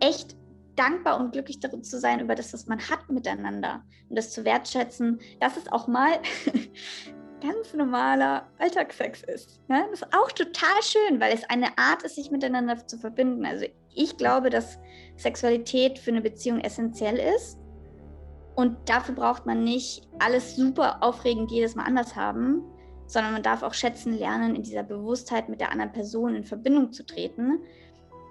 echt 0.00 0.36
dankbar 0.76 1.18
und 1.18 1.32
glücklich 1.32 1.58
darin 1.60 1.82
zu 1.82 1.98
sein 1.98 2.20
über 2.20 2.34
das, 2.34 2.52
was 2.52 2.66
man 2.66 2.78
hat 2.78 3.08
miteinander 3.08 3.82
und 4.08 4.16
das 4.16 4.32
zu 4.32 4.44
wertschätzen, 4.44 5.18
dass 5.40 5.56
es 5.56 5.72
auch 5.72 5.88
mal 5.88 6.20
ganz 7.42 7.74
normaler 7.74 8.46
Alltagssex 8.58 9.22
ist. 9.22 9.60
Ja? 9.68 9.86
Das 9.90 10.02
ist 10.02 10.14
auch 10.14 10.30
total 10.32 10.82
schön, 10.82 11.20
weil 11.20 11.34
es 11.34 11.48
eine 11.48 11.76
Art 11.78 12.02
ist, 12.02 12.16
sich 12.16 12.30
miteinander 12.30 12.86
zu 12.86 12.98
verbinden. 12.98 13.44
Also 13.44 13.66
ich 13.94 14.16
glaube, 14.16 14.50
dass 14.50 14.78
Sexualität 15.16 15.98
für 15.98 16.10
eine 16.10 16.20
Beziehung 16.20 16.60
essentiell 16.60 17.18
ist. 17.36 17.58
Und 18.54 18.76
dafür 18.88 19.14
braucht 19.14 19.44
man 19.44 19.64
nicht 19.64 20.08
alles 20.18 20.56
super 20.56 21.02
aufregend 21.02 21.50
jedes 21.50 21.74
Mal 21.74 21.84
anders 21.84 22.16
haben, 22.16 22.62
sondern 23.06 23.32
man 23.32 23.42
darf 23.42 23.62
auch 23.62 23.74
schätzen 23.74 24.18
lernen, 24.18 24.54
in 24.54 24.62
dieser 24.62 24.82
Bewusstheit 24.82 25.48
mit 25.48 25.60
der 25.60 25.70
anderen 25.72 25.92
Person 25.92 26.34
in 26.34 26.44
Verbindung 26.44 26.92
zu 26.92 27.04
treten. 27.04 27.60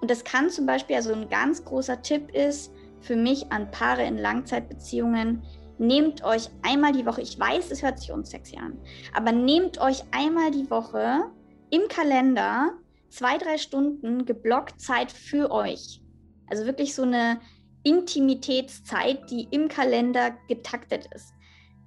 Und 0.02 0.12
das 0.12 0.24
kann 0.24 0.50
zum 0.50 0.66
Beispiel, 0.66 0.96
also 0.96 1.14
ein 1.14 1.30
ganz 1.30 1.64
großer 1.64 2.02
Tipp 2.02 2.34
ist 2.34 2.72
für 3.02 3.16
mich 3.16 3.52
an 3.52 3.72
Paare 3.72 4.06
in 4.06 4.18
Langzeitbeziehungen, 4.18 5.44
nehmt 5.78 6.24
euch 6.24 6.50
einmal 6.62 6.94
die 6.94 7.06
Woche, 7.06 7.22
ich 7.22 7.40
weiß, 7.40 7.72
es 7.72 7.84
hört 7.84 8.00
sich 8.00 8.12
unsexy 8.12 8.58
an, 8.58 8.78
aber 9.14 9.32
nehmt 9.32 9.80
euch 9.80 10.04
einmal 10.12 10.52
die 10.52 10.70
Woche 10.70 11.32
im 11.70 11.88
Kalender 11.90 12.74
zwei, 13.10 13.38
drei 13.38 13.58
Stunden 13.58 14.26
geblockt 14.26 14.80
Zeit 14.80 15.12
für 15.12 15.52
euch. 15.52 16.02
Also 16.48 16.66
wirklich 16.66 16.94
so 16.94 17.04
eine 17.04 17.40
Intimitätszeit, 17.84 19.30
die 19.30 19.48
im 19.52 19.68
Kalender 19.68 20.32
getaktet 20.48 21.08
ist. 21.14 21.35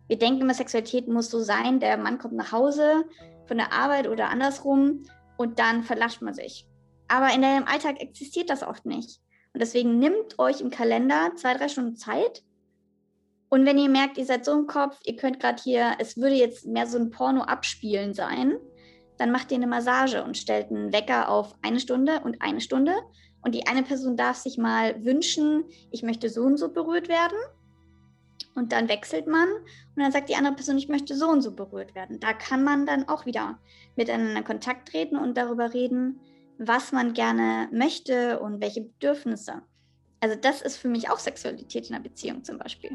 Wir 0.09 0.19
denken 0.19 0.43
immer, 0.43 0.55
Sexualität 0.55 1.07
muss 1.07 1.31
so 1.31 1.41
sein, 1.41 1.81
der 1.81 1.97
Mann 1.97 2.19
kommt 2.19 2.35
nach 2.35 2.53
Hause 2.53 3.05
von 3.47 3.59
der 3.59 3.73
Arbeit 3.73 4.09
oder 4.09 4.31
andersrum 4.31 5.05
und 5.37 5.59
dann 5.59 5.85
verlascht 5.85 6.23
man 6.23 6.35
sich. 6.35 6.67
Aber 7.07 7.33
in 7.33 7.43
deinem 7.43 7.65
Alltag 7.65 8.01
existiert 8.01 8.51
das 8.51 8.63
oft 8.63 8.85
nicht. 8.85 9.21
Und 9.55 9.61
deswegen 9.61 9.99
nimmt 9.99 10.39
euch 10.39 10.61
im 10.61 10.71
Kalender 10.71 11.33
zwei, 11.37 11.55
drei 11.55 11.69
Stunden 11.69 11.97
Zeit 11.97 12.43
und 13.51 13.65
wenn 13.65 13.79
ihr 13.79 13.89
merkt, 13.89 14.19
ihr 14.19 14.27
seid 14.27 14.45
so 14.45 14.53
im 14.53 14.67
Kopf, 14.67 14.99
ihr 15.05 15.17
könnt 15.17 15.41
gerade 15.41 15.63
hier, 15.63 15.97
es 15.99 16.17
würde 16.19 16.35
jetzt 16.35 16.67
mehr 16.67 16.87
so 16.87 16.99
ein 16.99 17.11
Porno 17.11 17.43
abspielen 17.43 18.13
sein, 18.13 18.59
dann 19.17 19.31
macht 19.31 19.51
ihr 19.51 19.57
eine 19.57 19.67
Massage 19.67 20.23
und 20.23 20.37
stellt 20.37 20.71
einen 20.71 20.93
Wecker 20.93 21.29
auf 21.31 21.55
eine 21.63 21.81
Stunde 21.81 22.21
und 22.25 22.43
eine 22.43 22.61
Stunde. 22.61 22.95
Und 23.43 23.55
die 23.55 23.67
eine 23.67 23.83
Person 23.83 24.17
darf 24.17 24.37
sich 24.37 24.59
mal 24.59 25.05
wünschen, 25.05 25.65
ich 25.91 26.03
möchte 26.03 26.29
so 26.29 26.43
und 26.43 26.59
so 26.59 26.71
berührt 26.71 27.09
werden. 27.09 27.37
Und 28.59 28.73
dann 28.73 28.89
wechselt 28.89 29.29
man 29.29 29.49
und 29.49 30.03
dann 30.03 30.11
sagt 30.11 30.29
die 30.29 30.35
andere 30.35 30.55
Person, 30.55 30.79
ich 30.79 30.89
möchte 30.89 31.15
so 31.15 31.29
und 31.29 31.43
so 31.43 31.53
berührt 31.53 31.95
werden. 31.95 32.19
Da 32.19 32.33
kann 32.33 32.65
man 32.65 32.87
dann 32.87 33.09
auch 33.09 33.25
wieder 33.25 33.59
miteinander 33.95 34.39
in 34.39 34.45
Kontakt 34.45 34.89
treten 34.89 35.17
und 35.17 35.37
darüber 35.37 35.73
reden, 35.73 36.19
was 36.59 36.91
man 36.91 37.13
gerne 37.13 37.69
möchte 37.73 38.41
und 38.41 38.61
welche 38.61 38.81
Bedürfnisse. 38.81 39.63
Also 40.21 40.35
das 40.41 40.61
ist 40.63 40.77
für 40.77 40.89
mich 40.89 41.09
auch 41.09 41.21
Sexualität 41.21 41.89
in 41.89 41.95
einer 41.95 42.03
Beziehung 42.03 42.43
zum 42.43 42.59
Beispiel. 42.59 42.91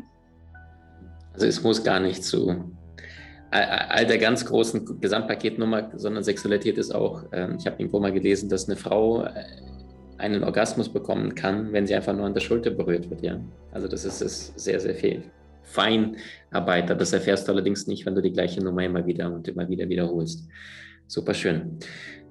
Also 1.32 1.45
es 1.45 1.64
muss 1.64 1.82
gar 1.82 2.01
nicht 2.01 2.26
zu 2.26 2.76
all 3.51 4.07
der 4.07 4.18
ganz 4.18 4.45
großen 4.45 4.99
Gesamtpaketnummer, 4.99 5.91
sondern 5.95 6.24
Sexualität 6.24 6.80
ist 6.80 6.93
auch, 6.93 7.24
ähm, 7.32 7.57
ich 7.59 7.68
habe 7.68 7.76
irgendwo 7.78 7.99
mal 7.99 8.11
gelesen, 8.11 8.49
dass 8.49 8.68
eine 8.68 8.76
Frau 8.76 9.26
äh, 9.26 9.32
einen 10.18 10.43
Orgasmus 10.43 10.89
bekommen 10.89 11.36
kann, 11.36 11.72
wenn 11.72 11.86
sie 11.86 11.93
einfach 11.93 12.14
nur 12.14 12.26
an 12.26 12.34
der 12.34 12.41
Schulter 12.41 12.72
berührt 12.72 13.11
wird, 13.11 13.22
ja. 13.22 13.39
Also 13.72 13.88
das 13.88 14.05
ist, 14.05 14.22
ist 14.22 14.59
sehr, 14.59 14.80
sehr 14.80 14.95
viel. 14.95 15.24
Feinarbeiter, 15.64 16.95
das 16.95 17.14
erfährst 17.14 17.47
du 17.47 17.51
allerdings 17.51 17.88
nicht, 17.88 18.05
wenn 18.05 18.16
du 18.16 18.22
die 18.22 18.32
gleiche 18.32 18.64
Nummer 18.64 18.84
immer 18.84 19.05
wieder 19.05 19.34
und 19.34 19.47
immer 19.47 19.68
wieder 19.68 19.89
wiederholst. 19.89 20.47
Super 21.07 21.34
schön. 21.34 21.80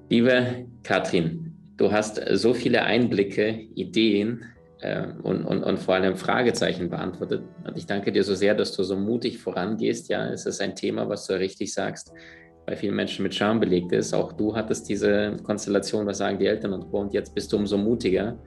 Liebe 0.09 0.66
Katrin, 0.83 1.55
du 1.76 1.91
hast 1.91 2.20
so 2.35 2.55
viele 2.55 2.83
Einblicke, 2.83 3.66
Ideen, 3.74 4.45
äh, 4.83 5.07
und, 5.22 5.45
und, 5.45 5.62
und 5.62 5.78
vor 5.78 5.95
allem 5.95 6.16
Fragezeichen 6.16 6.91
beantwortet. 6.91 7.43
Und 7.64 7.76
ich 7.76 7.87
danke 7.87 8.12
dir 8.12 8.24
so 8.24 8.35
sehr, 8.35 8.55
dass 8.55 8.72
du 8.72 8.83
so 8.83 8.97
mutig 8.97 9.39
vorangehst. 9.39 10.09
Ja, 10.09 10.28
es 10.28 10.45
ist 10.45 10.61
ein 10.61 10.74
Thema, 10.74 11.09
was 11.09 11.26
du 11.26 11.39
richtig 11.39 11.72
sagst, 11.72 12.12
bei 12.66 12.76
vielen 12.76 12.97
Menschen 12.97 13.22
mit 13.22 13.35
Scham 13.35 13.61
belegt 13.61 13.93
ist. 13.93 14.12
Auch 14.12 14.33
du 14.33 14.55
hattest 14.55 14.89
diese 14.89 15.37
Konstellation, 15.43 16.07
was 16.07 16.18
sagen 16.18 16.39
die 16.39 16.47
Eltern 16.47 16.72
und 16.72 16.91
Co. 16.91 17.01
Und 17.01 17.14
jetzt 17.14 17.35
bist 17.35 17.53
du 17.53 17.57
umso 17.57 17.78
mutiger 17.78 18.39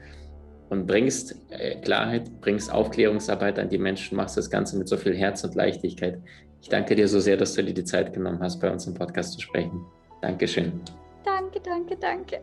und 0.69 0.87
bringst 0.87 1.35
äh, 1.49 1.75
Klarheit, 1.81 2.41
bringst 2.41 2.71
Aufklärungsarbeit 2.71 3.59
an 3.59 3.69
die 3.69 3.77
Menschen, 3.77 4.17
machst 4.17 4.37
das 4.37 4.49
Ganze 4.49 4.77
mit 4.77 4.87
so 4.87 4.97
viel 4.97 5.15
Herz 5.15 5.43
und 5.43 5.55
Leichtigkeit. 5.55 6.19
Ich 6.61 6.69
danke 6.69 6.95
dir 6.95 7.07
so 7.07 7.19
sehr, 7.19 7.37
dass 7.37 7.53
du 7.53 7.63
dir 7.63 7.73
die 7.73 7.83
Zeit 7.83 8.13
genommen 8.13 8.39
hast, 8.41 8.59
bei 8.59 8.71
uns 8.71 8.87
im 8.87 8.93
Podcast 8.93 9.33
zu 9.33 9.41
sprechen. 9.41 9.85
Dankeschön. 10.21 10.81
Danke, 11.23 11.59
danke, 11.63 11.97
danke. 11.97 12.39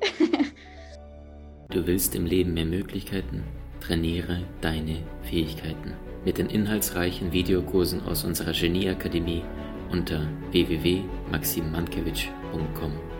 du 1.70 1.86
willst 1.86 2.14
im 2.14 2.26
Leben 2.26 2.54
mehr 2.54 2.66
Möglichkeiten? 2.66 3.42
Trainiere 3.80 4.42
deine 4.60 4.98
Fähigkeiten 5.22 5.94
mit 6.24 6.38
den 6.38 6.46
inhaltsreichen 6.46 7.32
Videokursen 7.32 8.06
aus 8.06 8.22
unserer 8.24 8.52
Genieakademie 8.52 9.42
unter 9.90 10.28
www.maximmankiewicz.com. 10.52 13.11